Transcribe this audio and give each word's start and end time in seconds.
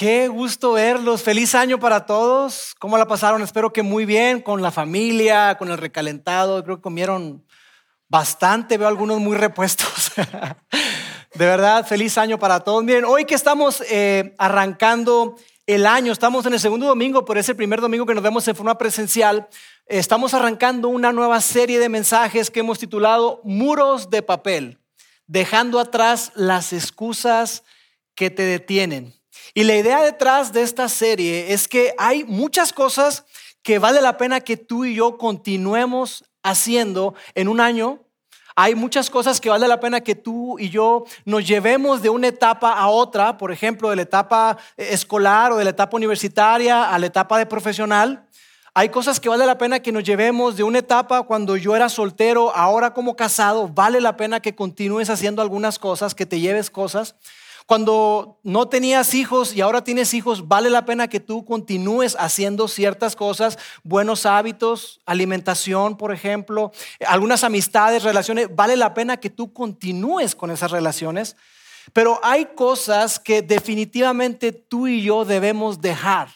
Qué 0.00 0.28
gusto 0.28 0.72
verlos. 0.72 1.22
Feliz 1.22 1.54
año 1.54 1.78
para 1.78 2.06
todos. 2.06 2.74
¿Cómo 2.78 2.96
la 2.96 3.06
pasaron? 3.06 3.42
Espero 3.42 3.70
que 3.70 3.82
muy 3.82 4.06
bien, 4.06 4.40
con 4.40 4.62
la 4.62 4.70
familia, 4.70 5.58
con 5.58 5.70
el 5.70 5.76
recalentado. 5.76 6.64
Creo 6.64 6.76
que 6.76 6.82
comieron 6.82 7.44
bastante. 8.08 8.78
Veo 8.78 8.88
algunos 8.88 9.20
muy 9.20 9.36
repuestos. 9.36 10.12
De 11.34 11.44
verdad, 11.44 11.86
feliz 11.86 12.16
año 12.16 12.38
para 12.38 12.60
todos. 12.60 12.82
Miren, 12.82 13.04
hoy 13.04 13.26
que 13.26 13.34
estamos 13.34 13.82
eh, 13.90 14.34
arrancando 14.38 15.36
el 15.66 15.84
año, 15.84 16.12
estamos 16.12 16.46
en 16.46 16.54
el 16.54 16.60
segundo 16.60 16.86
domingo, 16.86 17.26
por 17.26 17.36
ese 17.36 17.54
primer 17.54 17.82
domingo 17.82 18.06
que 18.06 18.14
nos 18.14 18.24
vemos 18.24 18.48
en 18.48 18.56
forma 18.56 18.78
presencial, 18.78 19.50
estamos 19.84 20.32
arrancando 20.32 20.88
una 20.88 21.12
nueva 21.12 21.42
serie 21.42 21.78
de 21.78 21.90
mensajes 21.90 22.50
que 22.50 22.60
hemos 22.60 22.78
titulado 22.78 23.42
Muros 23.44 24.08
de 24.08 24.22
papel, 24.22 24.78
dejando 25.26 25.78
atrás 25.78 26.32
las 26.36 26.72
excusas 26.72 27.64
que 28.14 28.30
te 28.30 28.44
detienen. 28.44 29.19
Y 29.54 29.64
la 29.64 29.74
idea 29.74 30.02
detrás 30.02 30.52
de 30.52 30.62
esta 30.62 30.88
serie 30.88 31.52
es 31.52 31.66
que 31.66 31.94
hay 31.98 32.24
muchas 32.24 32.72
cosas 32.72 33.24
que 33.62 33.78
vale 33.78 34.00
la 34.00 34.16
pena 34.16 34.40
que 34.40 34.56
tú 34.56 34.84
y 34.84 34.94
yo 34.94 35.18
continuemos 35.18 36.24
haciendo 36.42 37.14
en 37.34 37.48
un 37.48 37.60
año. 37.60 38.00
Hay 38.56 38.74
muchas 38.74 39.10
cosas 39.10 39.40
que 39.40 39.50
vale 39.50 39.66
la 39.68 39.80
pena 39.80 40.00
que 40.00 40.14
tú 40.14 40.58
y 40.58 40.70
yo 40.70 41.04
nos 41.24 41.46
llevemos 41.46 42.02
de 42.02 42.10
una 42.10 42.28
etapa 42.28 42.72
a 42.72 42.88
otra, 42.88 43.38
por 43.38 43.52
ejemplo, 43.52 43.90
de 43.90 43.96
la 43.96 44.02
etapa 44.02 44.58
escolar 44.76 45.52
o 45.52 45.56
de 45.56 45.64
la 45.64 45.70
etapa 45.70 45.96
universitaria 45.96 46.90
a 46.90 46.98
la 46.98 47.06
etapa 47.06 47.38
de 47.38 47.46
profesional. 47.46 48.26
Hay 48.72 48.88
cosas 48.90 49.18
que 49.18 49.28
vale 49.28 49.46
la 49.46 49.58
pena 49.58 49.80
que 49.80 49.90
nos 49.90 50.04
llevemos 50.04 50.56
de 50.56 50.62
una 50.62 50.78
etapa 50.78 51.24
cuando 51.24 51.56
yo 51.56 51.74
era 51.74 51.88
soltero, 51.88 52.54
ahora 52.54 52.94
como 52.94 53.16
casado, 53.16 53.68
vale 53.68 54.00
la 54.00 54.16
pena 54.16 54.40
que 54.40 54.54
continúes 54.54 55.10
haciendo 55.10 55.42
algunas 55.42 55.78
cosas, 55.78 56.14
que 56.14 56.24
te 56.24 56.38
lleves 56.38 56.70
cosas. 56.70 57.16
Cuando 57.70 58.40
no 58.42 58.66
tenías 58.66 59.14
hijos 59.14 59.54
y 59.54 59.60
ahora 59.60 59.84
tienes 59.84 60.12
hijos, 60.12 60.48
vale 60.48 60.70
la 60.70 60.84
pena 60.84 61.06
que 61.06 61.20
tú 61.20 61.44
continúes 61.44 62.16
haciendo 62.18 62.66
ciertas 62.66 63.14
cosas, 63.14 63.60
buenos 63.84 64.26
hábitos, 64.26 64.98
alimentación, 65.06 65.96
por 65.96 66.12
ejemplo, 66.12 66.72
algunas 67.06 67.44
amistades, 67.44 68.02
relaciones, 68.02 68.48
vale 68.52 68.76
la 68.76 68.92
pena 68.92 69.18
que 69.18 69.30
tú 69.30 69.52
continúes 69.52 70.34
con 70.34 70.50
esas 70.50 70.72
relaciones. 70.72 71.36
Pero 71.92 72.18
hay 72.24 72.46
cosas 72.56 73.20
que 73.20 73.40
definitivamente 73.40 74.50
tú 74.50 74.88
y 74.88 75.02
yo 75.02 75.24
debemos 75.24 75.80
dejar. 75.80 76.28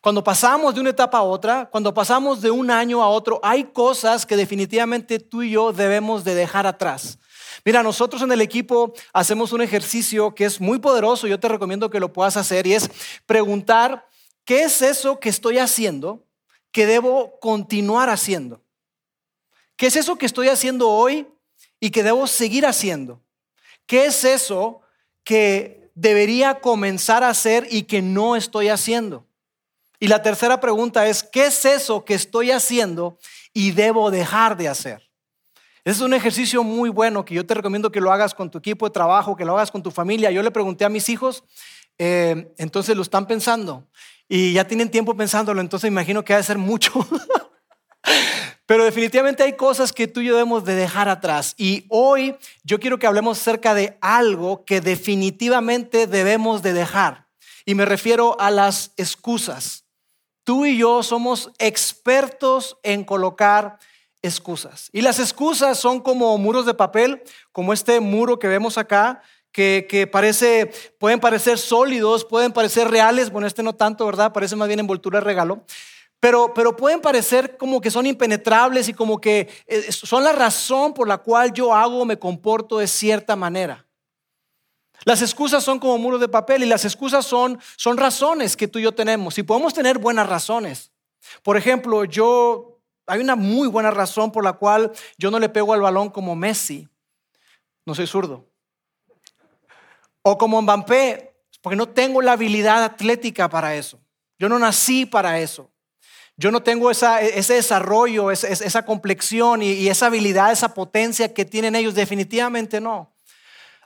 Cuando 0.00 0.24
pasamos 0.24 0.74
de 0.74 0.80
una 0.80 0.90
etapa 0.90 1.18
a 1.18 1.24
otra, 1.24 1.68
cuando 1.70 1.92
pasamos 1.92 2.40
de 2.40 2.50
un 2.50 2.70
año 2.70 3.02
a 3.02 3.08
otro, 3.08 3.38
hay 3.42 3.64
cosas 3.64 4.24
que 4.24 4.38
definitivamente 4.38 5.18
tú 5.18 5.42
y 5.42 5.50
yo 5.50 5.74
debemos 5.74 6.24
de 6.24 6.34
dejar 6.34 6.66
atrás. 6.66 7.18
Mira, 7.64 7.82
nosotros 7.82 8.22
en 8.22 8.32
el 8.32 8.40
equipo 8.40 8.92
hacemos 9.12 9.52
un 9.52 9.60
ejercicio 9.60 10.34
que 10.34 10.44
es 10.44 10.60
muy 10.60 10.78
poderoso, 10.78 11.26
yo 11.26 11.40
te 11.40 11.48
recomiendo 11.48 11.90
que 11.90 12.00
lo 12.00 12.12
puedas 12.12 12.36
hacer 12.36 12.66
y 12.66 12.74
es 12.74 12.90
preguntar, 13.26 14.08
¿qué 14.44 14.64
es 14.64 14.82
eso 14.82 15.18
que 15.18 15.28
estoy 15.28 15.58
haciendo 15.58 16.24
que 16.70 16.86
debo 16.86 17.38
continuar 17.40 18.10
haciendo? 18.10 18.60
¿Qué 19.76 19.86
es 19.86 19.96
eso 19.96 20.16
que 20.16 20.26
estoy 20.26 20.48
haciendo 20.48 20.90
hoy 20.90 21.26
y 21.80 21.90
que 21.90 22.02
debo 22.02 22.26
seguir 22.26 22.66
haciendo? 22.66 23.20
¿Qué 23.86 24.06
es 24.06 24.24
eso 24.24 24.80
que 25.24 25.90
debería 25.94 26.60
comenzar 26.60 27.24
a 27.24 27.30
hacer 27.30 27.66
y 27.70 27.84
que 27.84 28.02
no 28.02 28.36
estoy 28.36 28.68
haciendo? 28.68 29.26
Y 29.98 30.08
la 30.08 30.22
tercera 30.22 30.60
pregunta 30.60 31.06
es, 31.06 31.22
¿qué 31.22 31.46
es 31.46 31.64
eso 31.64 32.04
que 32.04 32.14
estoy 32.14 32.50
haciendo 32.50 33.18
y 33.52 33.70
debo 33.70 34.10
dejar 34.10 34.56
de 34.56 34.68
hacer? 34.68 35.05
Es 35.86 36.00
un 36.00 36.12
ejercicio 36.14 36.64
muy 36.64 36.90
bueno 36.90 37.24
que 37.24 37.32
yo 37.32 37.46
te 37.46 37.54
recomiendo 37.54 37.92
que 37.92 38.00
lo 38.00 38.10
hagas 38.10 38.34
con 38.34 38.50
tu 38.50 38.58
equipo 38.58 38.86
de 38.88 38.92
trabajo, 38.92 39.36
que 39.36 39.44
lo 39.44 39.52
hagas 39.52 39.70
con 39.70 39.84
tu 39.84 39.92
familia. 39.92 40.32
Yo 40.32 40.42
le 40.42 40.50
pregunté 40.50 40.84
a 40.84 40.88
mis 40.88 41.08
hijos, 41.08 41.44
eh, 41.96 42.52
entonces 42.58 42.96
lo 42.96 43.02
están 43.02 43.24
pensando 43.28 43.86
y 44.28 44.52
ya 44.52 44.66
tienen 44.66 44.90
tiempo 44.90 45.16
pensándolo, 45.16 45.60
entonces 45.60 45.86
imagino 45.86 46.24
que 46.24 46.34
ha 46.34 46.38
de 46.38 46.42
ser 46.42 46.58
mucho. 46.58 46.92
Pero 48.66 48.84
definitivamente 48.84 49.44
hay 49.44 49.52
cosas 49.52 49.92
que 49.92 50.08
tú 50.08 50.22
y 50.22 50.26
yo 50.26 50.32
debemos 50.32 50.64
de 50.64 50.74
dejar 50.74 51.08
atrás. 51.08 51.54
Y 51.56 51.86
hoy 51.88 52.34
yo 52.64 52.80
quiero 52.80 52.98
que 52.98 53.06
hablemos 53.06 53.38
acerca 53.38 53.72
de 53.72 53.96
algo 54.00 54.64
que 54.64 54.80
definitivamente 54.80 56.08
debemos 56.08 56.62
de 56.62 56.72
dejar. 56.72 57.28
Y 57.64 57.76
me 57.76 57.84
refiero 57.84 58.36
a 58.40 58.50
las 58.50 58.90
excusas. 58.96 59.84
Tú 60.42 60.66
y 60.66 60.78
yo 60.78 61.04
somos 61.04 61.52
expertos 61.60 62.76
en 62.82 63.04
colocar 63.04 63.78
excusas. 64.26 64.90
Y 64.92 65.00
las 65.00 65.18
excusas 65.18 65.78
son 65.78 66.00
como 66.00 66.36
muros 66.38 66.66
de 66.66 66.74
papel, 66.74 67.22
como 67.52 67.72
este 67.72 68.00
muro 68.00 68.38
que 68.38 68.48
vemos 68.48 68.76
acá, 68.78 69.22
que, 69.52 70.08
parece, 70.12 70.70
pueden 70.98 71.18
parecer 71.18 71.58
sólidos, 71.58 72.26
pueden 72.26 72.52
parecer 72.52 72.90
reales, 72.90 73.30
bueno, 73.30 73.46
este 73.46 73.62
no 73.62 73.74
tanto, 73.74 74.04
¿verdad? 74.04 74.32
Parece 74.32 74.54
más 74.54 74.68
bien 74.68 74.80
envoltura 74.80 75.18
de 75.18 75.24
regalo. 75.24 75.64
Pero, 76.20 76.52
pero, 76.54 76.76
pueden 76.76 77.00
parecer 77.00 77.56
como 77.56 77.80
que 77.80 77.90
son 77.90 78.06
impenetrables 78.06 78.88
y 78.88 78.94
como 78.94 79.20
que 79.20 79.48
eh, 79.66 79.92
son 79.92 80.24
la 80.24 80.32
razón 80.32 80.92
por 80.92 81.08
la 81.08 81.18
cual 81.18 81.52
yo 81.52 81.74
hago 81.74 82.04
me 82.04 82.18
comporto 82.18 82.78
de 82.78 82.86
cierta 82.86 83.36
manera. 83.36 83.86
Las 85.04 85.22
excusas 85.22 85.62
son 85.62 85.78
como 85.78 85.98
muros 85.98 86.20
de 86.20 86.28
papel 86.28 86.62
y 86.62 86.66
las 86.66 86.84
excusas 86.84 87.24
son, 87.24 87.58
son 87.76 87.96
razones 87.96 88.56
que 88.56 88.66
tú 88.66 88.78
y 88.78 88.82
yo 88.82 88.92
tenemos 88.92 89.38
y 89.38 89.42
podemos 89.42 89.72
tener 89.72 89.98
buenas 89.98 90.28
razones. 90.28 90.90
Por 91.42 91.56
ejemplo, 91.56 92.04
yo 92.04 92.75
hay 93.06 93.20
una 93.20 93.36
muy 93.36 93.68
buena 93.68 93.90
razón 93.90 94.32
por 94.32 94.44
la 94.44 94.54
cual 94.54 94.92
yo 95.16 95.30
no 95.30 95.38
le 95.38 95.48
pego 95.48 95.72
al 95.72 95.80
balón 95.80 96.10
como 96.10 96.34
Messi. 96.34 96.88
No 97.84 97.94
soy 97.94 98.06
zurdo. 98.06 98.48
O 100.22 100.36
como 100.36 100.60
Mbappé, 100.60 101.34
porque 101.62 101.76
no 101.76 101.88
tengo 101.88 102.20
la 102.20 102.32
habilidad 102.32 102.82
atlética 102.82 103.48
para 103.48 103.76
eso. 103.76 104.00
Yo 104.38 104.48
no 104.48 104.58
nací 104.58 105.06
para 105.06 105.38
eso. 105.40 105.70
Yo 106.36 106.50
no 106.50 106.62
tengo 106.62 106.90
ese 106.90 107.54
desarrollo, 107.54 108.30
esa, 108.30 108.84
complexión 108.84 109.62
y, 109.62 109.72
y 109.72 109.88
esa 109.88 110.06
habilidad, 110.06 110.52
esa 110.52 110.74
potencia 110.74 111.32
que 111.32 111.44
tienen 111.44 111.74
ellos. 111.76 111.94
Definitivamente 111.94 112.80
no. 112.80 113.14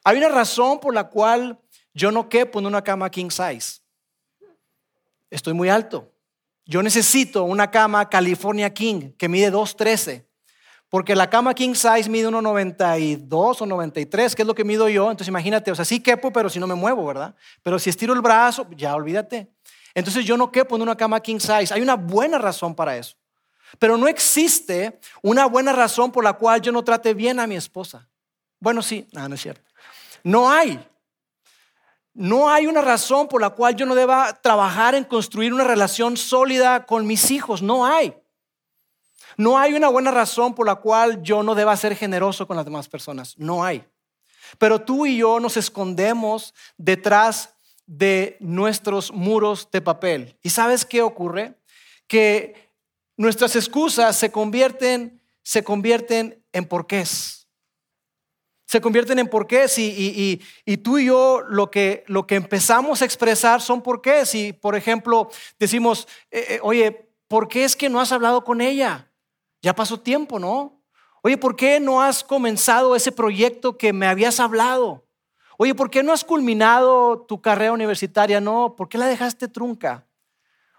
Hay 0.02 0.16
una 0.16 0.28
razón 0.28 0.80
por 0.80 0.94
la 0.94 1.04
cual 1.08 1.60
yo 1.92 2.10
no 2.10 2.28
quepo 2.28 2.58
en 2.58 2.66
una 2.66 2.82
cama 2.82 3.10
king 3.10 3.30
size. 3.30 3.80
Estoy 5.30 5.52
muy 5.52 5.68
alto. 5.68 6.10
Yo 6.70 6.84
necesito 6.84 7.42
una 7.42 7.68
cama 7.68 8.08
California 8.08 8.72
King 8.72 9.10
que 9.18 9.28
mide 9.28 9.50
2.13. 9.52 10.24
Porque 10.88 11.16
la 11.16 11.28
cama 11.28 11.52
king 11.52 11.74
size 11.74 12.08
mide 12.08 12.28
1,92 12.28 13.56
o 13.60 13.66
93, 13.66 14.36
que 14.36 14.42
es 14.42 14.46
lo 14.46 14.54
que 14.54 14.62
mido 14.62 14.88
yo. 14.88 15.10
Entonces 15.10 15.26
imagínate, 15.26 15.72
o 15.72 15.74
sea, 15.74 15.84
sí 15.84 15.98
quepo, 15.98 16.32
pero 16.32 16.48
si 16.48 16.60
no 16.60 16.68
me 16.68 16.76
muevo, 16.76 17.04
¿verdad? 17.04 17.34
Pero 17.64 17.80
si 17.80 17.90
estiro 17.90 18.12
el 18.12 18.20
brazo, 18.20 18.68
ya 18.76 18.94
olvídate. 18.94 19.50
Entonces 19.94 20.24
yo 20.24 20.36
no 20.36 20.52
quepo 20.52 20.76
en 20.76 20.82
una 20.82 20.96
cama 20.96 21.18
king 21.18 21.40
size. 21.40 21.74
Hay 21.74 21.82
una 21.82 21.96
buena 21.96 22.38
razón 22.38 22.72
para 22.76 22.96
eso. 22.96 23.16
Pero 23.80 23.96
no 23.96 24.06
existe 24.06 25.00
una 25.22 25.46
buena 25.46 25.72
razón 25.72 26.12
por 26.12 26.22
la 26.22 26.34
cual 26.34 26.60
yo 26.60 26.70
no 26.70 26.84
trate 26.84 27.14
bien 27.14 27.40
a 27.40 27.48
mi 27.48 27.56
esposa. 27.56 28.08
Bueno, 28.60 28.80
sí, 28.80 29.08
no, 29.10 29.28
no 29.28 29.34
es 29.34 29.40
cierto. 29.40 29.68
No 30.22 30.48
hay. 30.48 30.78
No 32.14 32.50
hay 32.50 32.66
una 32.66 32.80
razón 32.80 33.28
por 33.28 33.40
la 33.40 33.50
cual 33.50 33.76
yo 33.76 33.86
no 33.86 33.94
deba 33.94 34.32
trabajar 34.42 34.94
en 34.94 35.04
construir 35.04 35.54
una 35.54 35.64
relación 35.64 36.16
sólida 36.16 36.84
con 36.84 37.06
mis 37.06 37.30
hijos. 37.30 37.62
No 37.62 37.86
hay. 37.86 38.14
No 39.36 39.58
hay 39.58 39.74
una 39.74 39.88
buena 39.88 40.10
razón 40.10 40.54
por 40.54 40.66
la 40.66 40.76
cual 40.76 41.22
yo 41.22 41.42
no 41.42 41.54
deba 41.54 41.76
ser 41.76 41.94
generoso 41.94 42.46
con 42.46 42.56
las 42.56 42.64
demás 42.64 42.88
personas. 42.88 43.38
No 43.38 43.64
hay. 43.64 43.84
Pero 44.58 44.80
tú 44.80 45.06
y 45.06 45.18
yo 45.18 45.38
nos 45.38 45.56
escondemos 45.56 46.52
detrás 46.76 47.54
de 47.86 48.36
nuestros 48.40 49.12
muros 49.12 49.68
de 49.70 49.80
papel. 49.80 50.36
¿Y 50.42 50.50
sabes 50.50 50.84
qué 50.84 51.02
ocurre? 51.02 51.54
Que 52.08 52.70
nuestras 53.16 53.54
excusas 53.54 54.16
se 54.16 54.32
convierten, 54.32 55.22
se 55.42 55.62
convierten 55.62 56.44
en 56.52 56.66
porqués 56.66 57.39
se 58.70 58.80
convierten 58.80 59.18
en 59.18 59.26
porqués 59.26 59.78
y, 59.78 60.40
y, 60.64 60.76
tú 60.76 60.96
y 60.96 61.06
yo 61.06 61.42
lo 61.48 61.72
que, 61.72 62.04
lo 62.06 62.28
que 62.28 62.36
empezamos 62.36 63.02
a 63.02 63.04
expresar 63.04 63.60
son 63.60 63.82
porqués. 63.82 64.28
Si, 64.28 64.52
por 64.52 64.76
ejemplo, 64.76 65.28
decimos, 65.58 66.06
eh, 66.30 66.44
eh, 66.50 66.60
oye, 66.62 67.10
¿por 67.26 67.48
qué 67.48 67.64
es 67.64 67.74
que 67.74 67.88
no 67.88 68.00
has 68.00 68.12
hablado 68.12 68.44
con 68.44 68.60
ella? 68.60 69.10
Ya 69.60 69.74
pasó 69.74 69.98
tiempo, 69.98 70.38
¿no? 70.38 70.84
Oye, 71.22 71.36
¿por 71.36 71.56
qué 71.56 71.80
no 71.80 72.00
has 72.00 72.22
comenzado 72.22 72.94
ese 72.94 73.10
proyecto 73.10 73.76
que 73.76 73.92
me 73.92 74.06
habías 74.06 74.38
hablado? 74.38 75.04
Oye, 75.58 75.74
¿por 75.74 75.90
qué 75.90 76.04
no 76.04 76.12
has 76.12 76.22
culminado 76.22 77.22
tu 77.22 77.42
carrera 77.42 77.72
universitaria? 77.72 78.40
No, 78.40 78.76
¿por 78.76 78.88
qué 78.88 78.98
la 78.98 79.08
dejaste 79.08 79.48
trunca? 79.48 80.06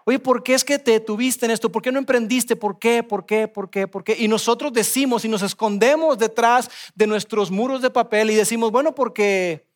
Oye, 0.04 0.18
¿por 0.18 0.42
qué 0.42 0.54
es 0.54 0.64
que 0.64 0.78
te 0.78 0.92
detuviste 0.92 1.44
en 1.44 1.52
esto? 1.52 1.70
¿Por 1.70 1.82
qué 1.82 1.92
no 1.92 1.98
emprendiste? 1.98 2.56
¿Por 2.56 2.78
qué? 2.78 3.02
¿Por 3.02 3.24
qué? 3.24 3.46
¿Por 3.46 3.70
qué? 3.70 3.86
¿Por 3.86 4.02
qué? 4.02 4.16
Y 4.18 4.28
nosotros 4.28 4.72
decimos 4.72 5.24
y 5.24 5.28
nos 5.28 5.42
escondemos 5.42 6.18
detrás 6.18 6.70
de 6.94 7.06
nuestros 7.06 7.50
muros 7.50 7.82
de 7.82 7.90
papel 7.90 8.30
y 8.30 8.34
decimos, 8.34 8.72
bueno, 8.72 8.94
porque, 8.94 9.68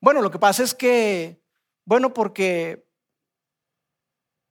bueno, 0.00 0.22
lo 0.22 0.30
que 0.30 0.38
pasa 0.38 0.62
es 0.62 0.74
que, 0.74 1.40
bueno, 1.84 2.14
porque, 2.14 2.86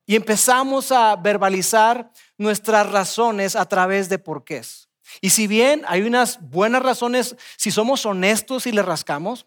y 0.05 0.15
empezamos 0.15 0.91
a 0.91 1.15
verbalizar 1.15 2.11
nuestras 2.37 2.91
razones 2.91 3.55
a 3.55 3.65
través 3.65 4.09
de 4.09 4.19
porqués. 4.19 4.89
Y 5.21 5.29
si 5.29 5.47
bien 5.47 5.83
hay 5.87 6.01
unas 6.01 6.41
buenas 6.49 6.83
razones, 6.83 7.35
si 7.55 7.71
somos 7.71 8.05
honestos 8.05 8.67
y 8.67 8.71
le 8.71 8.81
rascamos, 8.81 9.45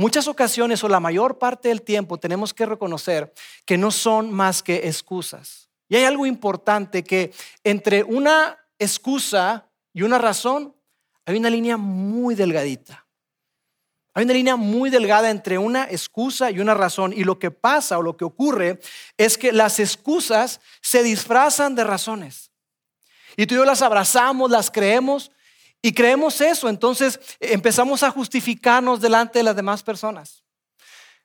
Muchas 0.00 0.28
ocasiones 0.28 0.84
o 0.84 0.88
la 0.88 1.00
mayor 1.00 1.38
parte 1.38 1.70
del 1.70 1.82
tiempo 1.82 2.18
tenemos 2.18 2.54
que 2.54 2.64
reconocer 2.64 3.34
que 3.66 3.76
no 3.76 3.90
son 3.90 4.32
más 4.32 4.62
que 4.62 4.86
excusas. 4.86 5.68
Y 5.88 5.96
hay 5.96 6.04
algo 6.04 6.24
importante 6.24 7.02
que 7.02 7.32
entre 7.64 8.04
una 8.04 8.56
excusa 8.78 9.68
y 9.92 10.02
una 10.02 10.18
razón 10.18 10.76
hay 11.26 11.36
una 11.36 11.50
línea 11.50 11.76
muy 11.76 12.36
delgadita. 12.36 13.08
Hay 14.14 14.24
una 14.24 14.34
línea 14.34 14.54
muy 14.54 14.88
delgada 14.88 15.30
entre 15.30 15.58
una 15.58 15.90
excusa 15.90 16.52
y 16.52 16.60
una 16.60 16.74
razón. 16.74 17.12
Y 17.12 17.24
lo 17.24 17.40
que 17.40 17.50
pasa 17.50 17.98
o 17.98 18.02
lo 18.02 18.16
que 18.16 18.24
ocurre 18.24 18.78
es 19.16 19.36
que 19.36 19.50
las 19.50 19.80
excusas 19.80 20.60
se 20.80 21.02
disfrazan 21.02 21.74
de 21.74 21.82
razones. 21.82 22.52
Y 23.36 23.46
tú 23.46 23.54
y 23.54 23.58
yo 23.58 23.64
las 23.64 23.82
abrazamos, 23.82 24.48
las 24.48 24.70
creemos 24.70 25.32
y 25.80 25.92
creemos 25.92 26.40
eso, 26.40 26.68
entonces 26.68 27.20
empezamos 27.40 28.02
a 28.02 28.10
justificarnos 28.10 29.00
delante 29.00 29.38
de 29.38 29.44
las 29.44 29.56
demás 29.56 29.82
personas. 29.82 30.44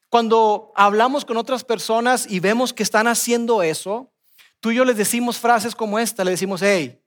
Cuando 0.09 0.71
hablamos 0.75 1.25
con 1.25 1.37
otras 1.37 1.63
personas 1.63 2.27
y 2.29 2.39
vemos 2.39 2.71
que 2.71 2.83
están 2.83 3.07
haciendo 3.07 3.63
eso, 3.63 4.13
tú 4.59 4.69
y 4.69 4.75
yo 4.75 4.85
les 4.85 4.95
decimos 4.95 5.39
frases 5.39 5.73
como 5.73 5.97
esta, 5.97 6.23
le 6.23 6.31
decimos, 6.31 6.61
hey, 6.61 7.01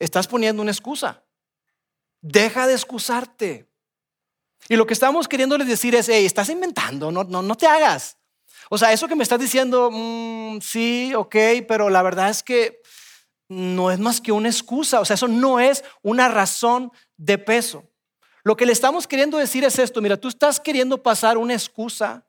estás 0.00 0.26
poniendo 0.26 0.60
una 0.60 0.72
excusa, 0.72 1.22
deja 2.20 2.66
de 2.66 2.74
excusarte. 2.74 3.68
Y 4.68 4.74
lo 4.74 4.86
que 4.86 4.94
estamos 4.94 5.28
queriéndoles 5.28 5.68
decir 5.68 5.94
es, 5.94 6.08
hey, 6.08 6.26
estás 6.26 6.48
inventando, 6.48 7.12
no, 7.12 7.22
no, 7.22 7.42
no 7.42 7.54
te 7.54 7.68
hagas. 7.68 8.16
O 8.68 8.76
sea, 8.76 8.92
eso 8.92 9.06
que 9.06 9.14
me 9.14 9.22
estás 9.22 9.38
diciendo, 9.38 9.90
mm, 9.92 10.60
sí, 10.60 11.14
ok, 11.14 11.36
pero 11.68 11.88
la 11.90 12.02
verdad 12.02 12.30
es 12.30 12.42
que 12.42 12.82
no 13.48 13.90
es 13.90 13.98
más 13.98 14.20
que 14.20 14.32
una 14.32 14.48
excusa, 14.48 15.00
o 15.00 15.04
sea, 15.04 15.14
eso 15.14 15.28
no 15.28 15.60
es 15.60 15.84
una 16.02 16.28
razón 16.28 16.90
de 17.16 17.38
peso. 17.38 17.84
Lo 18.42 18.56
que 18.56 18.66
le 18.66 18.72
estamos 18.72 19.06
queriendo 19.06 19.38
decir 19.38 19.64
es 19.64 19.78
esto, 19.78 20.00
mira, 20.00 20.16
tú 20.16 20.28
estás 20.28 20.60
queriendo 20.60 21.02
pasar 21.02 21.38
una 21.38 21.54
excusa 21.54 22.26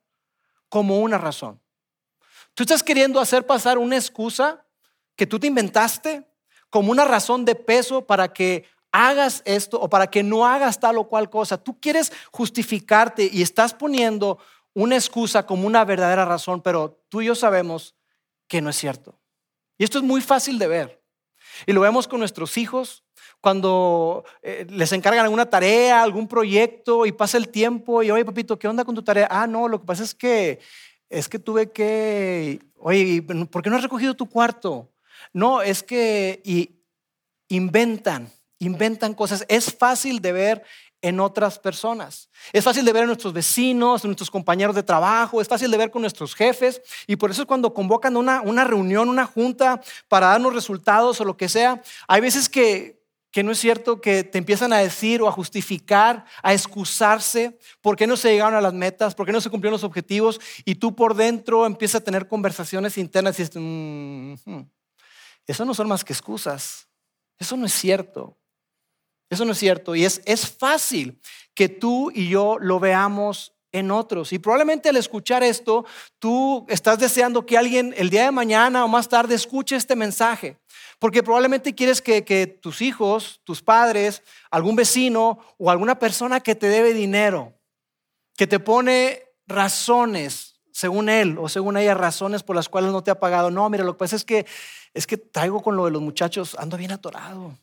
como 0.70 1.00
una 1.00 1.18
razón. 1.18 1.62
Tú 2.54 2.64
estás 2.64 2.82
queriendo 2.82 3.20
hacer 3.20 3.46
pasar 3.46 3.78
una 3.78 3.96
excusa 3.96 4.66
que 5.16 5.28
tú 5.28 5.40
te 5.40 5.48
inventaste 5.48 6.28
como 6.70 6.92
una 6.92 7.06
razón 7.06 7.46
de 7.46 7.56
peso 7.56 8.06
para 8.06 8.34
que 8.34 8.66
hagas 8.92 9.44
esto 9.46 9.80
o 9.80 9.90
para 9.90 10.08
que 10.08 10.24
no 10.24 10.46
hagas 10.46 10.80
tal 10.80 10.98
o 10.98 11.08
cual 11.08 11.30
cosa. 11.30 11.58
Tú 11.58 11.80
quieres 11.80 12.12
justificarte 12.32 13.30
y 13.32 13.42
estás 13.42 13.74
poniendo 13.74 14.40
una 14.74 14.96
excusa 14.96 15.46
como 15.46 15.68
una 15.68 15.86
verdadera 15.86 16.26
razón, 16.26 16.62
pero 16.62 17.04
tú 17.10 17.22
y 17.22 17.26
yo 17.26 17.36
sabemos 17.36 17.96
que 18.48 18.62
no 18.62 18.70
es 18.70 18.76
cierto. 18.76 19.20
Y 19.78 19.84
esto 19.84 20.00
es 20.00 20.04
muy 20.04 20.22
fácil 20.22 20.58
de 20.58 20.68
ver. 20.68 21.04
Y 21.66 21.74
lo 21.74 21.82
vemos 21.82 22.08
con 22.08 22.20
nuestros 22.20 22.58
hijos 22.58 23.04
cuando 23.42 24.26
eh, 24.42 24.66
les 24.70 24.92
encargan 24.92 25.24
alguna 25.24 25.50
tarea, 25.50 26.02
algún 26.02 26.28
proyecto 26.28 27.06
y 27.06 27.12
pasa 27.12 27.38
el 27.38 27.50
tiempo 27.50 28.04
y, 28.04 28.12
oye, 28.12 28.26
papito, 28.26 28.58
¿qué 28.58 28.68
onda 28.68 28.86
con 28.86 28.96
tu 28.96 29.04
tarea? 29.04 29.28
Ah, 29.30 29.48
no, 29.48 29.68
lo 29.68 29.80
que 29.80 29.86
pasa 29.86 30.04
es 30.04 30.14
que 30.16 30.60
es 31.10 31.30
que 31.30 31.40
tuve 31.40 31.72
que, 31.72 32.60
oye, 32.76 33.22
¿por 33.22 33.62
qué 33.62 33.70
no 33.70 33.78
has 33.78 33.84
recogido 33.84 34.14
tu 34.14 34.30
cuarto? 34.30 34.92
No, 35.34 35.62
es 35.62 35.84
que 35.84 36.42
y 36.44 36.82
inventan, 37.48 38.30
inventan 38.60 39.14
cosas. 39.14 39.46
Es 39.48 39.74
fácil 39.74 40.20
de 40.22 40.32
ver 40.32 40.64
en 41.08 41.22
otras 41.22 41.58
personas. 41.58 42.30
Es 42.52 42.64
fácil 42.64 42.84
de 42.84 42.92
ver 42.92 43.04
en 43.04 43.08
nuestros 43.08 43.32
vecinos, 43.32 44.04
en 44.04 44.10
nuestros 44.10 44.30
compañeros 44.30 44.76
de 44.76 44.84
trabajo, 44.84 45.40
es 45.40 45.48
fácil 45.48 45.72
de 45.72 45.78
ver 45.78 45.90
con 45.90 46.02
nuestros 46.02 46.36
jefes 46.36 46.82
y 47.08 47.16
por 47.16 47.32
eso 47.32 47.44
es 47.44 47.48
cuando 47.48 47.74
convocan 47.74 48.18
una, 48.18 48.42
una 48.42 48.66
reunión, 48.66 49.08
una 49.08 49.26
junta 49.26 49.82
para 50.10 50.28
darnos 50.28 50.54
resultados 50.54 51.22
o 51.22 51.26
lo 51.26 51.38
que 51.38 51.48
sea. 51.48 51.82
Hay 52.10 52.20
veces 52.20 52.50
que, 52.50 53.02
que 53.32 53.42
no 53.42 53.52
es 53.52 53.60
cierto 53.60 54.02
que 54.02 54.26
te 54.26 54.38
empiezan 54.38 54.74
a 54.74 54.80
decir 54.80 55.22
o 55.22 55.30
a 55.30 55.32
justificar, 55.32 56.26
a 56.44 56.54
excusarse 56.54 57.58
por 57.80 57.96
qué 57.96 58.06
no 58.06 58.18
se 58.18 58.32
llegaron 58.32 58.56
a 58.56 58.62
las 58.62 58.74
metas, 58.74 59.16
por 59.16 59.26
qué 59.26 59.32
no 59.32 59.40
se 59.40 59.50
cumplieron 59.50 59.74
los 59.74 59.86
objetivos 59.86 60.42
y 60.66 60.76
tú 60.76 60.94
por 60.94 61.16
dentro 61.16 61.66
empiezas 61.66 62.02
a 62.02 62.04
tener 62.04 62.28
conversaciones 62.28 62.98
internas 62.98 63.40
y 63.40 63.44
dices, 63.44 63.56
mm, 63.62 64.34
eso 65.46 65.64
no 65.64 65.74
son 65.74 65.88
más 65.88 66.04
que 66.04 66.12
excusas, 66.12 66.90
eso 67.40 67.56
no 67.56 67.66
es 67.66 67.74
cierto. 67.74 68.38
Eso 69.30 69.46
no 69.46 69.52
es 69.52 69.58
cierto. 69.58 69.96
Y 69.96 70.06
es, 70.06 70.22
es 70.26 70.48
fácil 70.48 71.20
que 71.54 71.70
tú 71.70 72.12
y 72.14 72.30
yo 72.30 72.58
lo 72.60 72.80
veamos 72.80 73.54
en 73.72 73.92
otros. 73.92 74.34
Y 74.34 74.40
probablemente 74.40 74.90
al 74.90 74.96
escuchar 74.96 75.44
esto, 75.44 75.86
tú 76.20 76.66
estás 76.70 77.00
deseando 77.00 77.46
que 77.46 77.58
alguien 77.58 77.94
el 77.98 78.10
día 78.10 78.24
de 78.24 78.32
mañana 78.32 78.86
o 78.86 78.88
más 78.88 79.10
tarde 79.10 79.36
escuche 79.36 79.76
este 79.76 79.96
mensaje. 79.96 80.58
Porque 81.00 81.24
probablemente 81.24 81.76
quieres 81.76 82.02
que, 82.02 82.24
que 82.24 82.48
tus 82.48 82.82
hijos, 82.82 83.42
tus 83.44 83.62
padres, 83.62 84.24
algún 84.50 84.76
vecino 84.76 85.40
o 85.58 85.70
alguna 85.70 86.00
persona 86.00 86.40
que 86.40 86.56
te 86.56 86.68
debe 86.68 86.94
dinero, 86.94 87.54
que 88.36 88.48
te 88.48 88.60
pone 88.60 89.24
razones, 89.46 90.60
según 90.72 91.10
él 91.10 91.38
o 91.40 91.50
según 91.50 91.78
ella, 91.78 91.94
razones 91.94 92.44
por 92.44 92.56
las 92.56 92.70
cuales 92.70 92.92
no 92.92 93.04
te 93.04 93.12
ha 93.12 93.20
pagado. 93.20 93.52
No, 93.52 93.70
mira, 93.70 93.84
lo 93.84 93.94
que 93.94 94.00
pasa 94.00 94.16
es 94.16 94.24
que 94.24 94.46
es 94.94 95.06
que 95.06 95.18
traigo 95.18 95.62
con 95.62 95.76
lo 95.76 95.86
de 95.86 95.92
los 95.92 96.02
muchachos, 96.02 96.56
ando 96.58 96.78
bien 96.78 96.92
atorado. 96.92 97.56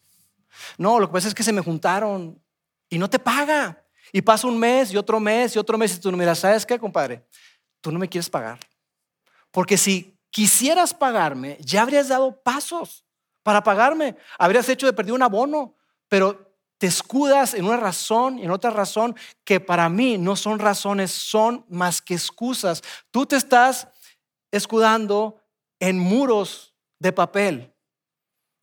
No, 0.78 0.98
lo 0.98 1.08
que 1.08 1.12
pasa 1.12 1.28
es 1.28 1.34
que 1.34 1.42
se 1.42 1.52
me 1.52 1.60
juntaron 1.60 2.40
y 2.88 2.98
no 2.98 3.08
te 3.08 3.18
paga. 3.18 3.84
Y 4.12 4.22
pasa 4.22 4.46
un 4.46 4.58
mes 4.58 4.92
y 4.92 4.96
otro 4.96 5.18
mes 5.18 5.56
y 5.56 5.58
otro 5.58 5.76
mes 5.76 5.96
y 5.96 6.00
tú 6.00 6.10
no 6.10 6.16
miras, 6.16 6.38
¿sabes 6.38 6.64
qué, 6.64 6.78
compadre? 6.78 7.26
Tú 7.80 7.90
no 7.90 7.98
me 7.98 8.08
quieres 8.08 8.30
pagar. 8.30 8.58
Porque 9.50 9.76
si 9.76 10.16
quisieras 10.30 10.94
pagarme, 10.94 11.56
ya 11.60 11.82
habrías 11.82 12.08
dado 12.08 12.42
pasos 12.42 13.04
para 13.42 13.62
pagarme. 13.62 14.16
Habrías 14.38 14.68
hecho 14.68 14.86
de 14.86 14.92
perder 14.92 15.14
un 15.14 15.22
abono, 15.22 15.76
pero 16.08 16.54
te 16.78 16.88
escudas 16.88 17.54
en 17.54 17.64
una 17.64 17.76
razón 17.76 18.38
y 18.38 18.44
en 18.44 18.50
otra 18.50 18.70
razón 18.70 19.16
que 19.44 19.60
para 19.60 19.88
mí 19.88 20.18
no 20.18 20.34
son 20.36 20.58
razones, 20.58 21.12
son 21.12 21.64
más 21.68 22.02
que 22.02 22.14
excusas. 22.14 22.82
Tú 23.10 23.26
te 23.26 23.36
estás 23.36 23.88
escudando 24.50 25.40
en 25.78 25.98
muros 25.98 26.74
de 26.98 27.12
papel. 27.12 27.72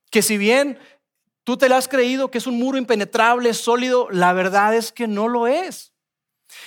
Que 0.09 0.21
si 0.21 0.37
bien 0.37 0.77
Tú 1.43 1.57
te 1.57 1.69
lo 1.69 1.75
has 1.75 1.87
creído 1.87 2.29
que 2.29 2.37
es 2.37 2.47
un 2.47 2.59
muro 2.59 2.77
impenetrable, 2.77 3.53
sólido. 3.53 4.07
La 4.11 4.33
verdad 4.33 4.75
es 4.75 4.91
que 4.91 5.07
no 5.07 5.27
lo 5.27 5.47
es. 5.47 5.93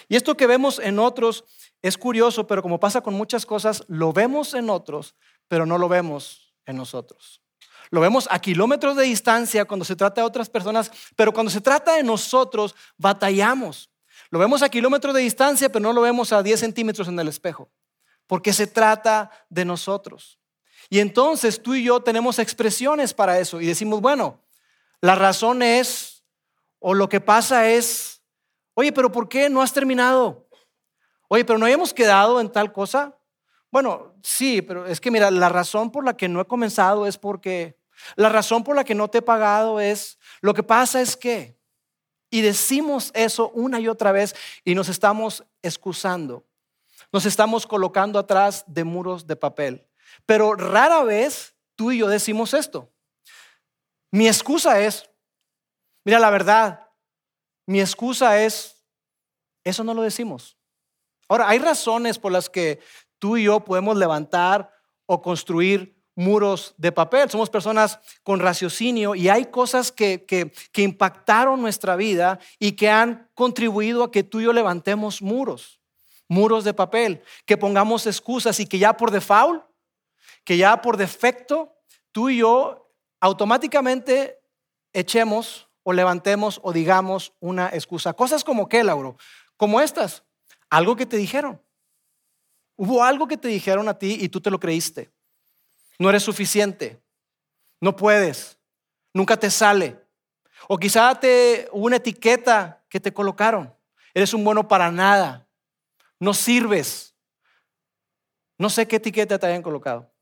Y 0.08 0.16
esto 0.16 0.36
que 0.36 0.46
vemos 0.46 0.78
en 0.78 0.98
otros 0.98 1.44
es 1.82 1.98
curioso, 1.98 2.46
pero 2.46 2.62
como 2.62 2.80
pasa 2.80 3.02
con 3.02 3.14
muchas 3.14 3.44
cosas, 3.46 3.84
lo 3.88 4.12
vemos 4.12 4.54
en 4.54 4.70
otros, 4.70 5.14
pero 5.48 5.66
no 5.66 5.78
lo 5.78 5.88
vemos 5.88 6.54
en 6.66 6.76
nosotros. 6.76 7.42
Lo 7.90 8.00
vemos 8.00 8.26
a 8.30 8.38
kilómetros 8.38 8.96
de 8.96 9.04
distancia 9.04 9.66
cuando 9.66 9.84
se 9.84 9.94
trata 9.94 10.22
de 10.22 10.26
otras 10.26 10.48
personas, 10.48 10.90
pero 11.14 11.32
cuando 11.32 11.50
se 11.50 11.60
trata 11.60 11.94
de 11.94 12.02
nosotros, 12.02 12.74
batallamos. 12.96 13.90
Lo 14.30 14.38
vemos 14.38 14.62
a 14.62 14.68
kilómetros 14.68 15.14
de 15.14 15.20
distancia, 15.20 15.68
pero 15.68 15.82
no 15.82 15.92
lo 15.92 16.00
vemos 16.00 16.32
a 16.32 16.42
10 16.42 16.58
centímetros 16.58 17.06
en 17.08 17.18
el 17.20 17.28
espejo, 17.28 17.70
porque 18.26 18.52
se 18.52 18.66
trata 18.66 19.30
de 19.48 19.64
nosotros. 19.64 20.40
Y 20.90 21.00
entonces 21.00 21.62
tú 21.62 21.74
y 21.74 21.84
yo 21.84 22.00
tenemos 22.00 22.38
expresiones 22.38 23.14
para 23.14 23.38
eso 23.38 23.60
y 23.60 23.66
decimos, 23.66 24.00
bueno, 24.00 24.43
la 25.04 25.14
razón 25.14 25.60
es, 25.60 26.24
o 26.78 26.94
lo 26.94 27.10
que 27.10 27.20
pasa 27.20 27.68
es, 27.68 28.22
oye, 28.72 28.90
pero 28.90 29.12
¿por 29.12 29.28
qué 29.28 29.50
no 29.50 29.60
has 29.60 29.70
terminado? 29.70 30.48
Oye, 31.28 31.44
pero 31.44 31.58
no 31.58 31.66
habíamos 31.66 31.92
quedado 31.92 32.40
en 32.40 32.50
tal 32.50 32.72
cosa. 32.72 33.14
Bueno, 33.70 34.14
sí, 34.22 34.62
pero 34.62 34.86
es 34.86 35.02
que 35.02 35.10
mira, 35.10 35.30
la 35.30 35.50
razón 35.50 35.92
por 35.92 36.06
la 36.06 36.16
que 36.16 36.26
no 36.26 36.40
he 36.40 36.46
comenzado 36.46 37.06
es 37.06 37.18
porque, 37.18 37.78
la 38.16 38.30
razón 38.30 38.64
por 38.64 38.76
la 38.76 38.84
que 38.84 38.94
no 38.94 39.08
te 39.08 39.18
he 39.18 39.22
pagado 39.22 39.78
es, 39.78 40.18
lo 40.40 40.54
que 40.54 40.62
pasa 40.62 41.02
es 41.02 41.18
que, 41.18 41.60
y 42.30 42.40
decimos 42.40 43.10
eso 43.12 43.50
una 43.50 43.80
y 43.80 43.88
otra 43.88 44.10
vez 44.10 44.34
y 44.64 44.74
nos 44.74 44.88
estamos 44.88 45.44
excusando, 45.60 46.46
nos 47.12 47.26
estamos 47.26 47.66
colocando 47.66 48.18
atrás 48.18 48.64
de 48.66 48.84
muros 48.84 49.26
de 49.26 49.36
papel. 49.36 49.86
Pero 50.24 50.54
rara 50.54 51.04
vez 51.04 51.54
tú 51.74 51.92
y 51.92 51.98
yo 51.98 52.08
decimos 52.08 52.54
esto. 52.54 52.93
Mi 54.14 54.28
excusa 54.28 54.80
es, 54.80 55.10
mira, 56.04 56.20
la 56.20 56.30
verdad, 56.30 56.88
mi 57.66 57.80
excusa 57.80 58.40
es, 58.40 58.76
eso 59.64 59.82
no 59.82 59.92
lo 59.92 60.02
decimos. 60.02 60.56
Ahora, 61.28 61.48
hay 61.48 61.58
razones 61.58 62.16
por 62.16 62.30
las 62.30 62.48
que 62.48 62.78
tú 63.18 63.36
y 63.36 63.42
yo 63.42 63.64
podemos 63.64 63.96
levantar 63.96 64.72
o 65.06 65.20
construir 65.20 66.00
muros 66.14 66.74
de 66.76 66.92
papel. 66.92 67.28
Somos 67.28 67.50
personas 67.50 67.98
con 68.22 68.38
raciocinio 68.38 69.16
y 69.16 69.28
hay 69.28 69.46
cosas 69.46 69.90
que, 69.90 70.24
que, 70.24 70.52
impactaron 70.80 71.60
nuestra 71.60 71.96
vida 71.96 72.38
y 72.60 72.76
que 72.76 72.88
han 72.88 73.28
contribuido 73.34 74.04
a 74.04 74.12
que 74.12 74.22
tú 74.22 74.38
y 74.38 74.44
yo 74.44 74.52
levantemos 74.52 75.22
muros, 75.22 75.80
muros 76.28 76.62
de 76.62 76.72
papel, 76.72 77.20
que 77.46 77.56
pongamos 77.56 78.06
excusas 78.06 78.60
y 78.60 78.66
que 78.66 78.78
ya 78.78 78.96
por 78.96 79.10
default 79.10 79.64
que 80.44 80.56
ya 80.56 80.80
por 80.80 80.98
defecto 80.98 81.74
tú 82.12 82.28
y 82.28 82.36
yo 82.38 82.83
automáticamente 83.24 84.38
echemos 84.92 85.70
o 85.82 85.94
levantemos 85.94 86.60
o 86.62 86.74
digamos 86.74 87.32
una 87.40 87.70
excusa. 87.70 88.12
Cosas 88.12 88.44
como 88.44 88.68
qué, 88.68 88.84
Lauro? 88.84 89.16
Como 89.56 89.80
estas. 89.80 90.24
Algo 90.68 90.94
que 90.94 91.06
te 91.06 91.16
dijeron. 91.16 91.58
Hubo 92.76 93.02
algo 93.02 93.26
que 93.26 93.38
te 93.38 93.48
dijeron 93.48 93.88
a 93.88 93.98
ti 93.98 94.18
y 94.20 94.28
tú 94.28 94.42
te 94.42 94.50
lo 94.50 94.60
creíste. 94.60 95.10
No 95.98 96.10
eres 96.10 96.22
suficiente. 96.22 97.02
No 97.80 97.96
puedes. 97.96 98.58
Nunca 99.14 99.38
te 99.38 99.50
sale. 99.50 99.98
O 100.68 100.76
quizá 100.76 101.18
te 101.18 101.66
hubo 101.72 101.86
una 101.86 101.96
etiqueta 101.96 102.84
que 102.90 103.00
te 103.00 103.14
colocaron. 103.14 103.74
Eres 104.12 104.34
un 104.34 104.44
bueno 104.44 104.68
para 104.68 104.90
nada. 104.90 105.48
No 106.20 106.34
sirves. 106.34 107.14
No 108.58 108.68
sé 108.68 108.86
qué 108.86 108.96
etiqueta 108.96 109.38
te 109.38 109.46
hayan 109.46 109.62
colocado. 109.62 110.13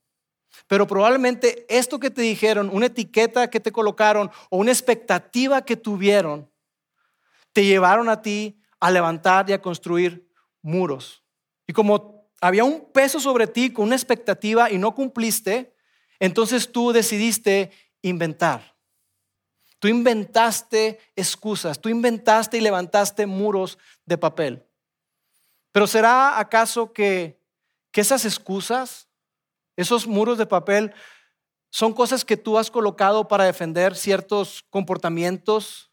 Pero 0.67 0.87
probablemente 0.87 1.67
esto 1.69 1.99
que 1.99 2.11
te 2.11 2.23
dijeron, 2.23 2.71
una 2.73 2.87
etiqueta 2.87 3.51
que 3.51 3.61
te 3.61 3.73
colocaron 3.73 4.31
o 4.51 4.59
una 4.59 4.71
expectativa 4.71 5.65
que 5.65 5.77
tuvieron, 5.77 6.51
te 7.53 7.65
llevaron 7.65 8.09
a 8.09 8.23
ti 8.23 8.61
a 8.81 8.91
levantar 8.91 9.49
y 9.49 9.53
a 9.53 9.63
construir 9.63 10.29
muros. 10.63 11.23
Y 11.67 11.73
como 11.73 12.29
había 12.41 12.65
un 12.65 12.91
peso 12.93 13.21
sobre 13.21 13.47
ti 13.47 13.73
con 13.73 13.87
una 13.87 13.97
expectativa 13.97 14.71
y 14.71 14.79
no 14.79 14.95
cumpliste, 14.95 15.75
entonces 16.19 16.71
tú 16.71 16.93
decidiste 16.93 17.71
inventar. 18.03 18.77
Tú 19.79 19.89
inventaste 19.89 21.01
excusas, 21.17 21.81
tú 21.81 21.89
inventaste 21.89 22.57
y 22.57 22.61
levantaste 22.61 23.27
muros 23.27 23.79
de 24.07 24.17
papel. 24.17 24.65
Pero 25.73 25.87
¿será 25.87 26.39
acaso 26.39 26.93
que, 26.93 27.41
que 27.91 28.01
esas 28.01 28.25
excusas, 28.25 29.09
esos 29.76 30.07
muros 30.07 30.38
de 30.38 30.47
papel, 30.47 30.95
son 31.71 31.95
cosas 31.95 32.25
que 32.25 32.37
tú 32.37 32.59
has 32.59 32.71
colocado 32.71 33.29
para 33.29 33.45
defender 33.45 33.97
ciertos 33.97 34.64
comportamientos, 34.69 35.91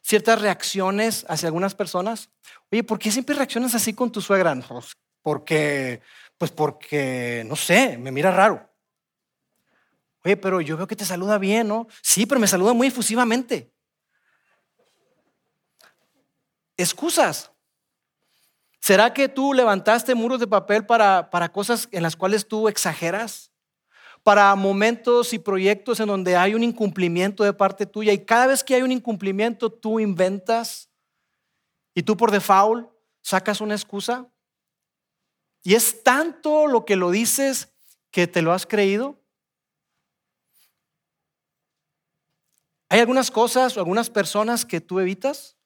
ciertas 0.00 0.40
reacciones 0.40 1.26
hacia 1.28 1.48
algunas 1.48 1.74
personas? 1.74 2.30
Oye, 2.70 2.84
¿por 2.84 2.98
qué 2.98 3.10
siempre 3.10 3.34
reaccionas 3.34 3.74
así 3.74 3.92
con 3.92 4.12
tu 4.12 4.20
suegra? 4.20 4.54
Pues 4.68 4.92
porque, 5.22 6.00
pues 6.38 6.50
porque, 6.50 7.44
no 7.46 7.56
sé, 7.56 7.98
me 7.98 8.12
mira 8.12 8.30
raro. 8.30 8.68
Oye, 10.24 10.36
pero 10.36 10.60
yo 10.60 10.76
veo 10.76 10.86
que 10.86 10.96
te 10.96 11.04
saluda 11.04 11.38
bien, 11.38 11.68
¿no? 11.68 11.88
Sí, 12.02 12.26
pero 12.26 12.40
me 12.40 12.46
saluda 12.46 12.72
muy 12.72 12.86
efusivamente. 12.86 13.72
Excusas. 16.76 17.50
¿Será 18.80 19.12
que 19.12 19.28
tú 19.28 19.52
levantaste 19.52 20.14
muros 20.14 20.40
de 20.40 20.46
papel 20.46 20.86
para, 20.86 21.30
para 21.30 21.50
cosas 21.50 21.88
en 21.90 22.02
las 22.02 22.16
cuales 22.16 22.46
tú 22.46 22.68
exageras? 22.68 23.50
Para 24.22 24.54
momentos 24.54 25.32
y 25.32 25.38
proyectos 25.38 26.00
en 26.00 26.08
donde 26.08 26.36
hay 26.36 26.54
un 26.54 26.62
incumplimiento 26.62 27.44
de 27.44 27.52
parte 27.52 27.86
tuya 27.86 28.12
y 28.12 28.24
cada 28.24 28.46
vez 28.46 28.62
que 28.62 28.74
hay 28.74 28.82
un 28.82 28.92
incumplimiento 28.92 29.70
tú 29.70 30.00
inventas 30.00 30.90
y 31.94 32.02
tú 32.02 32.16
por 32.16 32.30
default 32.30 32.88
sacas 33.22 33.60
una 33.60 33.74
excusa. 33.74 34.30
Y 35.62 35.74
es 35.74 36.02
tanto 36.02 36.66
lo 36.66 36.84
que 36.84 36.96
lo 36.96 37.10
dices 37.10 37.72
que 38.10 38.26
te 38.26 38.42
lo 38.42 38.52
has 38.52 38.66
creído. 38.66 39.20
¿Hay 42.88 43.00
algunas 43.00 43.30
cosas 43.30 43.76
o 43.76 43.80
algunas 43.80 44.08
personas 44.08 44.64
que 44.64 44.80
tú 44.80 44.98
evitas? 44.98 45.57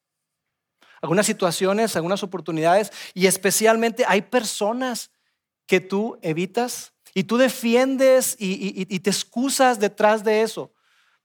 Algunas 1.02 1.26
situaciones, 1.26 1.94
algunas 1.96 2.22
oportunidades 2.22 2.90
y 3.12 3.26
especialmente 3.26 4.04
hay 4.08 4.22
personas 4.22 5.10
que 5.66 5.80
tú 5.80 6.18
evitas 6.22 6.94
y 7.12 7.24
tú 7.24 7.36
defiendes 7.36 8.36
y, 8.38 8.86
y 8.88 9.00
te 9.00 9.10
excusas 9.10 9.78
detrás 9.78 10.24
de 10.24 10.40
eso. 10.40 10.72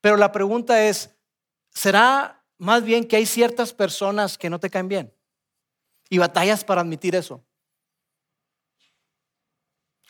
Pero 0.02 0.18
la 0.18 0.32
pregunta 0.34 0.84
es, 0.84 1.16
¿será 1.70 2.44
más 2.58 2.84
bien 2.84 3.08
que 3.08 3.16
hay 3.16 3.26
ciertas 3.26 3.72
personas 3.72 4.38
que 4.38 4.50
no 4.50 4.60
te 4.60 4.70
caen 4.70 4.88
bien? 4.90 5.14
Y 6.10 6.18
batallas 6.18 6.64
para 6.64 6.82
admitir 6.82 7.16
eso. 7.16 7.46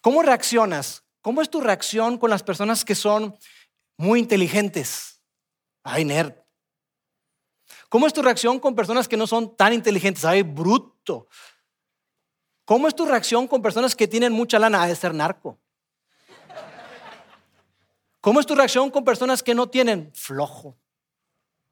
¿Cómo 0.02 0.22
reaccionas? 0.24 1.04
¿Cómo 1.22 1.42
es 1.42 1.50
tu 1.50 1.60
reacción 1.60 2.18
con 2.18 2.30
las 2.30 2.42
personas 2.42 2.86
que 2.86 2.96
son 2.96 3.38
muy 3.98 4.20
inteligentes? 4.20 5.22
Ay, 5.84 6.06
nerd. 6.06 6.34
¿Cómo 7.90 8.06
es 8.08 8.14
tu 8.14 8.22
reacción 8.22 8.60
con 8.60 8.76
personas 8.76 9.08
que 9.08 9.18
no 9.18 9.28
son 9.28 9.56
tan 9.56 9.74
inteligentes? 9.74 10.26
Ay, 10.26 10.44
bruto. 10.44 11.28
¿Cómo 12.66 12.88
es 12.88 12.96
tu 12.96 13.06
reacción 13.06 13.48
con 13.48 13.62
personas 13.62 13.96
que 13.96 14.08
tienen 14.08 14.34
mucha 14.34 14.60
lana? 14.60 14.86
de 14.86 14.96
ser 14.96 15.14
narco. 15.14 15.58
¿Cómo 18.20 18.42
es 18.42 18.46
tu 18.46 18.56
reacción 18.56 18.90
con 18.90 19.06
personas 19.06 19.42
que 19.42 19.56
no 19.56 19.70
tienen? 19.70 20.12
Flojo. 20.14 20.76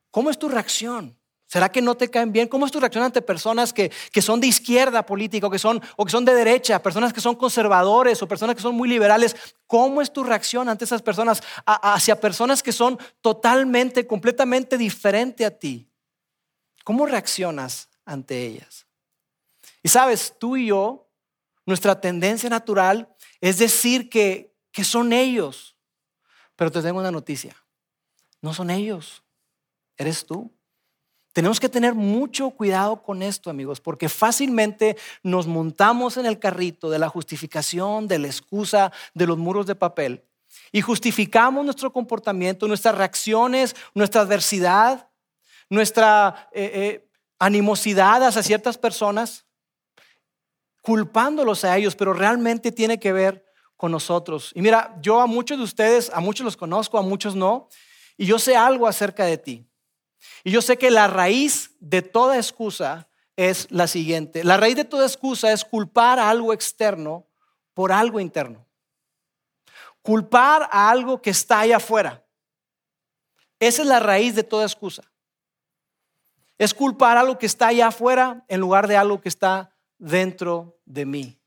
¿Cómo 0.10 0.29
es 0.29 0.39
tu 0.39 0.48
reacción? 0.48 1.19
¿Será 1.48 1.69
que 1.69 1.81
no 1.81 1.95
te 1.95 2.10
caen 2.10 2.31
bien? 2.31 2.48
¿Cómo 2.48 2.65
es 2.65 2.72
tu 2.72 2.79
reacción 2.79 3.03
ante 3.03 3.22
personas 3.22 3.74
que, 3.74 3.91
son 4.22 4.39
de 4.39 4.48
izquierda 4.48 5.05
política 5.05 5.48
o 5.48 5.50
que 5.50 5.60
son, 5.60 5.81
o 5.98 6.05
que 6.05 6.12
son 6.12 6.24
de 6.24 6.34
derecha, 6.34 6.81
personas 6.81 7.12
que 7.12 7.19
son 7.19 7.36
conservadores 7.36 8.22
o 8.22 8.27
personas 8.27 8.55
que 8.55 8.62
son 8.62 8.75
muy 8.75 8.88
liberales? 8.88 9.36
¿Cómo 9.67 10.01
es 10.01 10.13
tu 10.13 10.24
reacción 10.24 10.69
ante 10.69 10.86
esas 10.86 11.01
personas, 11.01 11.43
hacia 11.65 12.22
personas 12.22 12.63
que 12.63 12.72
son 12.72 12.98
totalmente, 13.19 14.07
completamente 14.07 14.77
diferente 14.77 15.45
a 15.45 15.51
ti? 15.51 15.89
¿Cómo 16.85 17.05
reaccionas 17.05 17.89
ante 18.05 18.45
ellas? 18.45 18.85
Y 19.83 19.89
sabes, 19.89 20.35
tú 20.39 20.55
y 20.55 20.67
yo, 20.67 21.09
nuestra 21.65 21.99
tendencia 21.99 22.49
natural 22.49 23.13
es 23.41 23.57
decir 23.57 24.09
que, 24.09 24.55
que 24.71 24.85
son 24.85 25.11
ellos. 25.11 25.75
Pero 26.55 26.71
te 26.71 26.81
tengo 26.81 26.99
una 26.99 27.11
noticia. 27.11 27.55
No 28.39 28.53
son 28.53 28.69
ellos, 28.69 29.23
eres 29.97 30.25
tú. 30.25 30.53
Tenemos 31.33 31.59
que 31.59 31.67
tener 31.67 31.95
mucho 31.95 32.51
cuidado 32.51 33.01
con 33.03 33.21
esto, 33.23 33.49
amigos, 33.49 33.81
porque 33.81 34.07
fácilmente 34.07 34.95
nos 35.23 35.47
montamos 35.47 36.15
en 36.15 36.27
el 36.27 36.39
carrito 36.39 36.89
de 36.89 36.99
la 36.99 37.09
justificación, 37.09 38.07
de 38.07 38.19
la 38.19 38.27
excusa, 38.27 38.93
de 39.13 39.27
los 39.27 39.37
muros 39.37 39.65
de 39.65 39.75
papel 39.75 40.23
y 40.71 40.81
justificamos 40.81 41.65
nuestro 41.65 41.91
comportamiento, 41.91 42.67
nuestras 42.67 42.95
reacciones, 42.95 43.75
nuestra 43.93 44.21
adversidad, 44.21 45.09
nuestra 45.69 46.50
eh, 46.51 46.72
eh, 46.74 47.10
animosidad 47.39 48.24
hacia 48.24 48.43
ciertas 48.43 48.77
personas, 48.77 49.45
culpándolos 50.81 51.63
a 51.63 51.75
ellos, 51.77 51.95
pero 51.95 52.13
realmente 52.13 52.72
tiene 52.72 53.00
que 53.00 53.12
ver 53.12 53.45
con 53.75 53.91
nosotros. 53.91 54.51
Y 54.55 54.62
mira, 54.62 54.95
yo 55.01 55.19
a 55.19 55.27
muchos 55.27 55.57
de 55.57 55.63
ustedes, 55.63 56.12
a 56.13 56.19
muchos 56.19 56.45
los 56.45 56.57
conozco, 56.57 56.98
a 56.98 57.01
muchos 57.01 57.36
no, 57.36 57.69
y 58.17 58.25
yo 58.25 58.39
sé 58.39 58.55
algo 58.55 58.88
acerca 58.88 59.25
de 59.25 59.38
ti. 59.38 59.67
Y 60.43 60.51
yo 60.51 60.62
sé 60.62 60.77
que 60.77 60.91
la 60.91 61.07
raíz 61.07 61.72
de 61.79 62.01
toda 62.01 62.38
excusa 62.38 63.10
es 63.36 63.67
la 63.69 63.88
siguiente. 63.88 64.43
La 64.43 64.57
raíz 64.57 64.75
de 64.75 64.86
toda 64.86 65.05
excusa 65.05 65.51
es 65.51 65.65
culpar 65.65 66.19
a 66.19 66.29
algo 66.29 66.53
externo 66.53 67.27
por 67.74 67.91
algo 67.91 68.19
interno. 68.19 68.65
Culpar 70.01 70.69
a 70.72 70.89
algo 70.89 71.22
que 71.22 71.31
está 71.31 71.62
allá 71.62 71.77
afuera. 71.77 72.24
Esa 73.60 73.81
es 73.81 73.88
la 73.88 74.00
raíz 74.00 74.36
de 74.36 74.43
toda 74.43 74.65
excusa. 74.65 75.03
Es 76.57 76.74
culpar 76.74 77.17
algo 77.17 77.38
que 77.38 77.45
está 77.45 77.67
allá 77.67 77.88
afuera 77.88 78.45
en 78.47 78.59
lugar 78.59 78.88
de 78.88 78.97
algo 78.97 79.21
que 79.21 79.29
está 79.29 79.75
dentro 79.97 80.79
de 80.85 81.05
mí. 81.05 81.39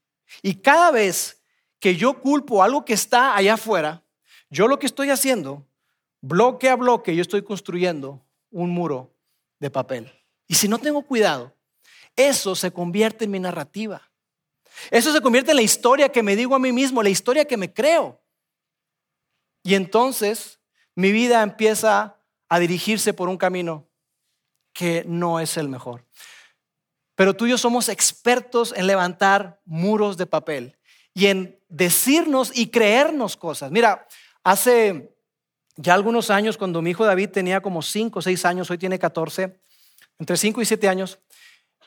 Y 0.42 0.56
cada 0.56 0.90
vez 0.90 1.42
que 1.78 1.96
yo 1.96 2.20
culpo 2.20 2.62
algo 2.62 2.84
que 2.84 2.92
está 2.92 3.36
allá 3.36 3.54
afuera, 3.54 4.04
yo 4.50 4.68
lo 4.68 4.78
que 4.78 4.86
estoy 4.86 5.10
haciendo, 5.10 5.66
bloque 6.20 6.68
a 6.68 6.76
bloque, 6.76 7.14
yo 7.14 7.22
estoy 7.22 7.42
construyendo 7.42 8.24
un 8.50 8.70
muro 8.70 9.14
de 9.58 9.70
papel. 9.70 10.12
Y 10.46 10.54
si 10.54 10.68
no 10.68 10.78
tengo 10.78 11.02
cuidado, 11.02 11.54
eso 12.16 12.54
se 12.54 12.72
convierte 12.72 13.24
en 13.24 13.30
mi 13.30 13.38
narrativa. 13.38 14.02
Eso 14.90 15.12
se 15.12 15.20
convierte 15.20 15.50
en 15.50 15.56
la 15.56 15.62
historia 15.62 16.10
que 16.10 16.22
me 16.22 16.36
digo 16.36 16.54
a 16.54 16.58
mí 16.58 16.72
mismo, 16.72 17.02
la 17.02 17.10
historia 17.10 17.44
que 17.44 17.56
me 17.56 17.72
creo. 17.72 18.20
Y 19.62 19.74
entonces 19.74 20.60
mi 20.94 21.12
vida 21.12 21.42
empieza 21.42 22.16
a 22.48 22.58
dirigirse 22.58 23.12
por 23.12 23.28
un 23.28 23.36
camino 23.36 23.87
que 24.78 25.02
no 25.08 25.40
es 25.40 25.56
el 25.56 25.68
mejor. 25.68 26.04
Pero 27.16 27.34
tú 27.34 27.46
y 27.46 27.50
yo 27.50 27.58
somos 27.58 27.88
expertos 27.88 28.72
en 28.76 28.86
levantar 28.86 29.60
muros 29.64 30.16
de 30.16 30.26
papel 30.26 30.76
y 31.12 31.26
en 31.26 31.58
decirnos 31.68 32.56
y 32.56 32.68
creernos 32.68 33.36
cosas. 33.36 33.72
Mira, 33.72 34.06
hace 34.44 35.16
ya 35.74 35.94
algunos 35.94 36.30
años, 36.30 36.56
cuando 36.56 36.80
mi 36.80 36.90
hijo 36.90 37.04
David 37.04 37.30
tenía 37.30 37.60
como 37.60 37.82
5 37.82 38.20
o 38.20 38.22
6 38.22 38.44
años, 38.44 38.70
hoy 38.70 38.78
tiene 38.78 39.00
14, 39.00 39.60
entre 40.16 40.36
5 40.36 40.62
y 40.62 40.64
7 40.64 40.88
años, 40.88 41.18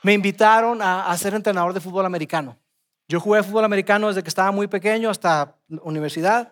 me 0.04 0.12
invitaron 0.12 0.82
a, 0.82 1.18
ser 1.18 1.34
entrenador 1.34 1.74
de 1.74 1.80
fútbol 1.80 2.06
americano. 2.06 2.58
Yo 3.08 3.22
jugué 3.22 3.42
fútbol 3.42 3.64
americano 3.64 4.10
desde 4.10 4.22
que 4.22 4.30
estaba 4.30 4.52
muy 4.52 4.68
pequeño 4.68 5.10
hasta 5.10 5.56
universidad. 5.84 6.52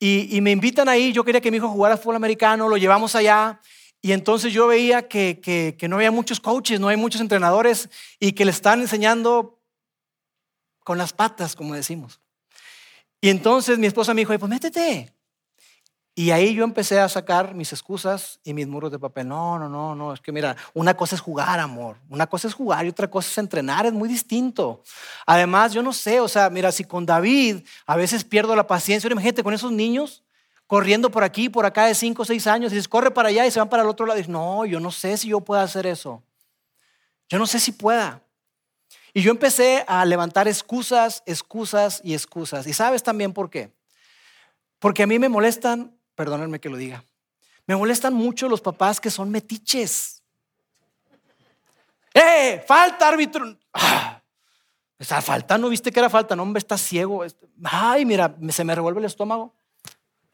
Y, 0.00 0.40
me 0.40 0.50
invitan 0.50 0.88
ahí, 0.88 1.12
yo 1.12 1.22
quería 1.22 1.40
que 1.40 1.52
mi 1.52 1.58
hijo 1.58 1.68
jugara 1.68 1.96
fútbol 1.96 2.16
americano, 2.16 2.68
lo 2.68 2.76
llevamos 2.76 3.14
allá. 3.14 3.60
Y 4.00 4.12
entonces 4.12 4.52
yo 4.52 4.66
veía 4.66 5.08
que, 5.08 5.40
que 5.40 5.88
no 5.88 5.96
había 5.96 6.10
muchos 6.10 6.40
coaches, 6.40 6.78
no 6.78 6.88
hay 6.88 6.96
muchos 6.96 7.20
entrenadores 7.20 7.88
y 8.20 8.32
que 8.32 8.44
le 8.44 8.52
están 8.52 8.80
enseñando 8.80 9.60
con 10.84 10.98
las 10.98 11.12
patas, 11.12 11.54
como 11.54 11.74
decimos. 11.74 12.20
Y 13.20 13.28
entonces 13.30 13.78
mi 13.78 13.86
esposa 13.86 14.14
me 14.14 14.20
dijo, 14.20 14.38
pues 14.38 14.50
métete. 14.50 15.12
Y 16.14 16.32
ahí 16.32 16.52
yo 16.54 16.64
empecé 16.64 16.98
a 16.98 17.08
sacar 17.08 17.54
mis 17.54 17.72
excusas 17.72 18.40
y 18.42 18.52
mis 18.52 18.66
muros 18.66 18.90
de 18.90 18.98
papel. 18.98 19.28
No, 19.28 19.56
no, 19.58 19.68
no, 19.68 19.94
no, 19.94 20.12
es 20.12 20.20
que 20.20 20.32
mira, 20.32 20.56
una 20.74 20.94
cosa 20.94 21.14
es 21.14 21.20
jugar, 21.20 21.60
amor. 21.60 21.96
Una 22.08 22.26
cosa 22.26 22.48
es 22.48 22.54
jugar 22.54 22.84
y 22.86 22.88
otra 22.88 23.08
cosa 23.08 23.30
es 23.30 23.38
entrenar, 23.38 23.86
es 23.86 23.92
muy 23.92 24.08
distinto. 24.08 24.82
Además, 25.26 25.72
yo 25.72 25.82
no 25.82 25.92
sé, 25.92 26.18
o 26.18 26.26
sea, 26.26 26.50
mira, 26.50 26.72
si 26.72 26.82
con 26.82 27.06
David 27.06 27.58
a 27.86 27.94
veces 27.94 28.24
pierdo 28.24 28.56
la 28.56 28.66
paciencia, 28.66 29.08
imagínate 29.08 29.44
con 29.44 29.54
esos 29.54 29.70
niños 29.70 30.24
corriendo 30.68 31.10
por 31.10 31.24
aquí, 31.24 31.48
por 31.48 31.66
acá 31.66 31.86
de 31.86 31.96
5 31.96 32.22
o 32.22 32.24
6 32.24 32.46
años, 32.46 32.70
y 32.70 32.76
dices, 32.76 32.86
corre 32.86 33.10
para 33.10 33.30
allá 33.30 33.44
y 33.44 33.50
se 33.50 33.58
van 33.58 33.68
para 33.68 33.82
el 33.82 33.88
otro 33.88 34.06
lado. 34.06 34.16
Y 34.16 34.22
dices, 34.22 34.30
no, 34.30 34.64
yo 34.64 34.78
no 34.78 34.92
sé 34.92 35.16
si 35.16 35.30
yo 35.30 35.40
pueda 35.40 35.62
hacer 35.62 35.84
eso. 35.84 36.22
Yo 37.28 37.40
no 37.40 37.46
sé 37.48 37.58
si 37.58 37.72
pueda. 37.72 38.22
Y 39.12 39.22
yo 39.22 39.32
empecé 39.32 39.84
a 39.88 40.04
levantar 40.04 40.46
excusas, 40.46 41.24
excusas 41.26 42.00
y 42.04 42.14
excusas. 42.14 42.68
¿Y 42.68 42.72
sabes 42.72 43.02
también 43.02 43.32
por 43.32 43.50
qué? 43.50 43.72
Porque 44.78 45.02
a 45.02 45.08
mí 45.08 45.18
me 45.18 45.28
molestan 45.28 45.98
perdónenme 46.18 46.58
que 46.58 46.68
lo 46.68 46.76
diga. 46.76 47.04
Me 47.64 47.76
molestan 47.76 48.12
mucho 48.12 48.48
los 48.48 48.60
papás 48.60 49.00
que 49.00 49.08
son 49.08 49.30
metiches. 49.30 50.20
¡Eh! 52.12 52.60
¡Falta, 52.66 53.06
árbitro! 53.06 53.56
Ah, 53.72 54.20
está 54.98 55.22
falta, 55.22 55.56
¿no 55.56 55.68
viste 55.68 55.92
que 55.92 56.00
era 56.00 56.10
falta? 56.10 56.34
No, 56.34 56.42
hombre, 56.42 56.58
está 56.58 56.76
ciego. 56.76 57.24
Ay, 57.62 58.04
mira, 58.04 58.34
se 58.48 58.64
me 58.64 58.74
revuelve 58.74 58.98
el 58.98 59.04
estómago. 59.04 59.54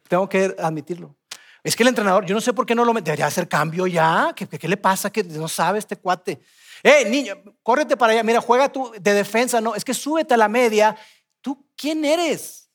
Tengo 0.09 0.29
que 0.29 0.55
admitirlo. 0.59 1.17
Es 1.63 1.75
que 1.75 1.83
el 1.83 1.89
entrenador, 1.89 2.27
yo 2.27 2.35
no 2.35 2.41
sé 2.43 2.53
por 2.53 2.67
qué 2.67 2.75
no 2.75 2.85
lo 2.85 2.93
debería 2.93 3.27
hacer 3.27 3.49
cambio 3.49 3.87
ya. 3.87 4.33
¿Qué, 4.37 4.47
qué, 4.47 4.69
le 4.69 4.77
pasa? 4.77 5.11
Que 5.11 5.25
no 5.25 5.49
sabe 5.49 5.79
este 5.79 5.97
cuate. 5.97 6.41
¡Eh, 6.83 7.09
niño! 7.09 7.37
Córrete 7.63 7.97
para 7.97 8.13
allá. 8.13 8.23
Mira, 8.23 8.41
juega 8.43 8.71
tú 8.71 8.93
de 9.01 9.15
defensa. 9.15 9.63
No, 9.63 9.75
es 9.75 9.85
que 9.85 9.95
súbete 9.95 10.35
a 10.35 10.37
la 10.37 10.49
media. 10.49 10.95
¿Tú 11.41 11.67
quién 11.75 12.05
eres? 12.05 12.69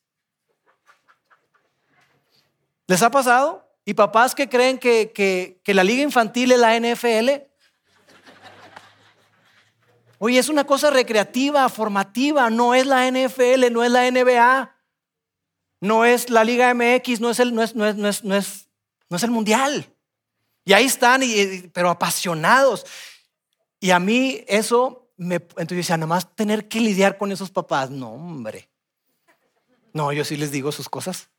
¿Les 2.88 3.04
ha 3.04 3.12
pasado? 3.12 3.70
¿Y 3.86 3.94
papás 3.94 4.34
que 4.34 4.50
creen 4.50 4.80
que, 4.80 5.12
que, 5.14 5.74
la 5.74 5.84
liga 5.84 6.02
infantil 6.02 6.52
es 6.52 6.60
la 6.60 6.80
NFL? 6.80 7.44
Oye, 10.18 10.40
es 10.40 10.50
una 10.50 10.64
cosa 10.64 10.90
recreativa, 10.90 11.70
formativa, 11.70 12.50
no 12.50 12.74
es 12.74 12.88
la 12.88 13.08
NFL, 13.08 13.72
no 13.72 13.84
es 13.84 13.92
la 13.92 14.10
NBA, 14.10 14.76
no 15.82 16.06
es 16.06 16.30
la 16.30 16.44
Liga 16.44 16.74
MX, 16.74 17.22
no 17.22 17.30
es 17.30 17.40
el, 17.40 17.54
no 17.54 17.64
es, 17.64 17.76
no 17.76 17.86
es, 17.86 17.96
no 17.96 18.08
es, 18.08 18.24
no 18.24 18.36
es, 18.36 18.68
no 19.10 19.18
es 19.18 19.24
el 19.24 19.32
Mundial. 19.32 19.94
Y 20.66 20.74
ahí 20.74 20.86
están, 20.86 21.22
pero 21.74 21.90
apasionados. 21.90 22.86
Y 23.80 23.92
a 23.92 24.00
mí 24.00 24.44
eso, 24.48 25.10
me, 25.18 25.36
entonces 25.36 25.70
yo 25.70 25.76
decía, 25.78 25.98
nada 25.98 26.08
más 26.08 26.36
tener 26.36 26.68
que 26.68 26.80
lidiar 26.80 27.18
con 27.18 27.32
esos 27.32 27.50
papás, 27.50 27.90
no, 27.90 28.12
hombre. 28.12 28.70
No, 29.94 30.12
yo 30.12 30.24
sí 30.24 30.38
les 30.38 30.52
digo 30.52 30.72
sus 30.72 30.90
cosas. 30.90 31.30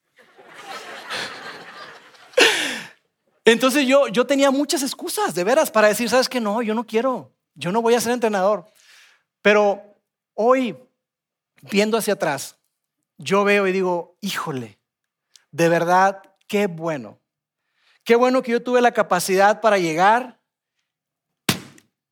Entonces 3.44 3.87
yo, 3.87 4.09
yo 4.09 4.26
tenía 4.26 4.50
muchas 4.50 4.82
excusas, 4.82 5.35
de 5.35 5.44
veras, 5.44 5.70
para 5.70 5.88
decir, 5.88 6.09
sabes 6.09 6.28
que 6.28 6.40
no, 6.40 6.62
yo 6.62 6.75
no 6.75 6.87
quiero, 6.87 7.32
yo 7.54 7.73
no 7.73 7.82
voy 7.82 7.94
a 7.94 8.00
ser 8.00 8.12
entrenador. 8.12 8.66
Pero 9.42 9.82
hoy, 10.35 10.76
viendo 11.62 11.97
hacia 11.97 12.14
atrás, 12.14 12.56
yo 13.21 13.45
veo 13.45 13.67
y 13.67 13.73
digo, 13.73 14.17
híjole, 14.23 14.81
de 15.50 15.69
verdad, 15.69 16.23
qué 16.49 16.67
bueno. 16.67 17.21
Qué 18.03 18.17
bueno 18.17 18.43
que 18.43 18.53
yo 18.53 18.62
tuve 18.62 18.81
la 18.81 18.93
capacidad 18.93 19.61
para 19.61 19.77
llegar 19.77 20.41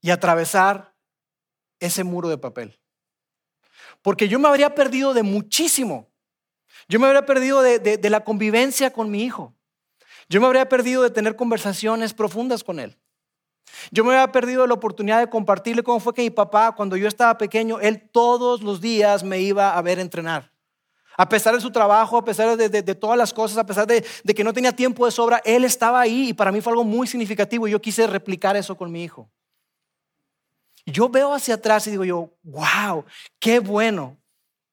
y 0.02 0.10
atravesar 0.10 0.94
ese 1.80 2.04
muro 2.04 2.28
de 2.28 2.36
papel. 2.36 2.78
Porque 4.02 4.28
yo 4.28 4.38
me 4.38 4.48
habría 4.48 4.74
perdido 4.74 5.14
de 5.14 5.22
muchísimo. 5.22 6.10
Yo 6.88 7.00
me 7.00 7.06
habría 7.06 7.24
perdido 7.24 7.62
de, 7.62 8.10
la 8.10 8.22
convivencia 8.22 8.92
con 8.92 9.10
mi 9.10 9.24
hijo. 9.24 9.54
Yo 10.28 10.42
me 10.42 10.46
habría 10.46 10.68
perdido 10.68 11.02
de 11.02 11.10
tener 11.10 11.36
conversaciones 11.36 12.12
profundas 12.12 12.62
con 12.62 12.78
él. 12.80 12.98
Yo 13.90 14.04
me 14.04 14.10
habría 14.10 14.30
perdido 14.30 14.66
la 14.66 14.74
oportunidad 14.74 15.20
de 15.20 15.30
compartirle 15.30 15.82
cómo 15.82 16.00
fue 16.00 16.12
que 16.12 16.22
mi 16.22 16.30
papá, 16.30 16.72
cuando 16.72 16.98
yo 16.98 17.08
estaba 17.08 17.38
pequeño, 17.38 17.80
él 17.80 18.10
todos 18.10 18.62
los 18.62 18.82
días 18.82 19.24
me 19.24 19.40
iba 19.40 19.74
a 19.76 19.80
ver 19.80 19.98
entrenar. 19.98 20.57
A 21.20 21.28
pesar 21.28 21.52
de 21.52 21.60
su 21.60 21.72
trabajo, 21.72 22.16
a 22.16 22.24
pesar 22.24 22.56
de, 22.56 22.94
todas 22.94 23.18
las 23.18 23.34
cosas, 23.34 23.58
a 23.58 23.66
pesar 23.66 23.88
de, 23.88 24.04
que 24.34 24.44
no 24.44 24.52
tenía 24.52 24.70
tiempo 24.70 25.04
de 25.04 25.10
sobra, 25.10 25.42
él 25.44 25.64
estaba 25.64 26.00
ahí 26.00 26.28
y 26.28 26.32
para 26.32 26.52
mí 26.52 26.60
fue 26.60 26.70
algo 26.70 26.84
muy 26.84 27.08
significativo 27.08 27.66
y 27.66 27.72
yo 27.72 27.80
quise 27.80 28.06
replicar 28.06 28.56
eso 28.56 28.76
con 28.76 28.92
mi 28.92 29.02
hijo. 29.02 29.28
Yo 30.86 31.08
veo 31.08 31.34
hacia 31.34 31.54
atrás 31.54 31.88
y 31.88 31.90
digo 31.90 32.04
yo, 32.04 32.30
wow, 32.44 33.04
qué 33.40 33.58
bueno, 33.58 34.16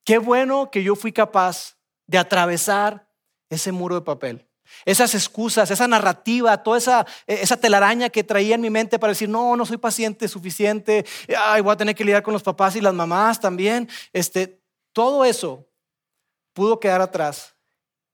qué 0.04 0.20
bueno 0.20 0.70
que 0.70 0.84
yo 0.84 0.96
fui 0.96 1.12
capaz 1.12 1.78
de 2.06 2.20
atravesar 2.20 3.10
ese 3.50 3.72
muro 3.72 3.96
de 3.96 4.02
papel. 4.02 4.48
Esas 4.86 5.16
excusas, 5.16 5.72
esa 5.72 5.88
narrativa, 5.88 6.62
toda 6.62 6.78
esa, 6.78 7.08
esa 7.26 7.58
telaraña 7.58 8.12
que 8.12 8.24
traía 8.24 8.54
en 8.54 8.62
mi 8.62 8.70
mente 8.70 9.00
para 9.00 9.14
decir, 9.14 9.30
no, 9.30 9.56
no 9.56 9.66
soy 9.66 9.78
paciente 9.78 10.28
suficiente, 10.28 11.08
ay, 11.36 11.62
voy 11.62 11.74
a 11.74 11.78
tener 11.78 11.96
que 11.96 12.06
lidiar 12.06 12.22
con 12.22 12.34
los 12.34 12.44
papás 12.44 12.76
y 12.76 12.82
las 12.82 12.94
mamás 12.94 13.40
también. 13.40 13.90
Este, 14.14 14.62
todo 14.94 15.26
eso 15.26 15.66
pudo 16.56 16.80
quedar 16.80 17.02
atrás 17.02 17.56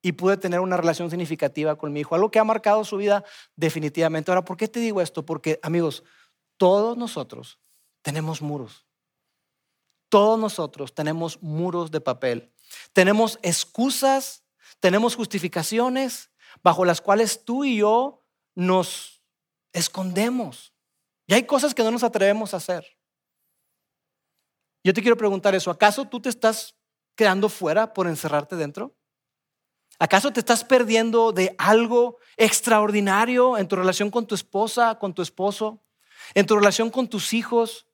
y 0.02 0.14
pude 0.14 0.36
tener 0.36 0.60
una 0.60 0.76
relación 0.76 1.10
significativa 1.12 1.78
con 1.78 1.94
mi 1.94 2.00
hijo, 2.02 2.16
algo 2.16 2.32
que 2.32 2.40
ha 2.40 2.44
marcado 2.44 2.84
su 2.84 2.98
vida 2.98 3.24
definitivamente. 3.56 4.32
Ahora, 4.32 4.44
¿por 4.44 4.58
qué 4.58 4.68
te 4.68 4.80
digo 4.80 5.00
esto? 5.00 5.24
Porque, 5.24 5.60
amigos, 5.62 6.04
todos 6.58 6.98
nosotros 6.98 7.60
tenemos 8.02 8.42
muros. 8.42 8.88
Todos 10.10 10.40
nosotros 10.40 10.94
tenemos 10.94 11.42
muros 11.42 11.92
de 11.92 12.02
papel. 12.02 12.52
Tenemos 12.94 13.38
excusas, 13.44 14.44
tenemos 14.80 15.16
justificaciones 15.16 16.32
bajo 16.64 16.84
las 16.84 17.00
cuales 17.00 17.46
tú 17.46 17.64
y 17.64 17.78
yo 17.78 18.26
nos 18.56 19.24
escondemos. 19.72 20.74
Y 21.28 21.36
hay 21.36 21.44
cosas 21.44 21.76
que 21.76 21.84
no 21.84 21.92
nos 21.92 22.04
atrevemos 22.04 22.54
a 22.54 22.58
hacer. 22.58 22.98
Yo 24.84 24.94
te 24.94 25.02
quiero 25.02 25.16
preguntar 25.16 25.54
eso, 25.54 25.70
¿acaso 25.70 26.06
tú 26.06 26.20
te 26.20 26.30
estás 26.30 26.76
quedando 27.16 27.50
fuera 27.50 27.94
por 27.94 28.08
encerrarte 28.08 28.56
dentro? 28.56 28.96
¿Acaso 30.00 30.34
te 30.34 30.40
estás 30.40 30.64
perdiendo 30.64 31.32
de 31.32 31.54
algo 31.60 32.18
extraordinario 32.36 33.58
en 33.58 33.68
tu 33.68 33.76
relación 33.76 34.10
con 34.10 34.26
tu 34.26 34.34
esposa, 34.34 34.98
con 34.98 35.14
tu 35.14 35.22
esposo, 35.22 35.84
en 36.34 36.48
tu 36.48 36.56
relación 36.56 36.90
con 36.90 37.08
tus 37.08 37.34
hijos, 37.34 37.86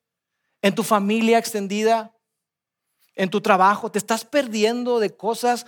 en 0.62 0.74
tu 0.74 0.82
familia 0.82 1.36
extendida, 1.36 2.16
en 3.14 3.28
tu 3.28 3.42
trabajo? 3.42 3.90
¿Te 3.90 3.98
estás 3.98 4.24
perdiendo 4.24 5.00
de 5.00 5.14
cosas? 5.14 5.66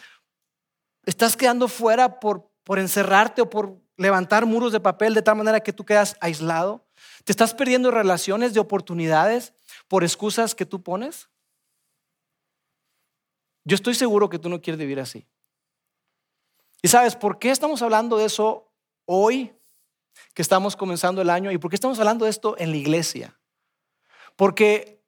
¿Estás 1.05 1.37
quedando 1.37 1.69
fuera 1.69 2.21
por, 2.21 2.51
por 2.65 2.79
encerrarte 2.79 3.43
o 3.43 3.51
por 3.51 3.77
levantar 3.99 4.47
muros 4.47 4.73
de 4.73 4.81
papel 4.81 5.13
de 5.13 5.21
tal 5.21 5.37
manera 5.37 5.61
que 5.61 5.75
tú 5.75 5.85
quedas 5.85 6.17
aislado? 6.23 6.89
¿Te 7.25 7.33
estás 7.33 7.53
perdiendo 7.53 7.91
relaciones 7.91 8.55
de 8.55 8.61
oportunidades 8.61 9.53
por 9.89 10.05
excusas 10.05 10.55
que 10.55 10.65
tú 10.65 10.83
pones? 10.83 11.29
Yo 13.71 13.77
estoy 13.77 13.95
seguro 13.95 14.29
que 14.29 14.41
tú 14.41 14.49
no 14.49 14.61
quieres 14.61 14.81
vivir 14.81 14.99
así. 14.99 15.25
¿Y 16.83 16.89
sabes 16.89 17.15
por 17.15 17.39
qué 17.39 17.53
estamos 17.53 17.81
hablando 17.83 18.19
de 18.19 18.25
eso 18.25 18.69
hoy, 19.05 19.55
que 20.35 20.43
estamos 20.43 20.75
comenzando 20.75 21.23
el 21.23 21.31
año? 21.31 21.53
¿Y 21.53 21.59
por 21.59 21.71
qué 21.71 21.77
estamos 21.77 21.97
hablando 22.01 22.25
de 22.25 22.33
esto 22.33 22.57
en 22.59 22.73
la 22.73 22.77
iglesia? 22.79 23.39
Porque, 24.35 25.05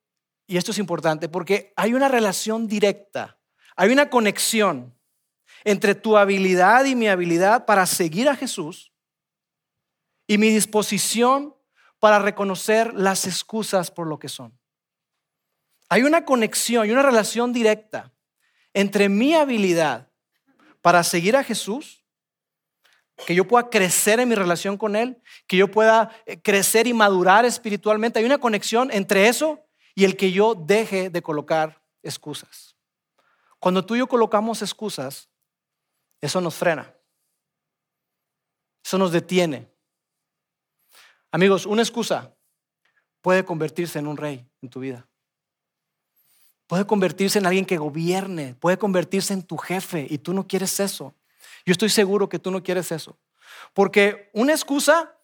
y 0.46 0.59
esto 0.59 0.70
es 0.70 0.79
importante, 0.79 1.29
porque 1.29 1.72
hay 1.75 1.92
una 1.94 2.07
relación 2.07 2.68
directa, 2.68 3.37
hay 3.75 3.90
una 3.90 4.09
conexión 4.09 4.96
entre 5.64 5.96
tu 5.96 6.16
habilidad 6.16 6.85
y 6.85 6.94
mi 6.94 7.09
habilidad 7.09 7.66
para 7.66 7.85
seguir 7.85 8.29
a 8.29 8.37
Jesús 8.37 8.92
y 10.29 10.38
mi 10.38 10.51
disposición 10.51 11.57
para 11.98 12.20
reconocer 12.20 12.94
las 12.94 13.27
excusas 13.27 13.90
por 13.90 14.07
lo 14.07 14.20
que 14.20 14.29
son. 14.29 14.57
Hay 15.88 16.05
una 16.05 16.25
conexión 16.25 16.87
y 16.87 16.92
una 16.92 17.03
relación 17.03 17.53
directa 17.53 18.12
entre 18.74 19.08
mi 19.08 19.35
habilidad 19.35 20.11
para 20.80 21.04
seguir 21.04 21.37
a 21.37 21.44
Jesús, 21.44 22.04
que 23.26 23.35
yo 23.35 23.46
pueda 23.46 23.70
crecer 23.70 24.20
en 24.20 24.28
mi 24.28 24.35
relación 24.35 24.76
con 24.76 24.96
Él, 24.96 25.22
que 25.46 25.56
yo 25.56 25.70
pueda 25.70 26.11
eh, 26.26 26.40
crecer 26.40 26.87
y 26.87 26.92
madurar 26.92 27.44
espiritualmente. 27.44 28.18
Hay 28.18 28.24
una 28.24 28.38
conexión 28.38 28.90
entre 28.90 29.28
eso 29.28 29.64
y 29.94 30.04
el 30.04 30.16
que 30.16 30.32
yo 30.32 30.54
deje 30.54 31.11
de 31.11 31.22
colocar 31.22 31.82
excusas. 32.02 32.76
Cuando 33.58 33.85
tú 33.85 33.94
y 33.94 34.00
yo 34.00 34.08
colocamos 34.08 34.61
excusas, 34.62 35.28
eso 36.20 36.40
nos 36.40 36.54
frena. 36.54 36.92
Eso 38.85 38.98
nos 38.98 39.12
detiene. 39.12 39.70
Amigos, 41.30 41.66
una 41.66 41.82
excusa 41.82 42.35
puede 43.20 43.44
convertirse 43.44 43.98
en 43.98 44.08
un 44.08 44.16
rey 44.16 44.44
en 44.61 44.68
tu 44.68 44.80
vida. 44.80 45.08
Puede 46.72 46.87
convertirse 46.87 47.38
en 47.38 47.44
alguien 47.44 47.66
que 47.66 47.76
gobierne, 47.76 48.54
puede 48.54 48.78
convertirse 48.78 49.35
en 49.35 49.42
tu 49.42 49.58
jefe 49.58 50.06
y 50.08 50.16
tú 50.16 50.32
no 50.32 50.46
quieres 50.48 50.80
eso. 50.80 51.14
Yo 51.66 51.72
estoy 51.72 51.90
seguro 51.90 52.30
que 52.30 52.38
tú 52.38 52.50
no 52.50 52.62
quieres 52.62 52.90
eso. 52.92 53.18
Porque 53.74 54.30
una 54.32 54.52
excusa 54.52 55.14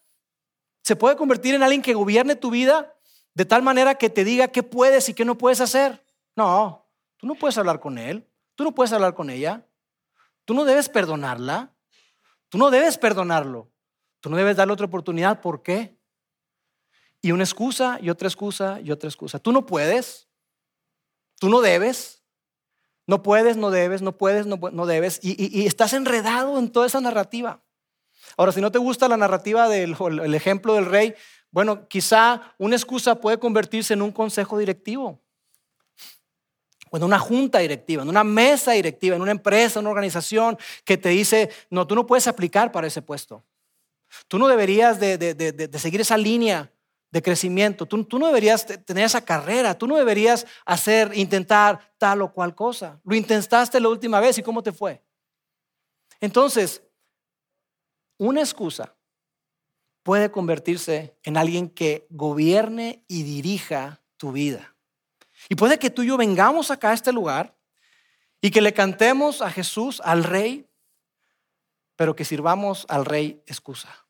se 0.83 0.95
puede 0.95 1.17
convertir 1.17 1.55
en 1.55 1.63
alguien 1.63 1.81
que 1.81 1.95
gobierne 1.95 2.37
tu 2.37 2.51
vida 2.51 2.95
de 3.33 3.47
tal 3.47 3.63
manera 3.63 3.95
que 3.95 4.11
te 4.11 4.25
diga 4.25 4.49
qué 4.49 4.63
puedes 4.63 5.09
y 5.09 5.15
qué 5.15 5.25
no 5.25 5.39
puedes 5.39 5.63
hacer. 5.63 6.05
No, 6.37 6.87
tú 7.17 7.27
no 7.27 7.35
puedes 7.35 7.57
hablar 7.57 7.81
con 7.81 7.97
él, 7.97 8.29
tú 8.55 8.63
no 8.63 8.75
puedes 8.75 8.93
hablar 8.93 9.15
con 9.15 9.31
ella. 9.31 9.67
Tú 10.45 10.53
no 10.53 10.67
debes 10.67 10.91
perdonarla. 10.91 11.73
Tú 12.51 12.59
no 12.59 12.71
debes 12.71 12.99
perdonarlo. 12.99 13.71
Tú 14.21 14.29
no 14.29 14.37
debes 14.37 14.59
darle 14.59 14.75
otra 14.75 14.85
oportunidad. 14.85 15.41
¿Por 15.41 15.63
qué? 15.63 15.97
Y 17.23 17.33
una 17.33 17.45
excusa 17.45 17.99
y 18.03 18.11
otra 18.11 18.29
excusa 18.29 18.83
y 18.83 18.91
otra 18.91 19.09
excusa. 19.09 19.39
Tú 19.39 19.51
no 19.51 19.65
puedes. 19.65 20.28
Tú 21.39 21.49
no 21.49 21.61
debes. 21.61 22.23
No 23.07 23.23
puedes, 23.23 23.57
no 23.57 23.71
debes, 23.71 24.03
no 24.03 24.19
puedes, 24.19 24.47
no, 24.47 24.87
debes. 24.87 25.19
Y, 25.23 25.67
estás 25.67 25.95
enredado 25.95 26.59
en 26.59 26.71
toda 26.71 26.87
esa 26.87 27.01
narrativa. 27.01 27.63
Ahora, 28.37 28.53
si 28.53 28.61
no 28.61 28.71
te 28.71 28.79
gusta 28.79 29.09
la 29.09 29.17
narrativa 29.17 29.67
del 29.69 29.97
el 29.99 30.35
ejemplo 30.35 30.75
del 30.75 30.85
rey, 30.85 31.15
bueno, 31.51 31.89
quizá 31.89 32.55
una 32.59 32.77
excusa 32.77 33.15
puede 33.15 33.39
convertirse 33.39 33.95
en 33.95 34.03
un 34.03 34.13
consejo 34.13 34.59
directivo, 34.59 35.23
en 36.93 37.03
una 37.03 37.19
junta 37.19 37.61
directiva, 37.61 38.03
en 38.03 38.11
una 38.11 38.25
mesa 38.25 38.73
directiva, 38.73 39.17
en 39.17 39.23
una 39.23 39.31
empresa, 39.31 39.79
en 39.79 39.87
una 39.87 39.91
organización 39.91 40.59
que 40.85 40.99
te 40.99 41.09
dice, 41.09 41.51
no, 41.71 41.87
tú 41.87 41.95
no 41.95 42.07
puedes 42.07 42.27
aplicar 42.27 42.71
para 42.71 42.87
ese 42.87 43.01
puesto. 43.01 43.43
Tú 44.27 44.39
no 44.39 44.49
deberías 44.49 45.01
de, 45.01 45.71
seguir 45.79 46.01
esa 46.01 46.17
línea 46.17 46.71
de 47.11 47.23
crecimiento. 47.23 47.87
Tú, 47.87 48.05
tú, 48.05 48.19
no 48.19 48.27
deberías 48.27 48.67
tener 48.85 49.05
esa 49.05 49.25
carrera. 49.25 49.77
Tú 49.77 49.87
no 49.87 49.97
deberías 49.97 50.47
hacer, 50.65 51.13
intentar 51.15 51.95
tal 51.99 52.23
o 52.23 52.33
cual 52.33 52.55
cosa. 52.55 53.01
Lo 53.05 53.15
intentaste 53.15 53.81
la 53.81 53.89
última 53.89 54.21
vez 54.21 54.39
y 54.39 54.43
cómo 54.43 54.63
te 54.63 54.73
fue. 54.73 55.03
Entonces, 56.21 56.83
una 58.19 58.41
excusa 58.41 58.95
puede 60.03 60.31
convertirse 60.31 61.19
en 61.23 61.37
alguien 61.37 61.69
que 61.69 62.07
gobierne 62.11 63.05
y 63.09 63.23
dirija 63.23 64.03
tu 64.17 64.33
vida. 64.33 64.75
Y 65.49 65.55
puede 65.55 65.79
que 65.79 65.91
tú 65.91 66.03
y 66.03 66.09
yo 66.09 66.17
vengamos 66.17 66.71
acá 66.71 66.91
a 66.91 66.95
este 66.95 67.13
lugar 67.13 67.57
y 68.41 68.51
que 68.51 68.61
le 68.61 68.73
cantemos 68.73 69.41
a 69.41 69.51
Jesús, 69.51 70.01
al 70.05 70.25
Rey, 70.25 70.69
pero 71.97 72.17
que 72.17 72.25
sirvamos 72.25 72.87
al 72.89 73.05
Rey 73.05 73.43
excusa. 73.47 74.08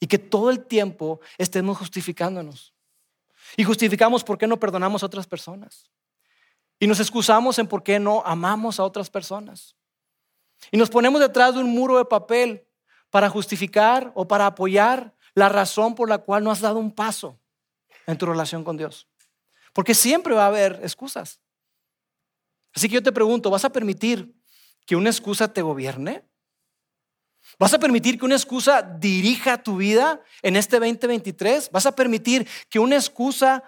Y 0.00 0.06
que 0.06 0.18
todo 0.18 0.50
el 0.50 0.64
tiempo 0.64 1.20
estemos 1.38 1.78
justificándonos. 1.78 2.74
Y 3.56 3.64
justificamos 3.64 4.24
por 4.24 4.38
qué 4.38 4.46
no 4.46 4.58
perdonamos 4.58 5.02
a 5.02 5.06
otras 5.06 5.26
personas. 5.26 5.90
Y 6.78 6.86
nos 6.86 6.98
excusamos 6.98 7.58
en 7.58 7.66
por 7.66 7.82
qué 7.82 8.00
no 8.00 8.22
amamos 8.24 8.80
a 8.80 8.84
otras 8.84 9.10
personas. 9.10 9.76
Y 10.70 10.78
nos 10.78 10.88
ponemos 10.88 11.20
detrás 11.20 11.54
de 11.54 11.60
un 11.60 11.70
muro 11.70 11.98
de 11.98 12.06
papel 12.06 12.66
para 13.10 13.28
justificar 13.28 14.12
o 14.14 14.26
para 14.26 14.46
apoyar 14.46 15.14
la 15.34 15.48
razón 15.48 15.94
por 15.94 16.08
la 16.08 16.18
cual 16.18 16.42
no 16.42 16.50
has 16.50 16.60
dado 16.60 16.78
un 16.78 16.92
paso 16.92 17.38
en 18.06 18.16
tu 18.16 18.26
relación 18.26 18.64
con 18.64 18.76
Dios. 18.76 19.08
Porque 19.72 19.94
siempre 19.94 20.34
va 20.34 20.44
a 20.44 20.48
haber 20.48 20.80
excusas. 20.82 21.40
Así 22.74 22.88
que 22.88 22.94
yo 22.94 23.02
te 23.02 23.12
pregunto, 23.12 23.50
¿vas 23.50 23.64
a 23.64 23.70
permitir 23.70 24.34
que 24.86 24.96
una 24.96 25.10
excusa 25.10 25.52
te 25.52 25.62
gobierne? 25.62 26.24
¿Vas 27.58 27.74
a 27.74 27.78
permitir 27.78 28.18
que 28.18 28.24
una 28.24 28.36
excusa 28.36 28.82
dirija 28.82 29.62
tu 29.62 29.76
vida 29.76 30.22
en 30.42 30.56
este 30.56 30.78
2023? 30.78 31.70
¿Vas 31.70 31.86
a 31.86 31.94
permitir 31.94 32.48
que 32.68 32.78
una 32.78 32.96
excusa 32.96 33.62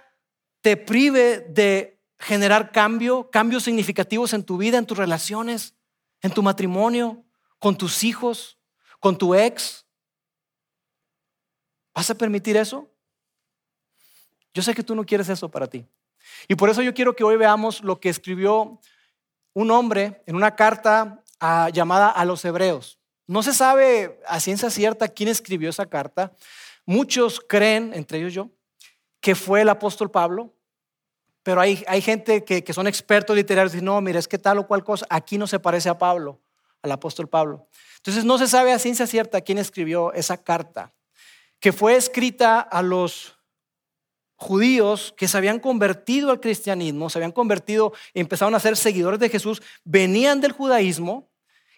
te 0.61 0.77
prive 0.77 1.41
de 1.41 2.01
generar 2.19 2.73
cambio, 2.73 3.31
cambios 3.31 3.65
significativos 3.65 4.33
en 4.33 4.45
tu 4.45 4.57
vida, 4.57 4.79
en 4.79 4.87
tus 4.87 4.97
relaciones, 4.97 5.75
en 6.21 6.33
tu 6.33 6.43
matrimonio, 6.43 7.25
con 7.59 7.77
tus 7.77 8.05
hijos, 8.05 8.59
con 9.01 9.19
tu 9.19 9.35
ex? 9.35 9.85
¿Vas 11.95 12.09
a 12.09 12.15
permitir 12.15 12.57
eso? 12.57 12.89
Yo 14.55 14.63
sé 14.63 14.75
que 14.75 14.83
tú 14.83 14.95
no 14.95 15.05
quieres 15.05 15.29
eso 15.29 15.51
para 15.51 15.67
ti. 15.67 15.85
Y 16.49 16.55
por 16.55 16.71
eso 16.71 16.83
yo 16.83 16.95
quiero 16.95 17.15
que 17.17 17.25
hoy 17.25 17.37
veamos 17.37 17.83
lo 17.83 18.01
que 18.01 18.09
escribió 18.09 18.79
un 19.55 19.71
hombre 19.71 20.23
en 20.27 20.37
una 20.37 20.55
carta 20.55 21.23
ah, 21.41 21.69
llamada 21.73 22.09
a 22.09 22.25
los 22.25 22.45
hebreos. 22.45 23.02
No 23.27 23.43
se 23.43 23.55
sabe 23.55 24.21
a 24.27 24.41
ciencia 24.41 24.71
cierta 24.71 25.09
quién 25.09 25.29
escribió 25.29 25.71
esa 25.71 25.87
carta. 25.87 26.33
Muchos 26.85 27.41
creen, 27.41 27.93
entre 27.95 28.19
ellos 28.19 28.35
yo, 28.35 28.51
que 29.21 29.35
fue 29.35 29.63
el 29.63 29.69
apóstol 29.69 30.11
Pablo, 30.11 30.53
pero 31.43 31.61
hay, 31.61 31.85
hay 31.89 32.01
gente 32.01 32.45
que, 32.45 32.63
que, 32.63 32.73
son 32.73 32.87
expertos 32.87 33.35
literarios 33.35 33.73
y 33.73 33.77
dicen, 33.77 33.87
no, 33.87 34.01
mira, 34.01 34.19
es 34.19 34.29
que 34.29 34.39
tal 34.39 34.59
o 34.59 34.67
cual 34.67 34.85
cosa, 34.85 35.07
aquí 35.11 35.39
no 35.39 35.47
se 35.47 35.59
parece 35.59 35.89
a 35.89 35.99
Pablo, 35.99 36.41
al 36.83 36.93
apóstol 36.93 37.29
Pablo. 37.29 37.69
Entonces 37.97 38.25
no 38.25 38.39
se 38.39 38.49
sabe 38.49 38.73
a 38.73 38.79
ciencia 38.79 39.07
cierta 39.07 39.41
quién 39.41 39.59
escribió 39.59 40.13
esa 40.13 40.37
carta, 40.37 40.93
que 41.61 41.73
fue 41.73 41.97
escrita 41.97 42.61
a 42.61 42.83
los 42.83 43.39
judíos 44.35 45.15
que 45.17 45.29
se 45.29 45.39
habían 45.39 45.61
convertido 45.61 46.33
al 46.33 46.41
cristianismo, 46.41 47.09
se 47.09 47.19
habían 47.19 47.33
convertido 47.33 47.93
y 48.13 48.21
empezaron 48.21 48.55
a 48.57 48.61
ser 48.61 48.77
seguidores 48.77 49.21
de 49.21 49.29
Jesús, 49.29 49.63
venían 49.85 50.41
del 50.41 50.51
judaísmo 50.51 51.32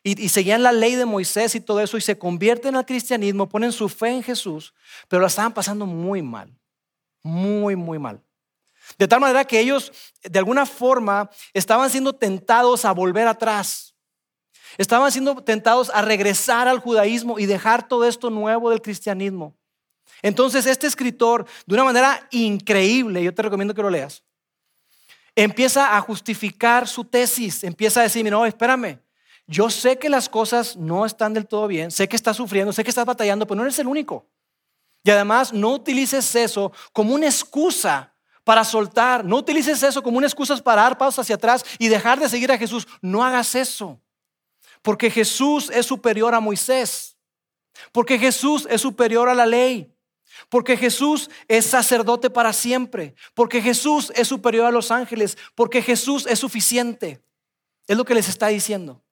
y, 0.06 0.28
seguían 0.28 0.62
la 0.62 0.70
ley 0.70 0.96
de 0.96 1.06
Moisés 1.06 1.54
y 1.54 1.60
todo 1.60 1.80
eso 1.80 1.96
y 1.96 2.02
se 2.02 2.18
convierten 2.18 2.76
al 2.76 2.84
cristianismo, 2.84 3.48
ponen 3.48 3.72
su 3.72 3.88
fe 3.88 4.08
en 4.10 4.22
Jesús, 4.22 4.74
pero 5.08 5.22
la 5.22 5.28
estaban 5.28 5.54
pasando 5.54 5.86
muy 5.86 6.20
mal, 6.20 6.54
muy, 7.22 7.74
muy 7.74 7.98
mal. 7.98 8.22
De 8.98 9.08
tal 9.08 9.20
manera 9.20 9.46
que 9.46 9.58
ellos 9.58 9.90
de 10.22 10.38
alguna 10.38 10.66
forma 10.66 11.30
estaban 11.54 11.88
siendo 11.88 12.12
tentados 12.12 12.84
a 12.84 12.92
volver 12.92 13.26
atrás. 13.26 13.94
Estaban 14.76 15.10
siendo 15.10 15.36
tentados 15.42 15.90
a 15.94 16.02
regresar 16.02 16.68
al 16.68 16.80
judaísmo 16.80 17.38
y 17.38 17.46
dejar 17.46 17.88
todo 17.88 18.04
esto 18.04 18.28
nuevo 18.28 18.68
del 18.68 18.82
cristianismo. 18.82 19.56
Entonces 20.20 20.66
este 20.66 20.86
escritor, 20.86 21.46
de 21.64 21.74
una 21.74 21.84
manera 21.84 22.28
increíble, 22.30 23.22
yo 23.22 23.32
te 23.32 23.40
recomiendo 23.40 23.72
que 23.72 23.82
lo 23.82 23.88
leas, 23.88 24.22
empieza 25.34 25.96
a 25.96 26.00
justificar 26.02 26.86
su 26.86 27.04
tesis, 27.04 27.64
empieza 27.64 28.00
a 28.00 28.02
decir, 28.02 28.30
no, 28.30 28.44
espérame, 28.44 29.00
yo 29.46 29.70
sé 29.70 29.98
que 29.98 30.08
las 30.08 30.28
cosas 30.28 30.76
no 30.76 31.04
están 31.04 31.34
del 31.34 31.46
todo 31.46 31.66
bien, 31.66 31.90
sé 31.90 32.08
que 32.08 32.16
estás 32.16 32.36
sufriendo, 32.36 32.72
sé 32.72 32.82
que 32.82 32.90
estás 32.90 33.04
batallando, 33.04 33.46
pero 33.46 33.56
no 33.56 33.62
eres 33.62 33.78
el 33.78 33.86
único. 33.86 34.26
Y 35.02 35.10
además 35.10 35.52
no 35.52 35.70
utilices 35.70 36.34
eso 36.34 36.72
como 36.92 37.14
una 37.14 37.26
excusa 37.26 38.14
para 38.42 38.64
soltar, 38.64 39.24
no 39.24 39.36
utilices 39.36 39.82
eso 39.82 40.02
como 40.02 40.18
una 40.18 40.26
excusa 40.26 40.56
para 40.56 40.82
dar 40.82 40.96
pasos 40.96 41.20
hacia 41.20 41.34
atrás 41.34 41.64
y 41.78 41.88
dejar 41.88 42.18
de 42.18 42.28
seguir 42.28 42.50
a 42.52 42.58
Jesús. 42.58 42.86
No 43.02 43.22
hagas 43.22 43.54
eso, 43.54 44.00
porque 44.82 45.10
Jesús 45.10 45.70
es 45.70 45.86
superior 45.86 46.34
a 46.34 46.40
Moisés, 46.40 47.16
porque 47.92 48.18
Jesús 48.18 48.66
es 48.70 48.80
superior 48.80 49.28
a 49.28 49.34
la 49.34 49.46
ley. 49.46 49.90
Porque 50.48 50.76
Jesús 50.76 51.30
es 51.46 51.66
sacerdote 51.66 52.28
para 52.28 52.52
siempre. 52.52 53.14
Porque 53.34 53.62
Jesús 53.62 54.12
es 54.16 54.26
superior 54.26 54.66
a 54.66 54.72
los 54.72 54.90
ángeles. 54.90 55.38
Porque 55.54 55.80
Jesús 55.80 56.26
es 56.26 56.40
suficiente. 56.40 57.22
Es 57.86 57.96
lo 57.96 58.04
que 58.04 58.14
les 58.14 58.28
está 58.28 58.48
diciendo. 58.48 59.03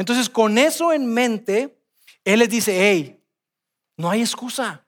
Entonces, 0.00 0.30
con 0.30 0.56
eso 0.56 0.94
en 0.94 1.12
mente, 1.12 1.78
Él 2.24 2.38
les 2.38 2.48
dice, 2.48 2.74
hey, 2.80 3.22
no 3.98 4.08
hay 4.08 4.22
excusa. 4.22 4.86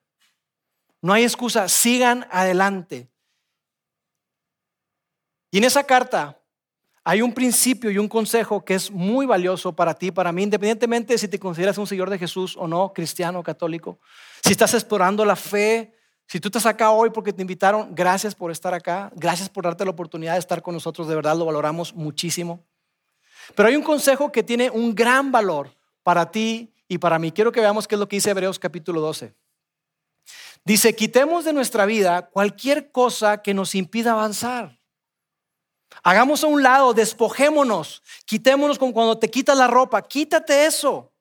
No 1.03 1.12
hay 1.12 1.25
excusa. 1.25 1.68
Sigan 1.68 2.27
adelante. 2.31 3.11
Y 5.51 5.59
en 5.59 5.64
esa 5.64 5.85
carta 5.85 6.40
hay 7.05 7.20
un 7.20 7.35
principio 7.35 7.90
y 7.90 7.98
un 7.98 8.09
consejo 8.09 8.64
que 8.64 8.75
es 8.75 8.90
muy 8.90 9.27
valioso 9.27 9.77
para 9.77 9.92
ti, 9.92 10.11
para 10.11 10.33
mí, 10.33 10.44
independientemente 10.44 11.12
de 11.12 11.18
si 11.18 11.29
te 11.29 11.38
consideras 11.38 11.77
un 11.77 11.87
seguidor 11.87 12.09
de 12.09 12.18
Jesús 12.18 12.57
o 12.57 12.66
no, 12.66 12.94
cristiano, 12.94 13.42
católico. 13.42 13.98
Si 14.42 14.53
estás 14.53 14.72
explorando 14.72 15.27
la 15.27 15.37
fe, 15.37 15.94
si 16.27 16.40
tú 16.40 16.48
estás 16.48 16.64
acá 16.64 16.90
hoy 16.90 17.11
porque 17.11 17.35
te 17.35 17.42
invitaron, 17.42 17.94
gracias 17.94 18.35
por 18.35 18.51
estar 18.51 18.72
acá, 18.72 19.12
gracias 19.14 19.51
por 19.51 19.64
darte 19.64 19.85
la 19.85 19.90
oportunidad 19.90 20.33
de 20.33 20.38
estar 20.38 20.62
con 20.62 20.72
nosotros, 20.72 21.07
de 21.07 21.16
verdad 21.16 21.37
lo 21.37 21.44
valoramos 21.44 21.92
muchísimo. 21.94 22.64
Pero 23.55 23.68
hay 23.68 23.76
un 23.76 23.83
consejo 23.83 24.33
que 24.33 24.42
tiene 24.42 24.70
un 24.70 24.94
gran 24.94 25.33
valor 25.33 25.74
para 26.02 26.31
ti 26.31 26.72
y 26.88 26.98
para 26.98 27.18
mí. 27.18 27.33
Quiero 27.33 27.52
que 27.52 27.61
veamos 27.61 27.87
qué 27.87 27.94
es 27.94 27.98
lo 27.98 28.09
que 28.09 28.16
dice 28.16 28.31
Hebreos 28.31 28.59
capítulo 28.59 29.00
12. 29.00 29.35
Dice, 30.64 30.94
quitemos 30.94 31.44
de 31.44 31.52
nuestra 31.52 31.87
vida 31.87 32.28
cualquier 32.28 32.92
cosa 32.92 33.42
que 33.42 33.55
nos 33.55 33.74
impida 33.74 34.12
avanzar. 34.12 34.78
Hagamos 36.02 36.42
a 36.42 36.46
un 36.46 36.62
lado, 36.62 36.94
despojémonos, 36.94 38.02
quitémonos 38.24 38.78
como 38.78 38.92
cuando 38.92 39.18
te 39.18 39.31
quitas 39.31 39.57
la 39.57 39.66
ropa, 39.66 40.02
quítate 40.02 40.64
eso. 40.66 41.12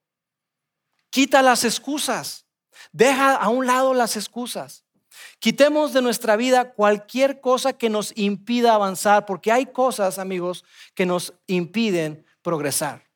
Quita 1.10 1.42
las 1.42 1.64
excusas. 1.66 2.46
Deja 2.92 3.36
a 3.36 3.50
un 3.50 3.68
lado 3.68 3.94
las 3.94 4.16
excusas. 4.16 4.86
Quitemos 5.42 5.92
de 5.92 6.04
nuestra 6.04 6.36
vida 6.36 6.72
cualquier 6.72 7.42
cosa 7.42 7.74
que 7.74 7.90
nos 7.90 8.16
impida 8.16 8.76
avanzar, 8.76 9.26
porque 9.26 9.52
hay 9.52 9.66
cosas, 9.66 10.20
amigos, 10.20 10.64
que 10.94 11.08
nos 11.08 11.34
impiden 11.48 12.28
progresar. 12.44 13.10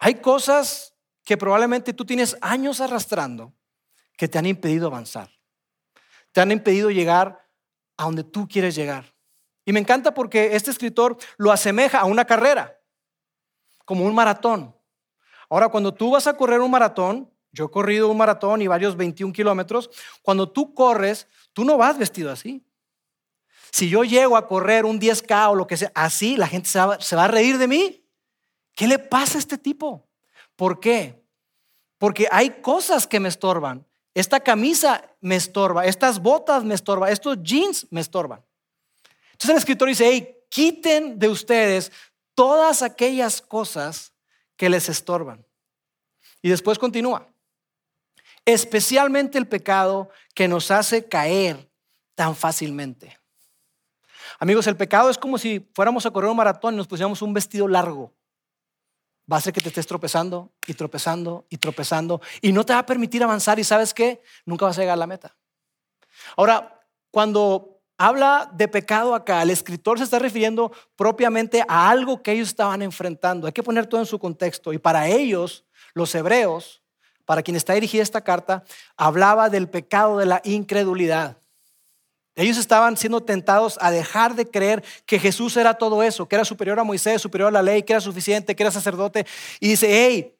Hay 0.00 0.16
cosas 0.16 0.96
que 1.24 1.36
probablemente 1.36 1.92
tú 1.92 2.04
tienes 2.04 2.36
años 2.40 2.80
arrastrando 2.80 3.54
que 4.16 4.26
te 4.26 4.36
han 4.36 4.46
impedido 4.46 4.88
avanzar. 4.88 5.30
Te 6.32 6.40
han 6.40 6.50
impedido 6.50 6.90
llegar 6.90 7.48
a 7.96 8.02
donde 8.02 8.24
tú 8.24 8.48
quieres 8.48 8.74
llegar. 8.74 9.14
Y 9.64 9.72
me 9.72 9.78
encanta 9.78 10.14
porque 10.14 10.56
este 10.56 10.72
escritor 10.72 11.16
lo 11.36 11.52
asemeja 11.52 12.00
a 12.00 12.06
una 12.06 12.24
carrera, 12.24 12.76
como 13.84 14.04
un 14.04 14.16
maratón. 14.16 14.76
Ahora, 15.48 15.68
cuando 15.68 15.94
tú 15.94 16.10
vas 16.10 16.26
a 16.26 16.36
correr 16.36 16.58
un 16.58 16.72
maratón, 16.72 17.32
yo 17.54 17.66
he 17.66 17.70
corrido 17.70 18.08
un 18.08 18.16
maratón 18.16 18.60
y 18.62 18.66
varios 18.66 18.96
21 18.96 19.32
kilómetros, 19.32 19.88
cuando 20.22 20.50
tú 20.50 20.74
corres, 20.74 21.28
tú 21.52 21.64
no 21.64 21.76
vas 21.76 21.96
vestido 21.96 22.32
así. 22.32 22.66
Si 23.70 23.88
yo 23.88 24.02
llego 24.02 24.36
a 24.36 24.46
correr 24.46 24.84
un 24.84 25.00
10K 25.00 25.50
o 25.50 25.54
lo 25.54 25.66
que 25.66 25.76
sea, 25.76 25.92
así 25.94 26.36
la 26.36 26.48
gente 26.48 26.68
se 26.68 26.78
va, 26.78 27.24
a 27.24 27.28
reír 27.28 27.56
de 27.58 27.68
mí. 27.68 28.04
¿Qué 28.74 28.88
le 28.88 28.98
pasa 28.98 29.38
a 29.38 29.38
este 29.38 29.56
tipo? 29.56 30.06
¿Por 30.56 30.80
qué? 30.80 31.24
Porque 31.98 32.26
hay 32.30 32.60
cosas 32.60 33.06
que 33.06 33.20
me 33.20 33.28
estorban. 33.28 33.86
Esta 34.14 34.40
camisa 34.40 35.16
me 35.20 35.36
estorba, 35.36 35.86
estas 35.86 36.20
botas 36.20 36.64
me 36.64 36.74
estorban, 36.74 37.10
estos 37.12 37.40
jeans 37.42 37.86
me 37.90 38.00
estorban. 38.00 38.44
Entonces 39.32 39.50
el 39.50 39.56
escritor 39.56 39.88
dice, 39.88 40.08
hey, 40.08 40.36
quiten 40.48 41.18
de 41.18 41.28
ustedes 41.28 41.92
todas 42.34 42.82
aquellas 42.82 43.40
cosas 43.40 44.12
que 44.56 44.68
les 44.68 44.88
estorban. 44.88 45.44
Y 46.42 46.48
después 46.48 46.78
continúa. 46.78 47.33
Especialmente 48.44 49.38
el 49.38 49.46
pecado 49.46 50.10
que 50.34 50.48
nos 50.48 50.70
hace 50.70 51.08
caer 51.08 51.70
tan 52.14 52.36
fácilmente. 52.36 53.18
Amigos, 54.38 54.66
el 54.66 54.76
pecado 54.76 55.10
es 55.10 55.18
como 55.18 55.38
si 55.38 55.70
fuéramos 55.74 56.04
a 56.06 56.10
correr 56.10 56.30
un 56.30 56.36
maratón 56.36 56.74
y 56.74 56.76
nos 56.76 56.86
pusiéramos 56.86 57.22
un 57.22 57.32
vestido 57.32 57.68
largo. 57.68 58.12
Va 59.30 59.36
a 59.36 59.38
hacer 59.38 59.52
que 59.52 59.60
te 59.60 59.68
estés 59.68 59.86
tropezando 59.86 60.52
y 60.66 60.74
tropezando 60.74 61.46
y 61.48 61.56
tropezando 61.56 62.20
y 62.42 62.52
no 62.52 62.64
te 62.64 62.74
va 62.74 62.80
a 62.80 62.86
permitir 62.86 63.22
avanzar 63.22 63.58
y 63.58 63.64
sabes 63.64 63.94
qué, 63.94 64.22
nunca 64.44 64.66
vas 64.66 64.76
a 64.76 64.82
llegar 64.82 64.94
a 64.94 64.98
la 64.98 65.06
meta. 65.06 65.34
Ahora, 66.36 66.82
cuando 67.10 67.80
habla 67.96 68.50
de 68.52 68.68
pecado 68.68 69.14
acá, 69.14 69.42
el 69.42 69.50
escritor 69.50 69.98
se 69.98 70.04
está 70.04 70.18
refiriendo 70.18 70.72
propiamente 70.96 71.64
a 71.66 71.88
algo 71.88 72.22
que 72.22 72.32
ellos 72.32 72.48
estaban 72.48 72.82
enfrentando. 72.82 73.46
Hay 73.46 73.52
que 73.52 73.62
poner 73.62 73.86
todo 73.86 74.00
en 74.00 74.06
su 74.06 74.18
contexto 74.18 74.72
y 74.72 74.78
para 74.78 75.08
ellos, 75.08 75.64
los 75.94 76.14
hebreos, 76.14 76.83
para 77.24 77.42
quien 77.42 77.56
está 77.56 77.74
dirigida 77.74 78.02
esta 78.02 78.22
carta, 78.22 78.64
hablaba 78.96 79.50
del 79.50 79.68
pecado 79.68 80.18
de 80.18 80.26
la 80.26 80.40
incredulidad. 80.44 81.38
Ellos 82.36 82.58
estaban 82.58 82.96
siendo 82.96 83.22
tentados 83.22 83.78
a 83.80 83.90
dejar 83.90 84.34
de 84.34 84.50
creer 84.50 84.82
que 85.06 85.20
Jesús 85.20 85.56
era 85.56 85.74
todo 85.74 86.02
eso, 86.02 86.26
que 86.26 86.34
era 86.34 86.44
superior 86.44 86.80
a 86.80 86.84
Moisés, 86.84 87.22
superior 87.22 87.48
a 87.48 87.52
la 87.52 87.62
ley, 87.62 87.84
que 87.84 87.92
era 87.92 88.00
suficiente, 88.00 88.56
que 88.56 88.62
era 88.62 88.72
sacerdote. 88.72 89.24
Y 89.60 89.68
dice, 89.68 89.86
hey, 89.88 90.34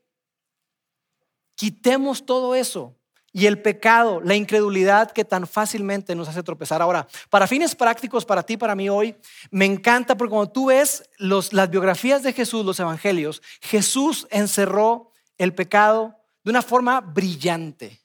quitemos 1.55 2.27
todo 2.27 2.55
eso. 2.57 2.97
Y 3.33 3.47
el 3.47 3.61
pecado, 3.61 4.21
la 4.21 4.35
incredulidad 4.35 5.11
que 5.11 5.25
tan 5.25 5.47
fácilmente 5.47 6.15
nos 6.15 6.29
hace 6.29 6.43
tropezar. 6.43 6.83
Ahora, 6.83 7.07
para 7.31 7.47
fines 7.47 7.75
prácticos, 7.75 8.25
para 8.25 8.45
ti, 8.45 8.57
para 8.57 8.77
mí 8.77 8.89
hoy, 8.89 9.17
me 9.51 9.65
encanta 9.65 10.17
porque 10.17 10.31
cuando 10.31 10.53
tú 10.53 10.67
ves 10.67 11.09
las 11.19 11.71
biografías 11.71 12.23
de 12.23 12.33
Jesús, 12.33 12.65
los 12.65 12.79
evangelios, 12.79 13.43
Jesús 13.61 14.27
encerró 14.31 15.11
el 15.37 15.53
pecado 15.53 16.17
de 16.45 16.51
una 16.51 16.63
forma 16.63 17.01
brillante. 17.01 18.01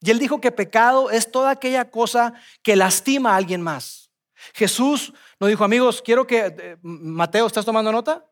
Y 0.00 0.10
él 0.10 0.18
dijo 0.18 0.40
que 0.40 0.52
pecado 0.52 1.10
es 1.10 1.30
toda 1.30 1.50
aquella 1.50 1.90
cosa 1.90 2.32
que 2.62 2.76
lastima 2.76 3.32
a 3.32 3.36
alguien 3.36 3.60
más. 3.60 4.10
Jesús 4.54 5.12
nos 5.38 5.50
dijo, 5.50 5.64
amigos, 5.64 6.00
quiero 6.00 6.26
que, 6.26 6.46
eh, 6.46 6.76
Mateo, 6.82 7.46
¿estás 7.46 7.64
tomando 7.64 7.92
nota? 7.92 8.24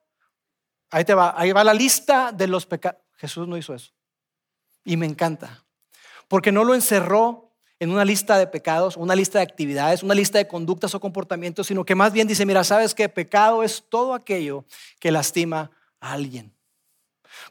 Ahí 0.90 1.04
te 1.04 1.12
va, 1.12 1.34
ahí 1.36 1.52
va 1.52 1.62
la 1.62 1.74
lista 1.74 2.32
de 2.32 2.46
los 2.46 2.64
pecados. 2.64 3.00
Jesús 3.16 3.46
no 3.46 3.56
hizo 3.56 3.74
eso. 3.74 3.92
Y 4.84 4.96
me 4.96 5.04
encanta, 5.04 5.66
porque 6.28 6.52
no 6.52 6.64
lo 6.64 6.74
encerró 6.74 7.48
en 7.80 7.90
una 7.90 8.04
lista 8.04 8.38
de 8.38 8.46
pecados, 8.46 8.96
una 8.96 9.14
lista 9.14 9.38
de 9.38 9.44
actividades, 9.44 10.02
una 10.02 10.14
lista 10.14 10.38
de 10.38 10.48
conductas 10.48 10.94
o 10.94 11.00
comportamientos, 11.00 11.66
sino 11.66 11.84
que 11.84 11.94
más 11.94 12.12
bien 12.12 12.26
dice, 12.26 12.46
mira, 12.46 12.64
sabes 12.64 12.94
que 12.94 13.08
pecado 13.08 13.62
es 13.62 13.84
todo 13.88 14.14
aquello 14.14 14.64
que 14.98 15.12
lastima 15.12 15.70
a 16.00 16.12
alguien. 16.12 16.54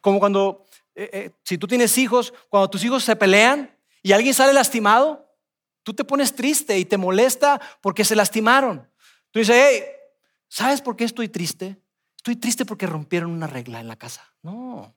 Como 0.01 0.19
cuando, 0.19 0.65
eh, 0.99 1.09
eh, 1.13 1.31
si 1.43 1.59
tú 1.59 1.67
tienes 1.67 1.95
hijos, 1.99 2.33
cuando 2.49 2.69
tus 2.71 2.83
hijos 2.83 3.03
se 3.03 3.15
pelean, 3.15 3.71
y 4.01 4.13
alguien 4.13 4.33
sale 4.33 4.51
lastimado, 4.51 5.31
tú 5.83 5.93
te 5.93 6.03
pones 6.03 6.33
triste 6.33 6.79
y 6.79 6.85
te 6.85 6.97
molesta 6.97 7.61
porque 7.81 8.03
se 8.03 8.15
lastimaron. 8.15 8.89
Tú 9.29 9.37
dices, 9.37 9.55
hey, 9.55 9.83
¿sabes 10.47 10.81
por 10.81 10.95
qué 10.95 11.03
estoy 11.03 11.29
triste? 11.29 11.77
Estoy 12.15 12.35
triste 12.35 12.65
porque 12.65 12.87
rompieron 12.87 13.29
una 13.29 13.45
regla 13.45 13.79
en 13.79 13.87
la 13.87 13.95
casa. 13.95 14.23
No. 14.41 14.95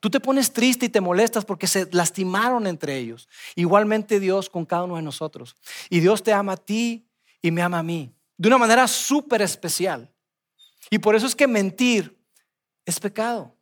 Tú 0.00 0.10
te 0.10 0.18
pones 0.18 0.52
triste 0.52 0.86
y 0.86 0.88
te 0.88 1.00
molestas 1.00 1.44
porque 1.44 1.68
se 1.68 1.88
lastimaron 1.92 2.66
entre 2.66 2.96
ellos. 2.98 3.28
Igualmente 3.54 4.18
Dios 4.18 4.50
con 4.50 4.66
cada 4.66 4.82
uno 4.82 4.96
de 4.96 5.02
nosotros. 5.02 5.54
Y 5.90 6.00
Dios 6.00 6.24
te 6.24 6.32
ama 6.32 6.54
a 6.54 6.56
ti 6.56 7.06
y 7.40 7.52
me 7.52 7.62
ama 7.62 7.78
a 7.78 7.82
mí. 7.84 8.12
De 8.36 8.48
una 8.48 8.58
manera 8.58 8.88
súper 8.88 9.42
especial. 9.42 10.12
Y 10.90 10.98
por 10.98 11.14
eso 11.14 11.26
es 11.26 11.36
que 11.36 11.46
mentir 11.46 12.18
es 12.84 12.98
pecado. 12.98 13.54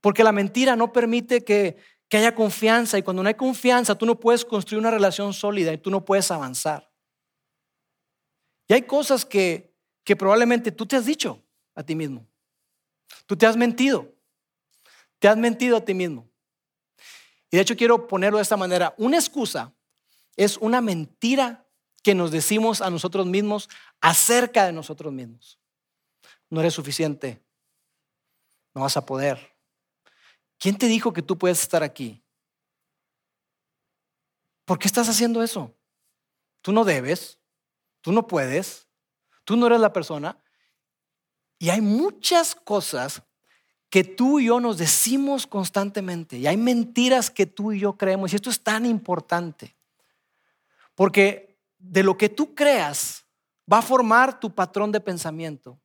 Porque 0.00 0.24
la 0.24 0.32
mentira 0.32 0.76
no 0.76 0.92
permite 0.92 1.44
que, 1.44 1.76
que 2.08 2.16
haya 2.16 2.34
confianza 2.34 2.98
y 2.98 3.02
cuando 3.02 3.22
no 3.22 3.28
hay 3.28 3.34
confianza 3.34 3.96
tú 3.96 4.06
no 4.06 4.18
puedes 4.18 4.44
construir 4.44 4.80
una 4.80 4.90
relación 4.90 5.32
sólida 5.32 5.72
y 5.72 5.78
tú 5.78 5.90
no 5.90 6.04
puedes 6.04 6.30
avanzar. 6.30 6.90
Y 8.68 8.74
hay 8.74 8.82
cosas 8.82 9.24
que, 9.24 9.74
que 10.04 10.16
probablemente 10.16 10.72
tú 10.72 10.86
te 10.86 10.96
has 10.96 11.06
dicho 11.06 11.42
a 11.74 11.82
ti 11.82 11.94
mismo. 11.94 12.26
Tú 13.26 13.36
te 13.36 13.46
has 13.46 13.56
mentido. 13.56 14.14
Te 15.18 15.28
has 15.28 15.36
mentido 15.36 15.76
a 15.76 15.84
ti 15.84 15.94
mismo. 15.94 16.28
Y 17.50 17.56
de 17.56 17.62
hecho 17.62 17.76
quiero 17.76 18.06
ponerlo 18.06 18.38
de 18.38 18.42
esta 18.42 18.56
manera. 18.56 18.94
Una 18.98 19.16
excusa 19.16 19.72
es 20.36 20.56
una 20.58 20.80
mentira 20.80 21.66
que 22.02 22.14
nos 22.14 22.30
decimos 22.30 22.80
a 22.80 22.90
nosotros 22.90 23.26
mismos 23.26 23.68
acerca 24.00 24.64
de 24.66 24.72
nosotros 24.72 25.12
mismos. 25.12 25.58
No 26.50 26.60
eres 26.60 26.74
suficiente. 26.74 27.42
No 28.74 28.82
vas 28.82 28.96
a 28.96 29.04
poder. 29.04 29.57
¿Quién 30.58 30.76
te 30.76 30.86
dijo 30.86 31.12
que 31.12 31.22
tú 31.22 31.38
puedes 31.38 31.60
estar 31.60 31.82
aquí? 31.82 32.22
¿Por 34.64 34.78
qué 34.78 34.88
estás 34.88 35.08
haciendo 35.08 35.42
eso? 35.42 35.74
Tú 36.60 36.72
no 36.72 36.84
debes, 36.84 37.38
tú 38.00 38.12
no 38.12 38.26
puedes, 38.26 38.86
tú 39.44 39.56
no 39.56 39.66
eres 39.66 39.80
la 39.80 39.92
persona. 39.92 40.36
Y 41.58 41.70
hay 41.70 41.80
muchas 41.80 42.54
cosas 42.54 43.22
que 43.88 44.04
tú 44.04 44.40
y 44.40 44.46
yo 44.46 44.60
nos 44.60 44.76
decimos 44.78 45.46
constantemente. 45.46 46.36
Y 46.36 46.46
hay 46.46 46.56
mentiras 46.56 47.30
que 47.30 47.46
tú 47.46 47.72
y 47.72 47.80
yo 47.80 47.96
creemos. 47.96 48.32
Y 48.32 48.36
esto 48.36 48.50
es 48.50 48.62
tan 48.62 48.84
importante. 48.84 49.76
Porque 50.94 51.58
de 51.78 52.02
lo 52.02 52.18
que 52.18 52.28
tú 52.28 52.54
creas 52.54 53.24
va 53.72 53.78
a 53.78 53.82
formar 53.82 54.38
tu 54.38 54.54
patrón 54.54 54.92
de 54.92 55.00
pensamiento. 55.00 55.80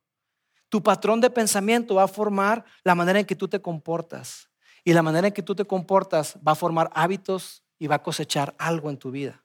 Tu 0.68 0.82
patrón 0.82 1.20
de 1.20 1.30
pensamiento 1.30 1.94
va 1.94 2.02
a 2.02 2.08
formar 2.08 2.64
la 2.82 2.94
manera 2.94 3.20
en 3.20 3.26
que 3.26 3.36
tú 3.36 3.48
te 3.48 3.62
comportas. 3.62 4.50
Y 4.84 4.92
la 4.92 5.02
manera 5.02 5.28
en 5.28 5.32
que 5.32 5.42
tú 5.42 5.54
te 5.54 5.64
comportas 5.64 6.36
va 6.46 6.52
a 6.52 6.56
formar 6.56 6.90
hábitos 6.94 7.62
y 7.78 7.86
va 7.86 7.96
a 7.96 8.02
cosechar 8.02 8.54
algo 8.58 8.90
en 8.90 8.98
tu 8.98 9.10
vida. 9.10 9.42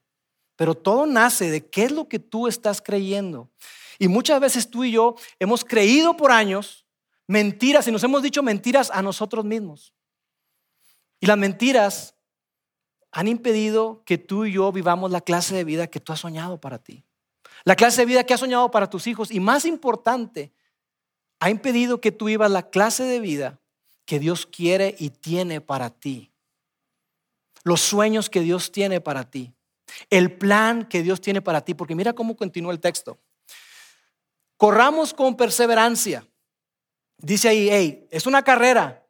Pero 0.56 0.76
todo 0.76 1.06
nace 1.06 1.50
de 1.50 1.70
qué 1.70 1.86
es 1.86 1.92
lo 1.92 2.10
que 2.10 2.20
tú 2.20 2.48
estás 2.48 2.82
creyendo. 2.82 3.50
Y 3.98 4.10
muchas 4.10 4.42
veces 4.42 4.70
tú 4.70 4.84
y 4.84 4.92
yo 4.92 5.16
hemos 5.40 5.64
creído 5.64 6.18
por 6.18 6.32
años 6.32 6.86
mentiras 7.28 7.88
y 7.88 7.92
nos 7.92 8.04
hemos 8.04 8.22
dicho 8.22 8.44
mentiras 8.44 8.92
a 8.92 9.02
nosotros 9.02 9.46
mismos. 9.46 9.94
Y 11.22 11.28
las 11.28 11.38
mentiras 11.38 12.16
han 13.12 13.28
impedido 13.28 14.04
que 14.06 14.18
tú 14.18 14.46
y 14.46 14.54
yo 14.54 14.72
vivamos 14.72 15.12
la 15.12 15.22
clase 15.22 15.56
de 15.56 15.64
vida 15.64 15.88
que 15.88 16.00
tú 16.00 16.12
has 16.12 16.20
soñado 16.20 16.60
para 16.60 16.80
ti. 16.80 17.06
La 17.64 17.76
clase 17.76 18.02
de 18.02 18.06
vida 18.06 18.24
que 18.24 18.34
has 18.34 18.40
soñado 18.40 18.70
para 18.72 18.90
tus 18.90 19.08
hijos. 19.08 19.32
Y 19.32 19.40
más 19.40 19.66
importante, 19.66 20.54
ha 21.40 21.50
impedido 21.50 22.02
que 22.02 22.12
tú 22.12 22.26
vivas 22.26 22.52
la 22.52 22.70
clase 22.70 23.04
de 23.04 23.20
vida 23.20 23.59
que 24.10 24.18
Dios 24.18 24.48
quiere 24.48 24.96
y 24.98 25.12
tiene 25.12 25.62
para 25.62 25.92
ti. 25.92 26.32
Los 27.64 27.80
sueños 27.80 28.28
que 28.28 28.40
Dios 28.40 28.72
tiene 28.72 29.02
para 29.02 29.30
ti. 29.30 29.54
El 30.10 30.36
plan 30.36 30.90
que 30.90 31.04
Dios 31.04 31.22
tiene 31.22 31.44
para 31.44 31.62
ti. 31.62 31.76
Porque 31.76 31.94
mira 31.94 32.14
cómo 32.14 32.36
continúa 32.36 32.72
el 32.72 32.80
texto. 32.80 33.20
Corramos 34.58 35.14
con 35.14 35.38
perseverancia. 35.38 36.28
Dice 37.20 37.50
ahí, 37.50 37.70
hey, 37.70 38.08
es 38.10 38.26
una 38.26 38.42
carrera. 38.42 39.06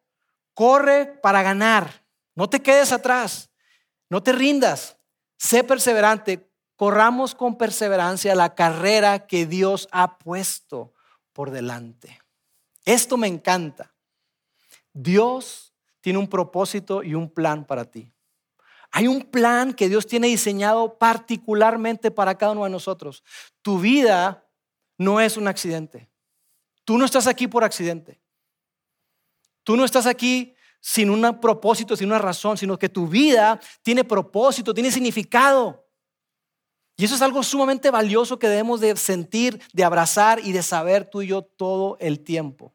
Corre 0.54 1.06
para 1.06 1.44
ganar. 1.44 2.04
No 2.36 2.50
te 2.50 2.62
quedes 2.62 2.92
atrás. 2.92 3.50
No 4.10 4.22
te 4.22 4.34
rindas. 4.34 4.98
Sé 5.38 5.64
perseverante. 5.64 6.52
Corramos 6.76 7.36
con 7.36 7.58
perseverancia 7.58 8.36
la 8.36 8.54
carrera 8.54 9.28
que 9.28 9.46
Dios 9.46 9.88
ha 9.94 10.18
puesto 10.18 10.94
por 11.32 11.52
delante. 11.52 12.20
Esto 12.84 13.16
me 13.16 13.28
encanta. 13.28 13.94
Dios 14.94 15.74
tiene 16.02 16.20
un 16.20 16.28
propósito 16.28 17.04
y 17.04 17.14
un 17.14 17.30
plan 17.30 17.66
para 17.66 17.86
ti. 17.86 18.12
Hay 18.92 19.08
un 19.08 19.22
plan 19.22 19.74
que 19.74 19.90
Dios 19.90 20.08
tiene 20.08 20.28
diseñado 20.28 20.98
particularmente 20.98 22.10
para 22.12 22.38
cada 22.38 22.54
uno 22.54 22.64
de 22.64 22.70
nosotros. 22.70 23.24
Tu 23.62 23.80
vida 23.80 24.48
no 24.98 25.22
es 25.22 25.38
un 25.38 25.48
accidente. 25.48 26.10
Tú 26.86 26.98
no 26.98 27.06
estás 27.06 27.28
aquí 27.28 27.48
por 27.48 27.64
accidente. 27.64 28.20
Tú 29.64 29.76
no 29.76 29.86
estás 29.86 30.08
aquí 30.08 30.56
sin 30.82 31.10
un 31.10 31.40
propósito, 31.40 31.96
sin 31.96 32.08
una 32.08 32.18
razón, 32.18 32.58
sino 32.58 32.80
que 32.80 32.90
tu 32.90 33.08
vida 33.08 33.60
tiene 33.84 34.04
propósito, 34.04 34.74
tiene 34.74 34.92
significado. 34.92 35.86
Y 36.98 37.06
eso 37.06 37.16
es 37.16 37.22
algo 37.22 37.44
sumamente 37.44 37.92
valioso 37.92 38.40
que 38.40 38.50
debemos 38.50 38.80
de 38.80 38.96
sentir, 38.96 39.62
de 39.72 39.84
abrazar 39.84 40.40
y 40.44 40.52
de 40.52 40.64
saber 40.64 41.10
tú 41.10 41.22
y 41.22 41.28
yo 41.28 41.44
todo 41.44 41.98
el 42.00 42.22
tiempo. 42.22 42.74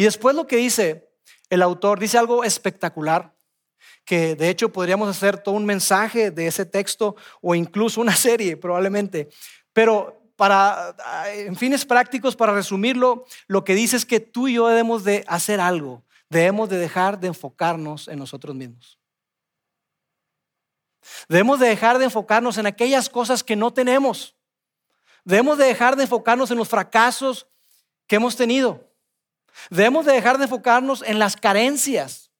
Y 0.00 0.04
después 0.04 0.34
lo 0.34 0.46
que 0.46 0.56
dice 0.56 1.10
el 1.50 1.60
autor, 1.60 2.00
dice 2.00 2.16
algo 2.16 2.42
espectacular, 2.42 3.34
que 4.06 4.34
de 4.34 4.48
hecho 4.48 4.72
podríamos 4.72 5.10
hacer 5.10 5.36
todo 5.36 5.56
un 5.56 5.66
mensaje 5.66 6.30
de 6.30 6.46
ese 6.46 6.64
texto 6.64 7.16
o 7.42 7.54
incluso 7.54 8.00
una 8.00 8.16
serie 8.16 8.56
probablemente. 8.56 9.28
Pero 9.74 10.22
para, 10.36 10.96
en 11.34 11.54
fines 11.54 11.84
prácticos, 11.84 12.34
para 12.34 12.54
resumirlo, 12.54 13.26
lo 13.46 13.62
que 13.62 13.74
dice 13.74 13.98
es 13.98 14.06
que 14.06 14.20
tú 14.20 14.48
y 14.48 14.54
yo 14.54 14.68
debemos 14.68 15.04
de 15.04 15.22
hacer 15.28 15.60
algo. 15.60 16.02
Debemos 16.30 16.70
de 16.70 16.78
dejar 16.78 17.20
de 17.20 17.26
enfocarnos 17.26 18.08
en 18.08 18.18
nosotros 18.18 18.56
mismos. 18.56 18.98
Debemos 21.28 21.60
de 21.60 21.68
dejar 21.68 21.98
de 21.98 22.06
enfocarnos 22.06 22.56
en 22.56 22.64
aquellas 22.64 23.10
cosas 23.10 23.44
que 23.44 23.54
no 23.54 23.70
tenemos. 23.70 24.34
Debemos 25.26 25.58
de 25.58 25.66
dejar 25.66 25.94
de 25.94 26.04
enfocarnos 26.04 26.50
en 26.50 26.56
los 26.56 26.70
fracasos 26.70 27.48
que 28.06 28.16
hemos 28.16 28.34
tenido. 28.34 28.89
Debemos 29.68 30.06
de 30.06 30.12
dejar 30.12 30.38
de 30.38 30.44
enfocarnos 30.44 31.02
en 31.02 31.18
las 31.18 31.36
carencias. 31.36 32.30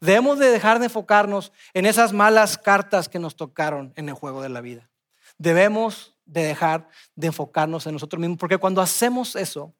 Debemos 0.00 0.38
de 0.38 0.50
dejar 0.50 0.78
de 0.78 0.86
enfocarnos 0.86 1.52
en 1.74 1.86
esas 1.86 2.12
malas 2.12 2.58
cartas 2.58 3.08
que 3.08 3.18
nos 3.18 3.36
tocaron 3.36 3.92
en 3.96 4.08
el 4.08 4.14
juego 4.14 4.42
de 4.42 4.48
la 4.48 4.60
vida. 4.60 4.90
Debemos 5.38 6.16
de 6.24 6.44
dejar 6.44 6.88
de 7.14 7.28
enfocarnos 7.28 7.86
en 7.86 7.92
nosotros 7.92 8.20
mismos, 8.20 8.38
porque 8.38 8.58
cuando 8.58 8.80
hacemos 8.80 9.36
eso, 9.36 9.74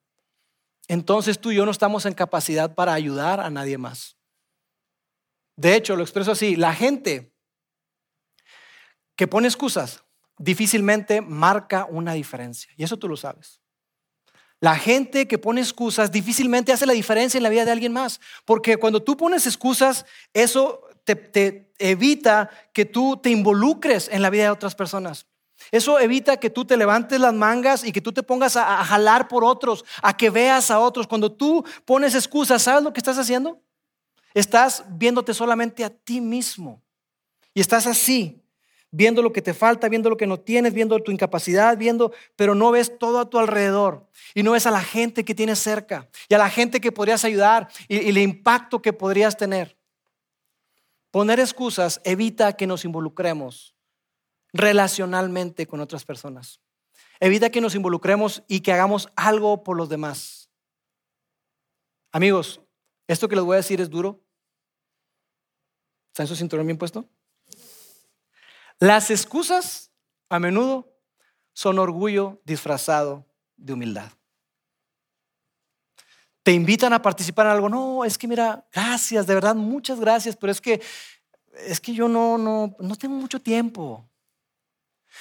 entonces 0.89 1.41
tú 1.41 1.51
y 1.51 1.57
yo 1.57 1.65
no 1.65 1.71
estamos 1.71 2.07
en 2.07 2.15
capacidad 2.15 2.75
para 2.75 2.93
ayudar 2.93 3.41
a 3.41 3.51
nadie 3.51 3.79
más. 3.79 4.17
De 5.57 5.75
hecho, 5.75 5.97
lo 5.97 6.03
expreso 6.03 6.33
así, 6.33 6.57
la 6.57 6.75
gente 6.75 7.33
que 9.17 9.29
pone 9.29 9.49
excusas 9.49 10.05
difícilmente 10.39 11.21
marca 11.21 11.87
una 11.89 12.15
diferencia, 12.15 12.73
y 12.77 12.83
eso 12.85 12.99
tú 12.99 13.09
lo 13.09 13.17
sabes. 13.17 13.62
La 14.63 14.77
gente 14.77 15.27
que 15.27 15.39
pone 15.39 15.61
excusas 15.61 16.13
difícilmente 16.13 16.73
hace 16.73 16.87
la 16.87 16.93
diferencia 16.93 17.37
en 17.37 17.43
la 17.43 17.49
vida 17.49 17.65
de 17.65 17.73
alguien 17.73 17.93
más, 17.93 18.21
porque 18.45 18.77
cuando 18.77 19.03
tú 19.03 19.17
pones 19.17 19.45
excusas, 19.45 20.07
eso 20.33 20.83
te, 21.03 21.73
evita 21.81 22.49
que 22.73 22.85
tú 22.85 23.17
te 23.17 23.31
involucres 23.31 24.09
en 24.13 24.23
la 24.23 24.31
vida 24.31 24.45
de 24.45 24.51
otras 24.51 24.77
personas. 24.77 25.27
Eso 25.73 25.99
evita 25.99 26.37
que 26.37 26.49
tú 26.49 26.65
te 26.65 26.77
levantes 26.77 27.19
las 27.19 27.35
mangas 27.35 27.83
y 27.83 27.91
que 27.91 28.01
tú 28.01 28.13
te 28.13 28.23
pongas 28.23 28.55
a, 28.55 28.79
a, 28.79 28.85
jalar 28.85 29.27
por 29.27 29.43
otros, 29.43 29.85
a 30.01 30.17
que 30.17 30.31
veas 30.31 30.71
a 30.71 30.79
otros. 30.79 31.09
Cuando 31.09 31.33
tú 31.33 31.65
pones 31.85 32.15
excusas, 32.15 32.63
¿sabes 32.63 32.85
lo 32.85 32.93
que 32.93 33.01
estás 33.01 33.19
haciendo? 33.19 33.61
Estás 34.33 34.85
viéndote 34.91 35.35
solamente 35.35 35.83
a 35.83 35.91
ti 35.91 36.21
mismo. 36.21 36.81
Y 37.53 37.61
estás 37.61 37.89
así, 37.89 38.42
viendo 38.93 39.23
lo 39.23 39.33
que 39.33 39.43
te 39.43 39.55
falta, 39.55 39.89
viendo 39.89 40.11
lo 40.11 40.17
que 40.19 40.27
no 40.27 40.39
tienes, 40.39 40.75
viendo 40.75 40.99
tu 41.01 41.11
incapacidad, 41.11 41.77
viendo, 41.77 42.13
pero 42.37 42.55
no 42.55 42.71
ves 42.71 42.99
todo 42.99 43.19
a 43.19 43.29
tu 43.29 43.39
alrededor 43.39 44.07
y 44.35 44.43
no 44.43 44.53
ves 44.53 44.67
a 44.67 44.71
la 44.71 44.83
gente 44.83 45.25
que 45.25 45.35
tienes 45.35 45.59
cerca 45.59 46.09
y 46.29 46.35
a 46.35 46.39
la 46.39 46.51
gente 46.51 46.81
que 46.81 46.93
podrías 46.93 47.25
ayudar 47.25 47.69
y, 47.89 48.09
el 48.09 48.19
impacto 48.19 48.83
que 48.83 48.93
podrías 48.93 49.37
tener. 49.37 49.77
Poner 51.11 51.41
excusas 51.41 52.01
evita 52.05 52.53
que 52.53 52.67
nos 52.67 52.85
involucremos 52.85 53.75
relacionalmente 54.53 55.67
con 55.67 55.81
otras 55.81 56.05
personas. 56.05 56.61
Evita 57.19 57.51
que 57.51 57.61
nos 57.61 57.75
involucremos 57.75 58.43
y 58.47 58.61
que 58.61 58.73
hagamos 58.73 59.09
algo 59.17 59.65
por 59.65 59.77
los 59.77 59.89
demás. 59.89 60.51
Amigos, 62.13 62.61
esto 63.09 63.27
que 63.27 63.37
les 63.37 63.45
voy 63.45 63.55
a 63.55 63.57
decir 63.59 63.81
es 63.81 63.89
duro. 63.89 64.21
¿Está 66.09 66.25
en 66.25 66.27
su 66.27 66.37
cinturón 66.37 66.67
bien 66.67 66.77
puesto? 66.77 67.09
Las 68.83 69.13
excusas 69.13 69.93
a 70.29 70.41
menudo 70.41 70.93
son 71.53 71.79
orgullo 71.79 72.43
disfrazado 72.45 73.25
de 73.57 73.75
humildad. 73.75 74.11
Te 76.43 76.51
invitan 76.51 76.93
a 76.93 77.01
participar 77.01 77.47
en 77.47 77.53
algo. 77.53 77.69
No, 77.69 78.05
es 78.05 78.19
que 78.19 78.27
mira, 78.27 78.67
gracias, 78.73 79.29
de 79.29 79.37
verdad, 79.37 79.55
muchas 79.55 80.01
gracias, 80.01 80.35
pero 80.35 80.51
es 80.51 80.61
que 80.61 80.83
es 81.65 81.81
que 81.81 81.95
yo 81.95 82.09
no 82.09 82.37
no 82.37 82.75
no 82.81 82.97
tengo 82.97 83.15
mucho 83.15 83.41
tiempo. 83.41 84.05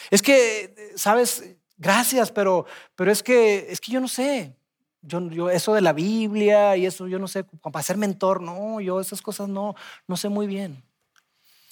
Es 0.10 0.24
que 0.24 0.94
sabes, 0.96 1.56
gracias, 1.78 2.32
pero 2.32 2.66
pero 2.96 3.12
es 3.12 3.22
que 3.22 3.68
es 3.70 3.80
que 3.80 3.92
yo 3.92 4.00
no 4.02 4.08
sé. 4.08 4.56
Yo, 5.04 5.30
yo 5.30 5.52
eso 5.52 5.76
de 5.76 5.82
la 5.82 5.94
Biblia 5.94 6.76
y 6.78 6.88
eso 6.88 7.08
yo 7.08 7.20
no 7.20 7.28
sé, 7.28 7.44
para 7.44 7.84
ser 7.84 7.98
mentor, 7.98 8.42
no, 8.42 8.82
yo 8.82 9.00
esas 9.00 9.22
cosas 9.22 9.50
no 9.50 9.76
no 10.08 10.18
sé 10.18 10.30
muy 10.30 10.48
bien. 10.48 10.84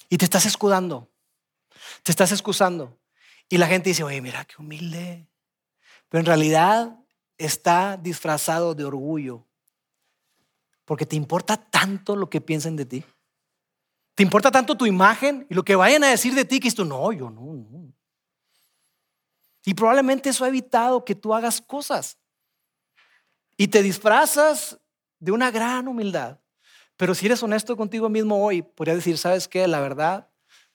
Y 0.08 0.18
te 0.18 0.24
estás 0.24 0.46
escudando. 0.46 1.09
Te 2.02 2.12
estás 2.12 2.32
excusando. 2.32 2.98
Y 3.48 3.58
la 3.58 3.66
gente 3.66 3.90
dice, 3.90 4.04
oye, 4.04 4.20
mira 4.20 4.44
qué 4.44 4.54
humilde. 4.58 5.28
Pero 6.08 6.20
en 6.20 6.26
realidad 6.26 6.96
está 7.38 7.96
disfrazado 7.96 8.74
de 8.74 8.84
orgullo. 8.84 9.46
Porque 10.84 11.06
te 11.06 11.16
importa 11.16 11.56
tanto 11.56 12.16
lo 12.16 12.28
que 12.28 12.40
piensen 12.40 12.76
de 12.76 12.86
ti. 12.86 13.04
Te 14.14 14.22
importa 14.22 14.50
tanto 14.50 14.76
tu 14.76 14.86
imagen 14.86 15.46
y 15.48 15.54
lo 15.54 15.64
que 15.64 15.76
vayan 15.76 16.04
a 16.04 16.08
decir 16.10 16.34
de 16.34 16.44
ti 16.44 16.60
que 16.60 16.68
esto, 16.68 16.84
no, 16.84 17.12
yo 17.12 17.30
no, 17.30 17.54
no. 17.54 17.92
Y 19.64 19.74
probablemente 19.74 20.30
eso 20.30 20.44
ha 20.44 20.48
evitado 20.48 21.04
que 21.04 21.14
tú 21.14 21.34
hagas 21.34 21.60
cosas. 21.60 22.18
Y 23.56 23.68
te 23.68 23.82
disfrazas 23.82 24.78
de 25.18 25.32
una 25.32 25.50
gran 25.50 25.86
humildad. 25.86 26.40
Pero 26.96 27.14
si 27.14 27.26
eres 27.26 27.42
honesto 27.42 27.76
contigo 27.76 28.08
mismo 28.08 28.44
hoy, 28.44 28.62
podría 28.62 28.94
decir, 28.94 29.16
¿sabes 29.16 29.48
qué? 29.48 29.66
La 29.66 29.80
verdad, 29.80 30.28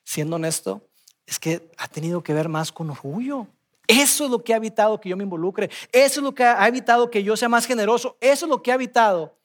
siendo 0.04 0.38
honesto, 0.38 0.90
es 1.26 1.40
que 1.40 1.72
ha 1.78 1.88
tenido 1.88 2.24
que 2.24 2.34
ver 2.34 2.50
más 2.50 2.72
con 2.72 2.90
orgullo. 2.90 3.48
Eso 3.88 4.26
es 4.26 4.32
lo 4.32 4.44
que 4.44 4.54
ha 4.54 4.58
evitado 4.58 5.00
que 5.00 5.10
yo 5.10 5.18
me 5.18 5.24
involucre. 5.24 5.70
Eso 5.92 6.20
es 6.20 6.24
lo 6.24 6.34
que 6.34 6.44
ha 6.44 6.68
evitado 6.68 7.10
que 7.10 7.24
yo 7.24 7.38
sea 7.38 7.50
más 7.50 7.66
generoso. 7.66 8.18
Eso 8.20 8.46
es 8.46 8.50
lo 8.50 8.62
que 8.62 8.72
ha 8.72 8.76
evitado 8.76 9.38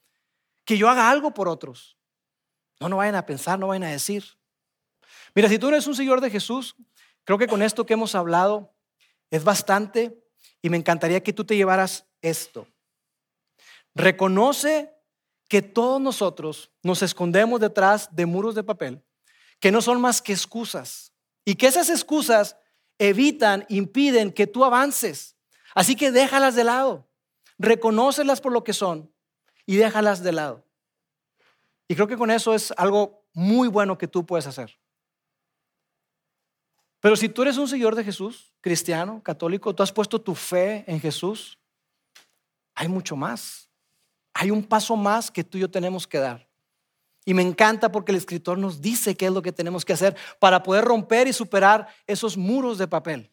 que 0.65 0.77
yo 0.77 0.89
haga 0.89 1.09
algo 1.09 1.33
por 1.33 1.47
otros. 1.47 1.97
No, 2.79 2.89
no 2.89 2.97
vayan 2.97 3.15
a 3.15 3.25
pensar, 3.25 3.59
no 3.59 3.67
vayan 3.67 3.83
a 3.83 3.91
decir. 3.91 4.23
Mira, 5.35 5.47
si 5.47 5.59
tú 5.59 5.67
eres 5.67 5.87
un 5.87 5.95
seguidor 5.95 6.21
de 6.21 6.29
Jesús, 6.29 6.75
creo 7.23 7.37
que 7.37 7.47
con 7.47 7.61
esto 7.61 7.85
que 7.85 7.93
hemos 7.93 8.15
hablado 8.15 8.73
es 9.29 9.43
bastante 9.43 10.23
y 10.61 10.69
me 10.69 10.77
encantaría 10.77 11.23
que 11.23 11.33
tú 11.33 11.45
te 11.45 11.55
llevaras 11.55 12.05
esto. 12.21 12.67
Reconoce 13.93 14.93
que 15.47 15.61
todos 15.61 15.99
nosotros 15.99 16.71
nos 16.81 17.01
escondemos 17.01 17.59
detrás 17.59 18.15
de 18.15 18.25
muros 18.25 18.55
de 18.55 18.63
papel 18.63 19.03
que 19.59 19.71
no 19.71 19.81
son 19.81 20.01
más 20.01 20.21
que 20.21 20.33
excusas 20.33 21.10
y 21.45 21.55
que 21.55 21.67
esas 21.67 21.89
excusas 21.89 22.57
evitan, 22.99 23.65
impiden 23.69 24.31
que 24.31 24.47
tú 24.47 24.63
avances. 24.63 25.37
Así 25.73 25.95
que 25.95 26.11
déjalas 26.11 26.55
de 26.55 26.63
lado, 26.63 27.09
reconócelas 27.57 28.41
por 28.41 28.51
lo 28.51 28.63
que 28.63 28.73
son 28.73 29.13
y 29.65 29.75
déjalas 29.77 30.21
de 30.23 30.31
lado. 30.31 30.65
Y 31.87 31.95
creo 31.95 32.07
que 32.07 32.17
con 32.17 32.31
eso 32.31 32.53
es 32.53 32.73
algo 32.77 33.25
muy 33.33 33.67
bueno 33.67 33.97
que 33.97 34.07
tú 34.07 34.25
puedes 34.25 34.47
hacer. 34.47 34.79
Pero 36.99 37.15
si 37.15 37.29
tú 37.29 37.41
eres 37.41 37.57
un 37.57 37.67
seguidor 37.67 37.95
de 37.95 38.03
Jesús, 38.03 38.53
cristiano, 38.61 39.23
católico, 39.23 39.73
tú 39.73 39.81
has 39.81 39.91
puesto 39.91 40.21
tu 40.21 40.35
fe 40.35 40.85
en 40.87 40.99
Jesús, 40.99 41.57
hay 42.75 42.87
mucho 42.87 43.15
más. 43.15 43.69
Hay 44.33 44.51
un 44.51 44.63
paso 44.63 44.95
más 44.95 45.31
que 45.31 45.43
tú 45.43 45.57
y 45.57 45.61
yo 45.61 45.71
tenemos 45.71 46.07
que 46.07 46.19
dar. 46.19 46.50
Y 47.25 47.33
me 47.33 47.41
encanta 47.41 47.91
porque 47.91 48.11
el 48.11 48.17
escritor 48.17 48.57
nos 48.57 48.81
dice 48.81 49.15
qué 49.15 49.27
es 49.27 49.31
lo 49.31 49.41
que 49.41 49.51
tenemos 49.51 49.85
que 49.85 49.93
hacer 49.93 50.15
para 50.39 50.63
poder 50.63 50.85
romper 50.85 51.27
y 51.27 51.33
superar 51.33 51.87
esos 52.07 52.35
muros 52.35 52.77
de 52.77 52.87
papel. 52.87 53.31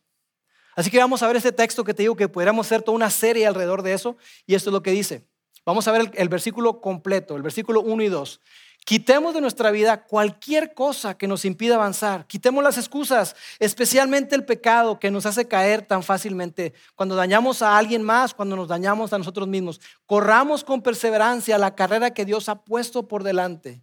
Así 0.76 0.90
que 0.90 0.98
vamos 0.98 1.22
a 1.22 1.26
ver 1.26 1.36
este 1.36 1.52
texto 1.52 1.82
que 1.82 1.94
te 1.94 2.02
digo 2.02 2.14
que 2.14 2.28
podríamos 2.28 2.66
hacer 2.66 2.82
toda 2.82 2.94
una 2.94 3.10
serie 3.10 3.46
alrededor 3.46 3.82
de 3.82 3.94
eso. 3.94 4.16
Y 4.46 4.54
esto 4.54 4.70
es 4.70 4.72
lo 4.72 4.82
que 4.82 4.90
dice. 4.90 5.26
Vamos 5.64 5.88
a 5.88 5.92
ver 5.92 6.02
el, 6.02 6.10
el 6.14 6.28
versículo 6.28 6.80
completo, 6.80 7.34
el 7.34 7.42
versículo 7.42 7.80
1 7.80 8.02
y 8.02 8.08
2. 8.08 8.40
Quitemos 8.88 9.34
de 9.34 9.42
nuestra 9.42 9.70
vida 9.70 10.06
cualquier 10.06 10.72
cosa 10.72 11.12
que 11.18 11.28
nos 11.28 11.44
impida 11.44 11.74
avanzar. 11.74 12.26
Quitemos 12.26 12.64
las 12.64 12.78
excusas, 12.78 13.36
especialmente 13.58 14.34
el 14.34 14.46
pecado 14.46 14.98
que 14.98 15.10
nos 15.10 15.26
hace 15.26 15.46
caer 15.46 15.82
tan 15.82 16.02
fácilmente. 16.02 16.72
Cuando 16.94 17.14
dañamos 17.14 17.60
a 17.60 17.76
alguien 17.76 18.02
más, 18.02 18.32
cuando 18.32 18.56
nos 18.56 18.66
dañamos 18.66 19.12
a 19.12 19.18
nosotros 19.18 19.46
mismos. 19.46 19.78
Corramos 20.06 20.64
con 20.64 20.80
perseverancia 20.80 21.58
la 21.58 21.74
carrera 21.74 22.14
que 22.14 22.24
Dios 22.24 22.48
ha 22.48 22.64
puesto 22.64 23.08
por 23.08 23.24
delante. 23.24 23.82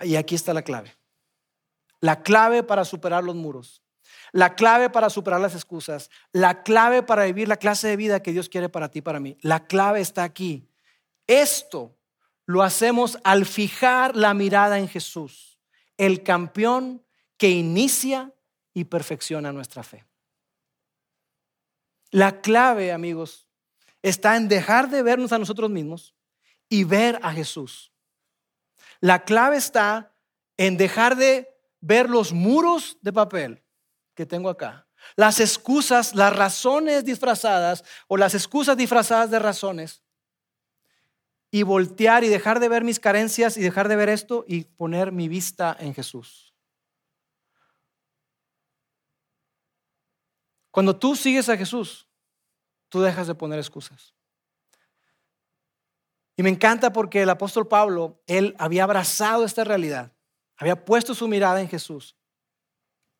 Y 0.00 0.16
aquí 0.16 0.34
está 0.34 0.52
la 0.52 0.62
clave. 0.62 0.96
La 2.00 2.24
clave 2.24 2.64
para 2.64 2.84
superar 2.84 3.22
los 3.22 3.36
muros. 3.36 3.84
La 4.32 4.56
clave 4.56 4.90
para 4.90 5.08
superar 5.08 5.40
las 5.40 5.54
excusas. 5.54 6.10
La 6.32 6.64
clave 6.64 7.04
para 7.04 7.26
vivir 7.26 7.46
la 7.46 7.58
clase 7.58 7.86
de 7.86 7.96
vida 7.96 8.24
que 8.24 8.32
Dios 8.32 8.48
quiere 8.48 8.68
para 8.68 8.88
ti 8.88 8.98
y 8.98 9.02
para 9.02 9.20
mí. 9.20 9.38
La 9.40 9.68
clave 9.68 10.00
está 10.00 10.24
aquí. 10.24 10.68
Esto 11.28 11.94
lo 12.48 12.62
hacemos 12.62 13.18
al 13.24 13.44
fijar 13.44 14.16
la 14.16 14.32
mirada 14.32 14.78
en 14.78 14.88
Jesús, 14.88 15.60
el 15.98 16.22
campeón 16.22 17.04
que 17.36 17.50
inicia 17.50 18.32
y 18.72 18.84
perfecciona 18.84 19.52
nuestra 19.52 19.82
fe. 19.82 20.06
La 22.10 22.40
clave, 22.40 22.90
amigos, 22.90 23.46
está 24.00 24.34
en 24.36 24.48
dejar 24.48 24.88
de 24.88 25.02
vernos 25.02 25.32
a 25.32 25.38
nosotros 25.38 25.68
mismos 25.68 26.14
y 26.70 26.84
ver 26.84 27.20
a 27.22 27.34
Jesús. 27.34 27.92
La 29.00 29.26
clave 29.26 29.58
está 29.58 30.14
en 30.56 30.78
dejar 30.78 31.16
de 31.16 31.54
ver 31.82 32.08
los 32.08 32.32
muros 32.32 32.96
de 33.02 33.12
papel 33.12 33.62
que 34.14 34.24
tengo 34.24 34.48
acá, 34.48 34.88
las 35.16 35.38
excusas, 35.40 36.14
las 36.14 36.34
razones 36.34 37.04
disfrazadas 37.04 37.84
o 38.06 38.16
las 38.16 38.34
excusas 38.34 38.74
disfrazadas 38.74 39.30
de 39.30 39.38
razones 39.38 40.02
y 41.50 41.62
voltear 41.62 42.24
y 42.24 42.28
dejar 42.28 42.60
de 42.60 42.68
ver 42.68 42.84
mis 42.84 43.00
carencias 43.00 43.56
y 43.56 43.62
dejar 43.62 43.88
de 43.88 43.96
ver 43.96 44.08
esto 44.08 44.44
y 44.46 44.64
poner 44.64 45.12
mi 45.12 45.28
vista 45.28 45.76
en 45.78 45.94
Jesús. 45.94 46.54
Cuando 50.70 50.96
tú 50.96 51.16
sigues 51.16 51.48
a 51.48 51.56
Jesús, 51.56 52.06
tú 52.88 53.00
dejas 53.00 53.26
de 53.26 53.34
poner 53.34 53.58
excusas. 53.58 54.14
Y 56.36 56.42
me 56.42 56.50
encanta 56.50 56.92
porque 56.92 57.22
el 57.22 57.30
apóstol 57.30 57.66
Pablo, 57.66 58.22
él 58.26 58.54
había 58.58 58.84
abrazado 58.84 59.44
esta 59.44 59.64
realidad, 59.64 60.12
había 60.56 60.84
puesto 60.84 61.14
su 61.14 61.26
mirada 61.26 61.60
en 61.60 61.68
Jesús. 61.68 62.16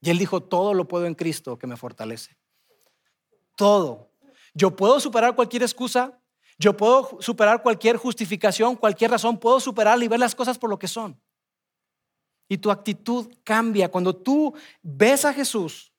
Y 0.00 0.10
él 0.10 0.18
dijo, 0.18 0.40
todo 0.40 0.74
lo 0.74 0.86
puedo 0.86 1.06
en 1.06 1.16
Cristo 1.16 1.58
que 1.58 1.66
me 1.66 1.76
fortalece. 1.76 2.38
Todo. 3.56 4.12
Yo 4.54 4.76
puedo 4.76 5.00
superar 5.00 5.34
cualquier 5.34 5.62
excusa, 5.62 6.20
yo 6.58 6.76
puedo 6.76 7.18
superar 7.20 7.62
cualquier 7.62 7.96
justificación, 7.96 8.74
cualquier 8.74 9.12
razón, 9.12 9.38
puedo 9.38 9.60
superar 9.60 10.02
y 10.02 10.08
ver 10.08 10.18
las 10.18 10.34
cosas 10.34 10.58
por 10.58 10.68
lo 10.68 10.78
que 10.78 10.88
son. 10.88 11.18
Y 12.48 12.58
tu 12.58 12.70
actitud 12.70 13.32
cambia. 13.44 13.90
Cuando 13.90 14.14
tú 14.16 14.54
ves 14.82 15.24
a 15.24 15.32
Jesús 15.32 15.92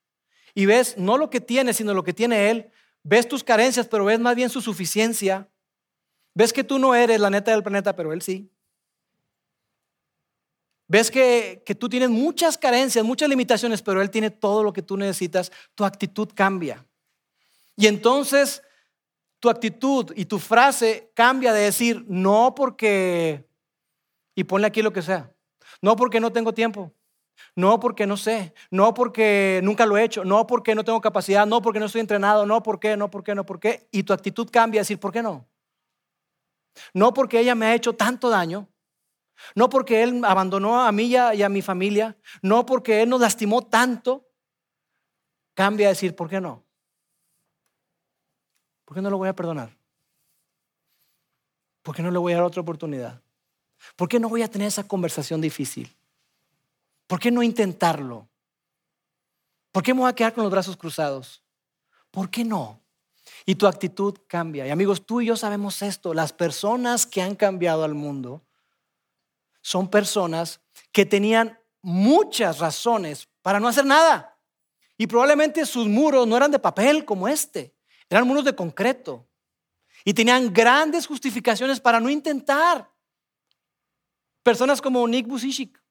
y 0.53 0.65
ves 0.65 0.97
no 0.97 1.17
lo 1.17 1.29
que 1.29 1.39
tiene, 1.39 1.73
sino 1.73 1.93
lo 1.93 2.03
que 2.03 2.13
tiene 2.13 2.49
Él, 2.49 2.71
ves 3.03 3.27
tus 3.27 3.43
carencias, 3.43 3.87
pero 3.87 4.03
ves 4.03 4.19
más 4.19 4.35
bien 4.35 4.49
su 4.49 4.59
suficiencia. 4.59 5.49
Ves 6.33 6.51
que 6.51 6.65
tú 6.65 6.77
no 6.77 6.93
eres 6.93 7.21
la 7.21 7.29
neta 7.29 7.51
del 7.51 7.63
planeta, 7.63 7.95
pero 7.95 8.11
Él 8.11 8.21
sí. 8.21 8.51
Ves 10.89 11.09
que, 11.09 11.63
que, 11.65 11.75
tú 11.75 11.87
tienes 11.87 12.09
muchas 12.09 12.57
carencias, 12.57 13.05
muchas 13.05 13.29
limitaciones, 13.29 13.81
pero 13.81 14.01
Él 14.01 14.09
tiene 14.09 14.31
todo 14.31 14.63
lo 14.63 14.73
que 14.73 14.81
tú 14.81 14.97
necesitas. 14.97 15.51
Tu 15.75 15.85
actitud 15.85 16.27
cambia. 16.33 16.85
Y 17.77 17.85
entonces 17.87 18.63
tu 19.39 19.49
actitud 19.49 20.11
y 20.15 20.25
tu 20.25 20.39
frase 20.39 21.11
cambia 21.13 21.53
de 21.53 21.61
decir, 21.61 22.03
no 22.07 22.53
porque, 22.55 23.47
y 24.35 24.43
ponle 24.43 24.67
aquí 24.67 24.81
lo 24.81 24.93
que 24.93 25.01
sea, 25.01 25.31
no 25.81 25.95
porque 25.95 26.19
no 26.19 26.31
tengo 26.31 26.53
tiempo, 26.53 26.93
no 27.55 27.79
porque 27.79 28.05
no 28.05 28.17
sé, 28.17 28.53
no 28.69 28.93
porque 28.93 29.61
nunca 29.63 29.85
lo 29.85 29.97
he 29.97 30.03
hecho, 30.03 30.25
no 30.25 30.45
porque 30.45 30.75
no 30.75 30.83
tengo 30.83 30.99
capacidad, 30.99 31.47
no 31.47 31.61
porque 31.61 31.79
no 31.79 31.85
estoy 31.85 32.01
entrenado, 32.01 32.45
no 32.45 32.61
porque, 32.61 32.97
no 32.97 33.09
porque, 33.09 33.33
no 33.33 33.45
porque, 33.45 33.87
y 33.91 34.03
tu 34.03 34.13
actitud 34.13 34.49
cambia 34.51 34.81
a 34.81 34.83
decir, 34.83 34.99
¿por 34.99 35.11
qué 35.11 35.23
no? 35.23 35.47
No 36.93 37.13
porque 37.13 37.39
ella 37.39 37.55
me 37.55 37.67
ha 37.67 37.75
hecho 37.75 37.93
tanto 37.93 38.29
daño, 38.29 38.67
no 39.55 39.69
porque 39.69 40.03
él 40.03 40.21
abandonó 40.25 40.81
a 40.81 40.91
mí 40.91 41.05
y 41.05 41.15
a 41.15 41.49
mi 41.49 41.61
familia, 41.61 42.17
no 42.41 42.65
porque 42.65 43.01
él 43.01 43.09
nos 43.09 43.21
lastimó 43.21 43.61
tanto, 43.61 44.27
cambia 45.53 45.87
a 45.87 45.89
decir, 45.89 46.15
¿por 46.15 46.29
qué 46.29 46.41
no? 46.41 46.68
¿Por 48.89 48.95
qué 48.95 49.03
no 49.03 49.11
lo 49.11 49.19
voy 49.19 49.29
a 49.29 49.35
perdonar? 49.35 49.69
¿Por 51.83 51.95
qué 51.95 52.01
no 52.01 52.09
le 52.09 52.17
voy 52.17 52.33
a 52.33 52.37
dar 52.37 52.45
otra 52.45 52.63
oportunidad? 52.63 53.21
¿Por 53.95 54.09
qué 54.09 54.19
no 54.19 54.29
voy 54.29 54.41
a 54.41 54.47
tener 54.47 54.67
esa 54.67 54.87
conversación 54.87 55.39
difícil? 55.41 55.95
¿Por 57.05 57.19
qué 57.19 57.29
no 57.29 57.43
intentarlo? 57.43 58.27
¿Por 59.71 59.83
qué 59.83 59.93
me 59.93 59.99
voy 59.99 60.09
a 60.09 60.15
quedar 60.15 60.33
con 60.33 60.43
los 60.43 60.51
brazos 60.51 60.75
cruzados? 60.75 61.43
¿Por 62.09 62.31
qué 62.31 62.43
no? 62.43 62.81
Y 63.45 63.53
tu 63.53 63.67
actitud 63.67 64.17
cambia. 64.25 64.65
Y 64.65 64.71
amigos, 64.71 65.05
tú 65.05 65.21
y 65.21 65.27
yo 65.27 65.37
sabemos 65.37 65.83
esto. 65.83 66.15
Las 66.15 66.33
personas 66.33 67.05
que 67.05 67.21
han 67.21 67.35
cambiado 67.35 67.83
al 67.83 67.93
mundo 67.93 68.41
son 69.61 69.87
personas 69.87 70.61
que 70.91 71.05
tenían 71.05 71.59
muchas 71.83 72.57
razones 72.57 73.29
para 73.43 73.59
no 73.59 73.67
hacer 73.67 73.85
nada. 73.85 74.35
Y 74.97 75.05
probablemente 75.05 75.67
sus 75.67 75.87
muros 75.87 76.25
no 76.25 76.35
eran 76.35 76.49
de 76.49 76.57
papel 76.57 77.05
como 77.05 77.27
este. 77.27 77.75
Eran 78.09 78.27
muros 78.27 78.43
de 78.43 78.55
concreto. 78.55 79.27
Y 80.03 80.13
tenían 80.13 80.53
grandes 80.53 81.05
justificaciones 81.05 81.79
para 81.79 81.99
no 81.99 82.09
intentar. 82.09 82.89
Personas 84.43 84.81
como 84.81 85.07
Nick 85.07 85.27
Busishik, 85.27 85.81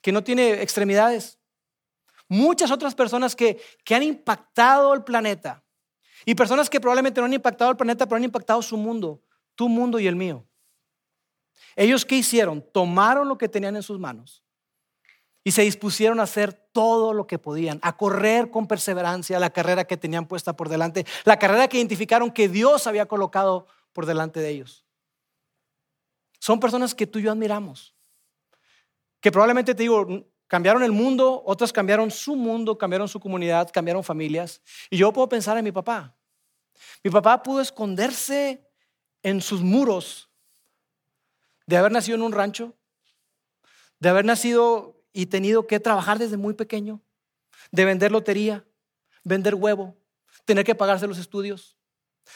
que 0.00 0.12
no 0.12 0.22
tiene 0.22 0.62
extremidades. 0.62 1.38
Muchas 2.28 2.70
otras 2.70 2.94
personas 2.94 3.34
que, 3.34 3.60
que 3.84 3.94
han 3.94 4.02
impactado 4.02 4.94
el 4.94 5.02
planeta. 5.02 5.64
Y 6.24 6.34
personas 6.34 6.70
que 6.70 6.80
probablemente 6.80 7.20
no 7.20 7.24
han 7.26 7.32
impactado 7.32 7.70
el 7.70 7.76
planeta, 7.76 8.06
pero 8.06 8.16
han 8.16 8.24
impactado 8.24 8.62
su 8.62 8.76
mundo, 8.76 9.22
tu 9.54 9.68
mundo 9.68 9.98
y 9.98 10.06
el 10.06 10.14
mío. 10.14 10.46
Ellos 11.74 12.04
qué 12.04 12.16
hicieron? 12.16 12.64
Tomaron 12.72 13.28
lo 13.28 13.38
que 13.38 13.48
tenían 13.48 13.76
en 13.76 13.82
sus 13.82 13.98
manos 13.98 14.41
y 15.44 15.52
se 15.52 15.62
dispusieron 15.62 16.20
a 16.20 16.24
hacer 16.24 16.52
todo 16.52 17.12
lo 17.12 17.26
que 17.26 17.38
podían, 17.38 17.78
a 17.82 17.96
correr 17.96 18.50
con 18.50 18.66
perseverancia 18.66 19.40
la 19.40 19.50
carrera 19.50 19.84
que 19.84 19.96
tenían 19.96 20.26
puesta 20.26 20.54
por 20.54 20.68
delante, 20.68 21.06
la 21.24 21.38
carrera 21.38 21.68
que 21.68 21.78
identificaron 21.78 22.30
que 22.30 22.48
Dios 22.48 22.86
había 22.86 23.06
colocado 23.06 23.66
por 23.92 24.06
delante 24.06 24.40
de 24.40 24.50
ellos. 24.50 24.84
Son 26.38 26.60
personas 26.60 26.94
que 26.94 27.06
tú 27.06 27.18
y 27.18 27.22
yo 27.22 27.32
admiramos, 27.32 27.94
que 29.20 29.30
probablemente 29.30 29.74
te 29.74 29.82
digo, 29.82 30.26
cambiaron 30.46 30.82
el 30.82 30.92
mundo, 30.92 31.42
otras 31.46 31.72
cambiaron 31.72 32.10
su 32.10 32.36
mundo, 32.36 32.76
cambiaron 32.76 33.08
su 33.08 33.20
comunidad, 33.20 33.70
cambiaron 33.72 34.02
familias. 34.02 34.60
Y 34.90 34.96
yo 34.96 35.12
puedo 35.12 35.28
pensar 35.28 35.56
en 35.56 35.64
mi 35.64 35.72
papá. 35.72 36.16
Mi 37.04 37.10
papá 37.10 37.42
pudo 37.42 37.60
esconderse 37.60 38.68
en 39.22 39.40
sus 39.40 39.62
muros 39.62 40.28
de 41.66 41.76
haber 41.76 41.92
nacido 41.92 42.16
en 42.16 42.22
un 42.22 42.32
rancho, 42.32 42.74
de 43.98 44.08
haber 44.08 44.24
nacido 44.24 45.01
y 45.12 45.26
tenido 45.26 45.66
que 45.66 45.80
trabajar 45.80 46.18
desde 46.18 46.36
muy 46.36 46.54
pequeño, 46.54 47.00
de 47.70 47.84
vender 47.84 48.12
lotería, 48.12 48.64
vender 49.24 49.54
huevo, 49.54 49.96
tener 50.44 50.64
que 50.64 50.74
pagarse 50.74 51.06
los 51.06 51.18
estudios, 51.18 51.76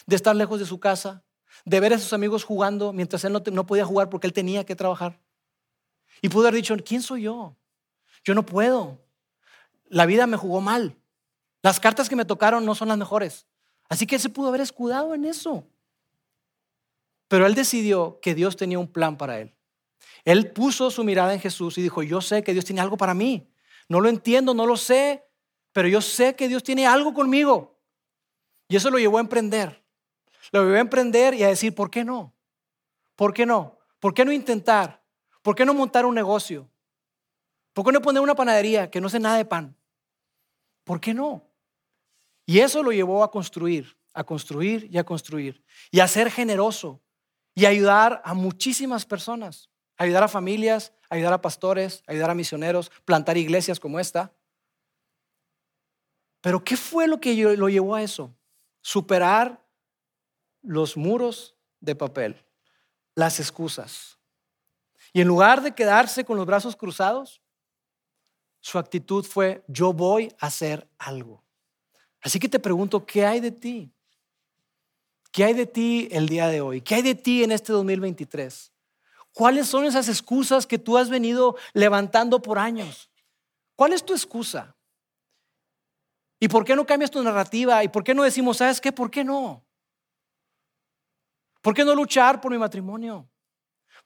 de 0.07 0.17
estar 0.17 0.37
lejos 0.37 0.61
de 0.61 0.67
su 0.67 0.79
casa, 0.79 1.25
de 1.65 1.81
ver 1.81 1.95
a 1.95 1.99
sus 1.99 2.13
amigos 2.13 2.45
jugando 2.45 2.93
mientras 2.93 3.25
él 3.25 3.33
no, 3.33 3.67
podía 3.67 3.85
jugar 3.85 4.11
porque 4.11 4.27
él 4.27 4.33
tenía 4.33 4.65
que 4.65 4.77
trabajar. 4.77 5.21
Y 6.21 6.29
pudo 6.29 6.49
haber 6.49 6.55
dicho, 6.55 6.77
¿quién 6.85 7.03
soy 7.03 7.23
yo? 7.23 7.57
Yo 8.25 8.35
no 8.35 8.45
puedo. 8.45 9.01
La 9.89 10.07
vida 10.07 10.27
me 10.27 10.37
jugó 10.37 10.61
mal. 10.61 10.97
Las 11.63 11.81
cartas 11.81 12.09
que 12.09 12.17
me 12.17 12.25
tocaron 12.25 12.65
no 12.65 12.75
son 12.75 12.89
las 12.89 12.99
mejores. 12.99 13.47
Así 13.89 14.07
que 14.07 14.17
él 14.17 14.21
se 14.21 14.29
pudo 14.29 14.49
haber 14.49 14.61
escudado 14.61 15.15
en 15.15 15.25
eso. 15.25 15.67
Pero 17.29 17.47
él 17.47 17.55
decidió 17.55 18.21
que 18.21 18.35
Dios 18.35 18.57
tenía 18.57 18.79
un 18.79 18.89
plan 18.89 19.17
para 19.17 19.41
él. 19.41 19.56
Él 20.25 20.51
puso 20.51 20.91
su 20.91 21.05
mirada 21.05 21.33
en 21.33 21.41
Jesús 21.41 21.79
y 21.79 21.83
dijo, 21.83 22.03
yo 22.03 22.21
sé 22.21 22.43
que 22.43 22.53
Dios 22.53 22.65
tiene 22.65 22.81
algo 22.81 22.97
para 22.97 23.15
mí. 23.15 23.49
No 23.89 24.01
lo 24.01 24.09
entiendo, 24.09 24.55
no 24.55 24.67
lo 24.67 24.77
sé, 24.77 25.25
pero 25.73 25.87
yo 25.87 26.01
sé 26.01 26.35
que 26.35 26.49
Dios 26.49 26.63
tiene 26.63 26.87
algo 26.87 27.15
conmigo. 27.15 27.79
Y 28.69 28.77
eso 28.77 28.91
lo 28.91 28.99
llevó 28.99 29.19
a 29.19 29.21
emprender. 29.21 29.85
Lo 30.51 30.65
llevó 30.65 30.77
a 30.77 30.81
emprender 30.81 31.35
y 31.35 31.45
a 31.45 31.49
decir, 31.49 31.75
¿por 31.75 31.91
qué 31.91 32.05
no? 32.05 32.35
¿Por 33.15 33.33
qué 33.33 33.47
no? 33.47 33.79
¿Por 34.01 34.15
qué 34.15 34.25
no 34.25 34.33
intentar? 34.33 35.03
¿Por 35.43 35.55
qué 35.55 35.65
no 35.65 35.75
montar 35.75 36.05
un 36.05 36.15
negocio? 36.15 36.69
¿Por 37.73 37.85
qué 37.85 37.93
no 37.93 38.03
poner 38.03 38.23
una 38.23 38.35
panadería 38.35 38.91
que 38.91 39.01
no 39.01 39.09
sé 39.09 39.21
nada 39.21 39.37
de 39.37 39.45
pan? 39.45 39.77
¿Por 40.83 41.01
qué 41.01 41.15
no? 41.15 41.49
Y 42.47 42.59
eso 42.59 42.83
lo 42.83 42.91
llevó 42.91 43.23
a 43.23 43.31
construir, 43.31 43.97
a 44.13 44.25
construir 44.25 44.89
y 44.91 44.99
a 44.99 45.05
construir. 45.05 45.63
Y 45.93 46.01
a 46.01 46.09
ser 46.09 46.31
generoso 46.31 47.01
y 47.55 47.67
ayudar 47.67 48.23
a 48.25 48.35
muchísimas 48.35 49.07
personas 49.07 49.71
ayudar 49.97 50.25
a 50.25 50.29
familias, 50.29 50.93
ayudar 51.09 51.33
a 51.33 51.43
pastores, 51.43 52.03
ayudar 52.07 52.31
a 52.31 52.35
misioneros, 52.35 52.91
plantar 53.05 53.37
iglesias 53.37 53.81
como 53.81 54.01
esta. 54.01 54.33
Pero 56.41 56.63
¿qué 56.63 56.77
fue 56.77 57.09
lo 57.09 57.21
que 57.21 57.35
lo 57.35 57.69
llevó 57.69 57.95
a 57.95 58.03
eso? 58.03 58.35
Superar 58.81 59.65
los 60.63 60.97
muros 60.97 61.57
de 61.81 61.95
papel, 61.95 62.37
las 63.15 63.41
excusas. 63.41 64.19
Y 65.13 65.21
en 65.21 65.29
lugar 65.29 65.63
de 65.63 65.75
quedarse 65.75 66.25
con 66.25 66.37
los 66.37 66.47
brazos 66.47 66.77
cruzados, 66.77 67.41
su 68.61 68.79
actitud 68.79 69.25
fue, 69.25 69.65
yo 69.69 69.93
voy 69.93 70.33
a 70.39 70.47
hacer 70.47 70.89
algo. 70.99 71.43
Así 72.21 72.39
que 72.39 72.49
te 72.49 72.59
pregunto, 72.59 73.07
¿qué 73.07 73.25
hay 73.25 73.41
de 73.41 73.53
ti? 73.53 73.93
¿Qué 75.31 75.45
hay 75.45 75.55
de 75.55 75.67
ti 75.67 76.09
el 76.11 76.29
día 76.29 76.49
de 76.49 76.61
hoy? 76.61 76.81
¿Qué 76.81 76.97
hay 76.97 77.03
de 77.03 77.15
ti 77.15 77.45
en 77.45 77.53
este 77.53 77.73
2023? 77.73 78.73
¿Cuáles 79.37 79.67
son 79.67 79.85
esas 79.85 80.09
excusas 80.09 80.67
que 80.67 80.79
tú 80.79 80.97
has 80.97 81.11
venido 81.11 81.57
levantando 81.75 82.41
por 82.41 82.59
años? 82.59 83.11
¿Cuál 83.75 83.93
es 83.93 84.03
tu 84.03 84.15
excusa? 84.15 84.75
¿Y 86.41 86.49
por 86.49 86.65
qué 86.65 86.75
no 86.75 86.87
cambias 86.87 87.11
tu 87.11 87.23
narrativa? 87.23 87.85
¿Y 87.85 87.89
por 87.89 88.03
qué 88.03 88.15
no 88.15 88.23
decimos, 88.23 88.57
sabes 88.57 88.81
qué? 88.81 88.93
¿Por 88.93 89.11
qué 89.11 89.25
no? 89.25 89.63
¿Por 91.61 91.75
qué 91.75 91.85
no 91.85 91.95
luchar 91.95 92.41
por 92.41 92.51
mi 92.51 92.57
matrimonio? 92.57 93.29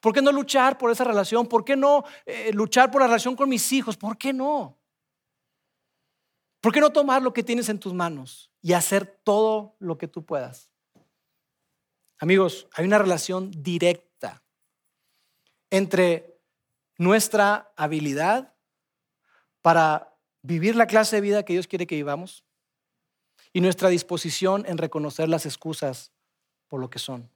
¿Por 0.01 0.13
qué 0.13 0.21
no 0.21 0.33
luchar 0.33 0.77
por 0.77 0.91
esa 0.91 1.05
relación? 1.05 1.47
¿Por 1.47 1.63
qué 1.63 1.77
no 1.77 2.03
eh, 2.25 2.51
luchar 2.51 2.91
por 2.91 2.99
la 2.99 3.07
relación 3.07 3.33
con 3.33 3.47
mis 3.47 3.71
hijos? 3.71 3.95
¿Por 3.95 4.17
qué 4.17 4.33
no? 4.33 4.81
¿Por 6.59 6.73
qué 6.73 6.81
no 6.81 6.89
tomar 6.89 7.21
lo 7.21 7.31
que 7.31 7.41
tienes 7.41 7.69
en 7.69 7.79
tus 7.79 7.93
manos 7.93 8.51
y 8.61 8.73
hacer 8.73 9.21
todo 9.23 9.77
lo 9.79 9.97
que 9.97 10.09
tú 10.09 10.25
puedas? 10.25 10.69
Amigos, 12.19 12.67
hay 12.73 12.83
una 12.83 12.97
relación 12.97 13.49
directa 13.49 14.10
entre 15.71 16.39
nuestra 16.97 17.73
habilidad 17.75 18.53
para 19.63 20.15
vivir 20.43 20.75
la 20.75 20.85
clase 20.85 21.15
de 21.15 21.21
vida 21.21 21.43
que 21.43 21.53
Dios 21.53 21.67
quiere 21.67 21.87
que 21.87 21.95
vivamos 21.95 22.43
y 23.53 23.61
nuestra 23.61 23.89
disposición 23.89 24.65
en 24.67 24.77
reconocer 24.77 25.27
las 25.27 25.45
excusas 25.45 26.11
por 26.67 26.79
lo 26.79 26.89
que 26.89 26.99
son. 26.99 27.29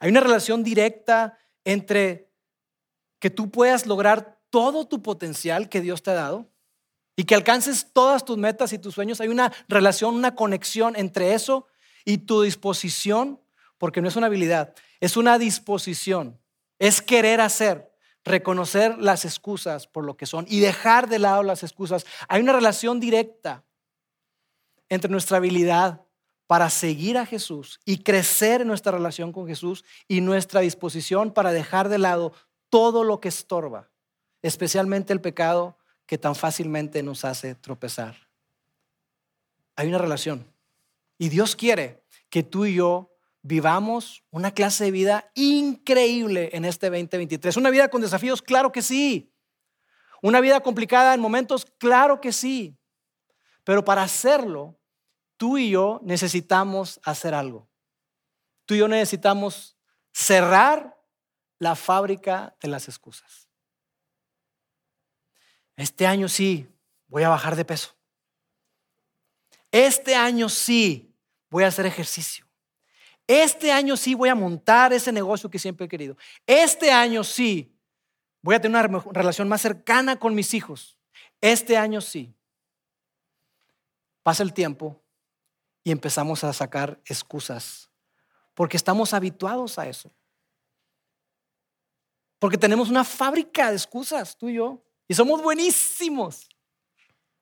Hay 0.00 0.10
una 0.10 0.20
relación 0.20 0.64
directa 0.64 1.38
entre 1.64 2.30
que 3.18 3.30
tú 3.30 3.50
puedas 3.50 3.86
lograr 3.86 4.40
todo 4.50 4.86
tu 4.86 5.02
potencial 5.02 5.68
que 5.68 5.80
Dios 5.80 6.02
te 6.02 6.10
ha 6.10 6.14
dado 6.14 6.50
y 7.16 7.24
que 7.24 7.34
alcances 7.34 7.92
todas 7.92 8.24
tus 8.24 8.36
metas 8.36 8.72
y 8.72 8.78
tus 8.78 8.94
sueños. 8.94 9.20
Hay 9.20 9.28
una 9.28 9.52
relación, 9.68 10.14
una 10.14 10.34
conexión 10.34 10.96
entre 10.96 11.34
eso 11.34 11.66
y 12.04 12.18
tu 12.18 12.42
disposición, 12.42 13.40
porque 13.78 14.00
no 14.00 14.08
es 14.08 14.16
una 14.16 14.26
habilidad, 14.26 14.74
es 15.00 15.16
una 15.16 15.38
disposición, 15.38 16.40
es 16.82 17.00
querer 17.00 17.40
hacer, 17.40 17.92
reconocer 18.24 18.98
las 18.98 19.24
excusas 19.24 19.86
por 19.86 20.04
lo 20.04 20.16
que 20.16 20.26
son 20.26 20.46
y 20.48 20.58
dejar 20.58 21.08
de 21.08 21.20
lado 21.20 21.44
las 21.44 21.62
excusas. 21.62 22.04
Hay 22.26 22.42
una 22.42 22.52
relación 22.52 22.98
directa 22.98 23.62
entre 24.88 25.08
nuestra 25.08 25.36
habilidad 25.36 26.02
para 26.48 26.68
seguir 26.70 27.18
a 27.18 27.24
Jesús 27.24 27.78
y 27.84 27.98
crecer 27.98 28.62
en 28.62 28.66
nuestra 28.66 28.90
relación 28.90 29.30
con 29.30 29.46
Jesús 29.46 29.84
y 30.08 30.22
nuestra 30.22 30.60
disposición 30.60 31.30
para 31.30 31.52
dejar 31.52 31.88
de 31.88 31.98
lado 31.98 32.32
todo 32.68 33.04
lo 33.04 33.20
que 33.20 33.28
estorba, 33.28 33.88
especialmente 34.42 35.12
el 35.12 35.20
pecado 35.20 35.78
que 36.04 36.18
tan 36.18 36.34
fácilmente 36.34 37.04
nos 37.04 37.24
hace 37.24 37.54
tropezar. 37.54 38.16
Hay 39.76 39.86
una 39.86 39.98
relación. 39.98 40.52
Y 41.16 41.28
Dios 41.28 41.54
quiere 41.54 42.02
que 42.28 42.42
tú 42.42 42.66
y 42.66 42.74
yo 42.74 43.11
vivamos 43.42 44.24
una 44.30 44.52
clase 44.52 44.84
de 44.84 44.90
vida 44.90 45.30
increíble 45.34 46.50
en 46.52 46.64
este 46.64 46.86
2023. 46.88 47.56
Una 47.56 47.70
vida 47.70 47.88
con 47.88 48.00
desafíos, 48.00 48.40
claro 48.40 48.72
que 48.72 48.82
sí. 48.82 49.34
Una 50.22 50.40
vida 50.40 50.60
complicada 50.60 51.14
en 51.14 51.20
momentos, 51.20 51.66
claro 51.78 52.20
que 52.20 52.32
sí. 52.32 52.78
Pero 53.64 53.84
para 53.84 54.02
hacerlo, 54.02 54.78
tú 55.36 55.58
y 55.58 55.70
yo 55.70 56.00
necesitamos 56.04 57.00
hacer 57.04 57.34
algo. 57.34 57.68
Tú 58.64 58.74
y 58.74 58.78
yo 58.78 58.88
necesitamos 58.88 59.76
cerrar 60.12 60.96
la 61.58 61.74
fábrica 61.74 62.56
de 62.60 62.68
las 62.68 62.88
excusas. 62.88 63.48
Este 65.76 66.06
año 66.06 66.28
sí, 66.28 66.68
voy 67.08 67.24
a 67.24 67.28
bajar 67.28 67.56
de 67.56 67.64
peso. 67.64 67.96
Este 69.72 70.14
año 70.14 70.48
sí, 70.48 71.16
voy 71.50 71.64
a 71.64 71.68
hacer 71.68 71.86
ejercicio. 71.86 72.51
Este 73.26 73.70
año 73.72 73.96
sí 73.96 74.14
voy 74.14 74.28
a 74.28 74.34
montar 74.34 74.92
ese 74.92 75.12
negocio 75.12 75.50
que 75.50 75.58
siempre 75.58 75.86
he 75.86 75.88
querido. 75.88 76.16
Este 76.46 76.90
año 76.90 77.24
sí 77.24 77.74
voy 78.42 78.56
a 78.56 78.60
tener 78.60 78.88
una 78.88 79.04
relación 79.12 79.48
más 79.48 79.62
cercana 79.62 80.18
con 80.18 80.34
mis 80.34 80.54
hijos. 80.54 80.98
Este 81.40 81.76
año 81.76 82.00
sí. 82.00 82.34
Pasa 84.22 84.42
el 84.42 84.52
tiempo 84.52 85.02
y 85.84 85.90
empezamos 85.90 86.44
a 86.44 86.52
sacar 86.52 87.00
excusas 87.06 87.92
porque 88.54 88.76
estamos 88.76 89.14
habituados 89.14 89.78
a 89.78 89.88
eso. 89.88 90.10
Porque 92.38 92.58
tenemos 92.58 92.90
una 92.90 93.04
fábrica 93.04 93.70
de 93.70 93.76
excusas, 93.76 94.36
tú 94.36 94.48
y 94.48 94.54
yo, 94.54 94.82
y 95.06 95.14
somos 95.14 95.42
buenísimos, 95.42 96.48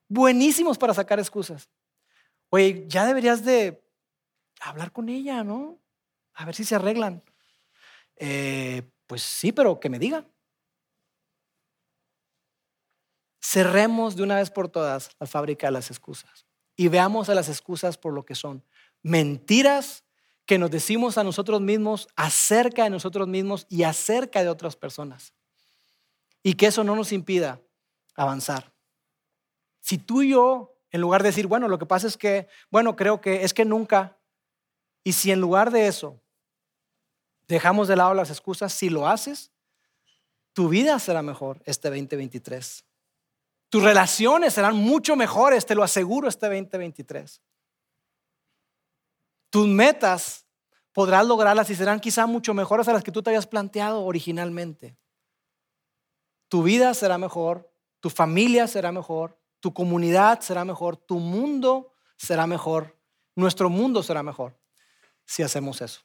buenísimos 0.08 0.76
para 0.76 0.94
sacar 0.94 1.18
excusas. 1.18 1.68
Oye, 2.50 2.84
ya 2.88 3.06
deberías 3.06 3.44
de 3.44 3.82
hablar 4.60 4.92
con 4.92 5.08
ella, 5.08 5.42
¿no? 5.42 5.78
A 6.34 6.44
ver 6.44 6.54
si 6.54 6.64
se 6.64 6.74
arreglan. 6.74 7.22
Eh, 8.16 8.82
pues 9.06 9.22
sí, 9.22 9.52
pero 9.52 9.80
que 9.80 9.90
me 9.90 9.98
diga. 9.98 10.26
Cerremos 13.42 14.16
de 14.16 14.22
una 14.22 14.36
vez 14.36 14.50
por 14.50 14.68
todas 14.68 15.10
la 15.18 15.26
fábrica 15.26 15.66
de 15.66 15.72
las 15.72 15.90
excusas 15.90 16.46
y 16.76 16.88
veamos 16.88 17.28
a 17.28 17.34
las 17.34 17.48
excusas 17.48 17.98
por 17.98 18.12
lo 18.12 18.24
que 18.24 18.34
son. 18.34 18.64
Mentiras 19.02 20.04
que 20.46 20.58
nos 20.58 20.70
decimos 20.70 21.18
a 21.18 21.24
nosotros 21.24 21.60
mismos 21.60 22.08
acerca 22.16 22.84
de 22.84 22.90
nosotros 22.90 23.28
mismos 23.28 23.66
y 23.68 23.82
acerca 23.82 24.42
de 24.42 24.48
otras 24.48 24.76
personas. 24.76 25.34
Y 26.42 26.54
que 26.54 26.66
eso 26.66 26.82
no 26.84 26.96
nos 26.96 27.12
impida 27.12 27.60
avanzar. 28.14 28.72
Si 29.80 29.98
tú 29.98 30.22
y 30.22 30.30
yo, 30.30 30.76
en 30.90 31.00
lugar 31.00 31.22
de 31.22 31.28
decir, 31.28 31.46
bueno, 31.46 31.68
lo 31.68 31.78
que 31.78 31.86
pasa 31.86 32.06
es 32.06 32.16
que, 32.16 32.48
bueno, 32.70 32.96
creo 32.96 33.20
que 33.20 33.44
es 33.44 33.54
que 33.54 33.64
nunca, 33.64 34.18
y 35.02 35.12
si 35.12 35.30
en 35.30 35.40
lugar 35.40 35.70
de 35.70 35.86
eso 35.86 36.20
dejamos 37.48 37.88
de 37.88 37.96
lado 37.96 38.14
las 38.14 38.30
excusas, 38.30 38.72
si 38.72 38.90
lo 38.90 39.08
haces, 39.08 39.50
tu 40.52 40.68
vida 40.68 40.98
será 40.98 41.22
mejor 41.22 41.62
este 41.64 41.88
2023. 41.88 42.84
Tus 43.68 43.82
relaciones 43.82 44.54
serán 44.54 44.76
mucho 44.76 45.16
mejores, 45.16 45.64
te 45.64 45.74
lo 45.74 45.82
aseguro, 45.82 46.28
este 46.28 46.46
2023. 46.46 47.40
Tus 49.48 49.66
metas 49.66 50.46
podrás 50.92 51.26
lograrlas 51.26 51.70
y 51.70 51.74
serán 51.74 52.00
quizá 52.00 52.26
mucho 52.26 52.52
mejores 52.52 52.88
a 52.88 52.92
las 52.92 53.02
que 53.02 53.12
tú 53.12 53.22
te 53.22 53.30
habías 53.30 53.46
planteado 53.46 54.04
originalmente. 54.04 54.96
Tu 56.48 56.62
vida 56.62 56.92
será 56.94 57.16
mejor, 57.16 57.72
tu 58.00 58.10
familia 58.10 58.66
será 58.66 58.90
mejor, 58.92 59.40
tu 59.60 59.72
comunidad 59.72 60.40
será 60.40 60.64
mejor, 60.64 60.96
tu 60.96 61.20
mundo 61.20 61.92
será 62.16 62.46
mejor, 62.46 62.98
nuestro 63.36 63.70
mundo 63.70 64.02
será 64.02 64.22
mejor 64.22 64.59
si 65.30 65.44
hacemos 65.44 65.80
eso. 65.80 66.00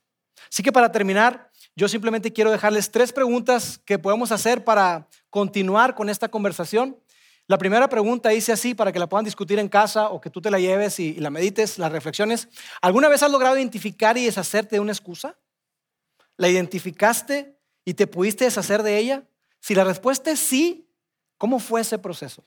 Así 0.51 0.61
que 0.61 0.71
para 0.71 0.91
terminar, 0.91 1.49
yo 1.75 1.87
simplemente 1.87 2.31
quiero 2.31 2.51
dejarles 2.51 2.91
tres 2.91 3.11
preguntas 3.11 3.79
que 3.83 3.97
podemos 3.97 4.31
hacer 4.31 4.63
para 4.63 5.07
continuar 5.31 5.95
con 5.95 6.09
esta 6.09 6.29
conversación. 6.29 6.99
La 7.47 7.57
primera 7.57 7.89
pregunta 7.89 8.29
dice 8.29 8.51
así 8.51 8.75
para 8.75 8.91
que 8.91 8.99
la 8.99 9.09
puedan 9.09 9.25
discutir 9.25 9.57
en 9.57 9.67
casa 9.67 10.09
o 10.09 10.21
que 10.21 10.29
tú 10.29 10.41
te 10.41 10.51
la 10.51 10.59
lleves 10.59 10.99
y, 10.99 11.15
la 11.15 11.31
medites, 11.31 11.79
las 11.79 11.91
reflexiones. 11.91 12.49
¿Alguna 12.81 13.09
vez 13.09 13.23
has 13.23 13.31
logrado 13.31 13.57
identificar 13.57 14.15
y 14.15 14.25
deshacerte 14.25 14.75
de 14.75 14.79
una 14.79 14.91
excusa? 14.91 15.35
¿La 16.37 16.47
identificaste 16.47 17.57
y 17.83 17.95
te 17.95 18.05
pudiste 18.05 18.45
deshacer 18.45 18.83
de 18.83 18.99
ella? 18.99 19.23
Si 19.59 19.73
la 19.73 19.85
respuesta 19.85 20.29
es 20.29 20.39
sí, 20.39 20.87
¿cómo 21.39 21.57
fue 21.57 21.81
ese 21.81 21.97
proceso? 21.97 22.45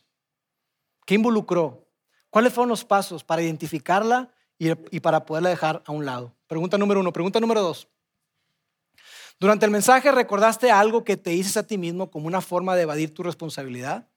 ¿Qué 1.04 1.16
involucró? 1.16 1.88
¿Cuáles 2.30 2.52
fueron 2.52 2.68
los 2.68 2.84
pasos 2.84 3.24
para 3.24 3.42
identificarla 3.42 4.32
y, 4.58 5.00
para 5.00 5.24
poderla 5.24 5.50
dejar 5.50 5.82
a 5.86 5.92
un 5.92 6.04
lado. 6.04 6.34
Pregunta 6.46 6.76
número 6.76 7.00
uno. 7.00 7.12
Pregunta 7.12 7.38
número 7.40 7.62
dos. 7.62 7.88
Durante 9.38 9.64
el 9.64 9.70
mensaje 9.70 10.10
recordaste 10.10 10.70
algo 10.70 11.04
que 11.04 11.16
te 11.16 11.30
dices 11.30 11.56
a 11.56 11.66
ti 11.66 11.78
mismo 11.78 12.10
como 12.10 12.26
una 12.26 12.40
forma 12.40 12.74
de 12.74 12.82
evadir 12.82 13.14
tu 13.14 13.22
responsabilidad 13.22 14.08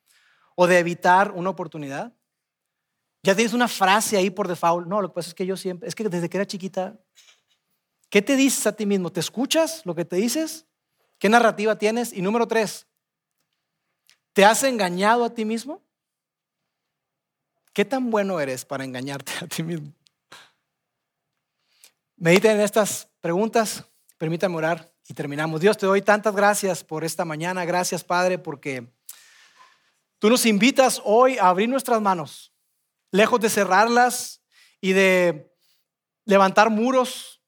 o 0.56 0.66
de 0.66 0.80
evitar 0.80 1.32
una 1.32 1.52
oportunidad. 1.52 2.14
Ya 3.22 3.36
tienes 3.36 3.54
una 3.54 3.68
frase 3.68 4.18
ahí 4.18 4.32
por 4.32 4.48
default. 4.48 4.88
No, 4.88 5.00
lo 5.00 5.10
que 5.10 5.16
pasa 5.16 5.30
es 5.30 5.36
que 5.36 5.46
yo 5.46 5.56
siempre, 5.56 5.88
es 5.88 5.94
que 5.94 6.10
desde 6.10 6.28
que 6.28 6.38
era 6.38 6.48
chiquita, 6.48 7.00
¿qué 8.10 8.24
te 8.24 8.36
dices 8.36 8.66
a 8.66 8.76
ti 8.76 8.88
mismo? 8.88 9.12
¿Te 9.12 9.20
escuchas 9.20 9.86
lo 9.86 9.94
que 9.94 10.06
te 10.06 10.16
dices? 10.16 10.66
¿Qué 11.20 11.30
narrativa 11.30 11.78
tienes? 11.78 12.14
Y 12.14 12.24
número 12.24 12.48
tres, 12.48 12.88
¿te 14.34 14.44
has 14.44 14.64
engañado 14.64 15.24
a 15.24 15.30
ti 15.32 15.46
mismo? 15.46 15.84
¿Qué 17.74 17.86
tan 17.86 18.10
bueno 18.10 18.40
eres 18.40 18.66
para 18.66 18.84
engañarte 18.84 19.32
a 19.42 19.48
ti 19.48 19.62
mismo? 19.62 19.94
Mediten 22.24 22.52
en 22.52 22.62
estas 22.62 23.10
preguntas, 23.20 23.84
permítanme 24.20 24.56
orar 24.56 24.94
y 25.08 25.16
terminamos. 25.16 25.60
Dios, 25.60 25.76
te 25.76 25.88
doy 25.88 26.04
tantas 26.04 26.36
gracias 26.36 26.84
por 26.84 27.04
esta 27.04 27.26
mañana. 27.26 27.66
Gracias, 27.66 28.04
Padre, 28.04 28.38
porque 28.38 28.94
tú 30.20 30.30
nos 30.30 30.46
invitas 30.46 31.02
hoy 31.04 31.40
a 31.40 31.48
abrir 31.48 31.68
nuestras 31.68 32.00
manos, 32.00 32.54
lejos 33.10 33.40
de 33.40 33.50
cerrarlas 33.50 34.40
y 34.80 34.94
de 34.94 35.52
levantar 36.26 36.70
muros 36.70 37.42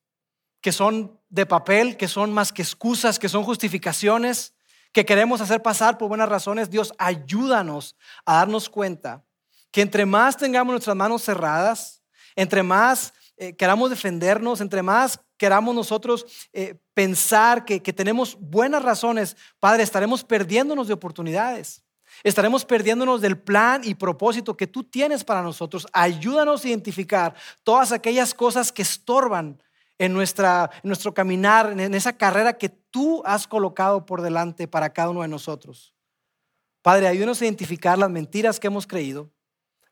que 0.60 0.72
son 0.72 1.22
de 1.30 1.46
papel, 1.46 1.96
que 1.96 2.08
son 2.08 2.34
más 2.34 2.52
que 2.52 2.64
excusas, 2.64 3.20
que 3.20 3.30
son 3.30 3.44
justificaciones, 3.44 4.56
que 4.92 5.06
queremos 5.06 5.40
hacer 5.40 5.62
pasar 5.62 6.00
por 6.00 6.08
buenas 6.08 6.30
razones. 6.30 6.72
Dios, 6.72 6.96
ayúdanos 6.98 7.96
a 8.26 8.38
darnos 8.38 8.70
cuenta 8.70 9.24
que 9.70 9.82
entre 9.82 10.08
más 10.08 10.36
tengamos 10.36 10.72
nuestras 10.72 10.96
manos 10.96 11.22
cerradas, 11.22 12.02
entre 12.36 12.64
más 12.64 13.14
eh, 13.44 13.56
queramos 13.58 13.90
defendernos, 13.90 14.62
entre 14.62 14.82
más 14.82 15.20
queramos 15.38 15.76
nosotros 15.76 16.26
eh, 16.54 16.76
pensar 16.94 17.66
que, 17.66 17.82
que 17.82 17.92
tenemos 17.92 18.38
buenas 18.40 18.82
razones, 18.82 19.36
Padre, 19.60 19.84
estaremos 19.84 20.24
perdiéndonos 20.24 20.88
de 20.88 20.94
oportunidades. 20.94 21.84
Estaremos 22.24 22.64
perdiéndonos 22.64 23.20
del 23.20 23.38
plan 23.38 23.82
y 23.84 23.96
propósito 23.96 24.56
que 24.56 24.68
tú 24.68 24.84
tienes 24.84 25.26
para 25.26 25.42
nosotros. 25.42 25.86
Ayúdanos 25.92 26.64
a 26.64 26.68
identificar 26.70 27.36
todas 27.64 27.92
aquellas 27.92 28.34
cosas 28.34 28.72
que 28.72 28.84
estorban 28.84 29.62
en, 29.98 30.14
nuestra, 30.14 30.70
en 30.76 30.88
nuestro 30.88 31.14
caminar, 31.14 31.78
en 31.78 31.94
esa 31.94 32.14
carrera 32.14 32.54
que 32.54 32.70
tú 32.70 33.22
has 33.26 33.46
colocado 33.46 34.06
por 34.06 34.22
delante 34.22 34.70
para 34.70 34.94
cada 34.94 35.10
uno 35.10 35.24
de 35.24 35.28
nosotros. 35.28 35.94
Padre, 36.82 37.08
ayúdanos 37.08 37.42
a 37.42 37.46
identificar 37.46 37.98
las 37.98 38.10
mentiras 38.10 38.58
que 38.58 38.68
hemos 38.68 38.88
creído, 38.88 39.33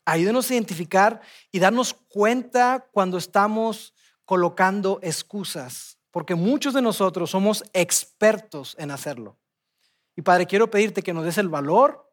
Ayúdenos 0.06 0.50
a 0.50 0.54
identificar 0.54 1.22
y 1.52 1.60
darnos 1.60 1.94
cuenta 1.94 2.88
cuando 2.92 3.18
estamos 3.18 3.94
colocando 4.26 5.00
excusas, 5.02 5.98
porque 6.10 6.36
muchos 6.36 6.74
de 6.74 6.82
nosotros 6.82 7.30
somos 7.30 7.64
expertos 7.74 8.76
en 8.80 8.92
hacerlo. 8.92 9.38
Y 10.16 10.22
Padre, 10.22 10.46
quiero 10.46 10.70
pedirte 10.70 11.02
que 11.02 11.14
nos 11.14 11.26
des 11.26 11.38
el 11.38 11.50
valor, 11.50 12.10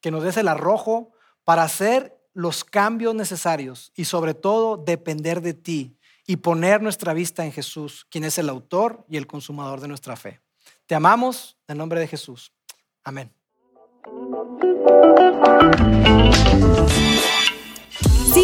que 0.00 0.10
nos 0.10 0.22
des 0.22 0.36
el 0.36 0.48
arrojo 0.48 1.12
para 1.44 1.62
hacer 1.62 2.16
los 2.32 2.64
cambios 2.64 3.14
necesarios 3.14 3.92
y 3.94 4.04
sobre 4.04 4.34
todo 4.34 4.76
depender 4.76 5.40
de 5.40 5.54
ti 5.54 5.98
y 6.26 6.36
poner 6.36 6.82
nuestra 6.82 7.14
vista 7.14 7.44
en 7.44 7.52
Jesús, 7.52 8.06
quien 8.10 8.24
es 8.24 8.36
el 8.38 8.48
autor 8.48 9.04
y 9.08 9.16
el 9.16 9.26
consumador 9.26 9.80
de 9.80 9.88
nuestra 9.88 10.16
fe. 10.16 10.40
Te 10.86 10.94
amamos 10.94 11.56
en 11.68 11.78
nombre 11.78 12.00
de 12.00 12.08
Jesús. 12.08 12.52
Amén. 13.04 13.32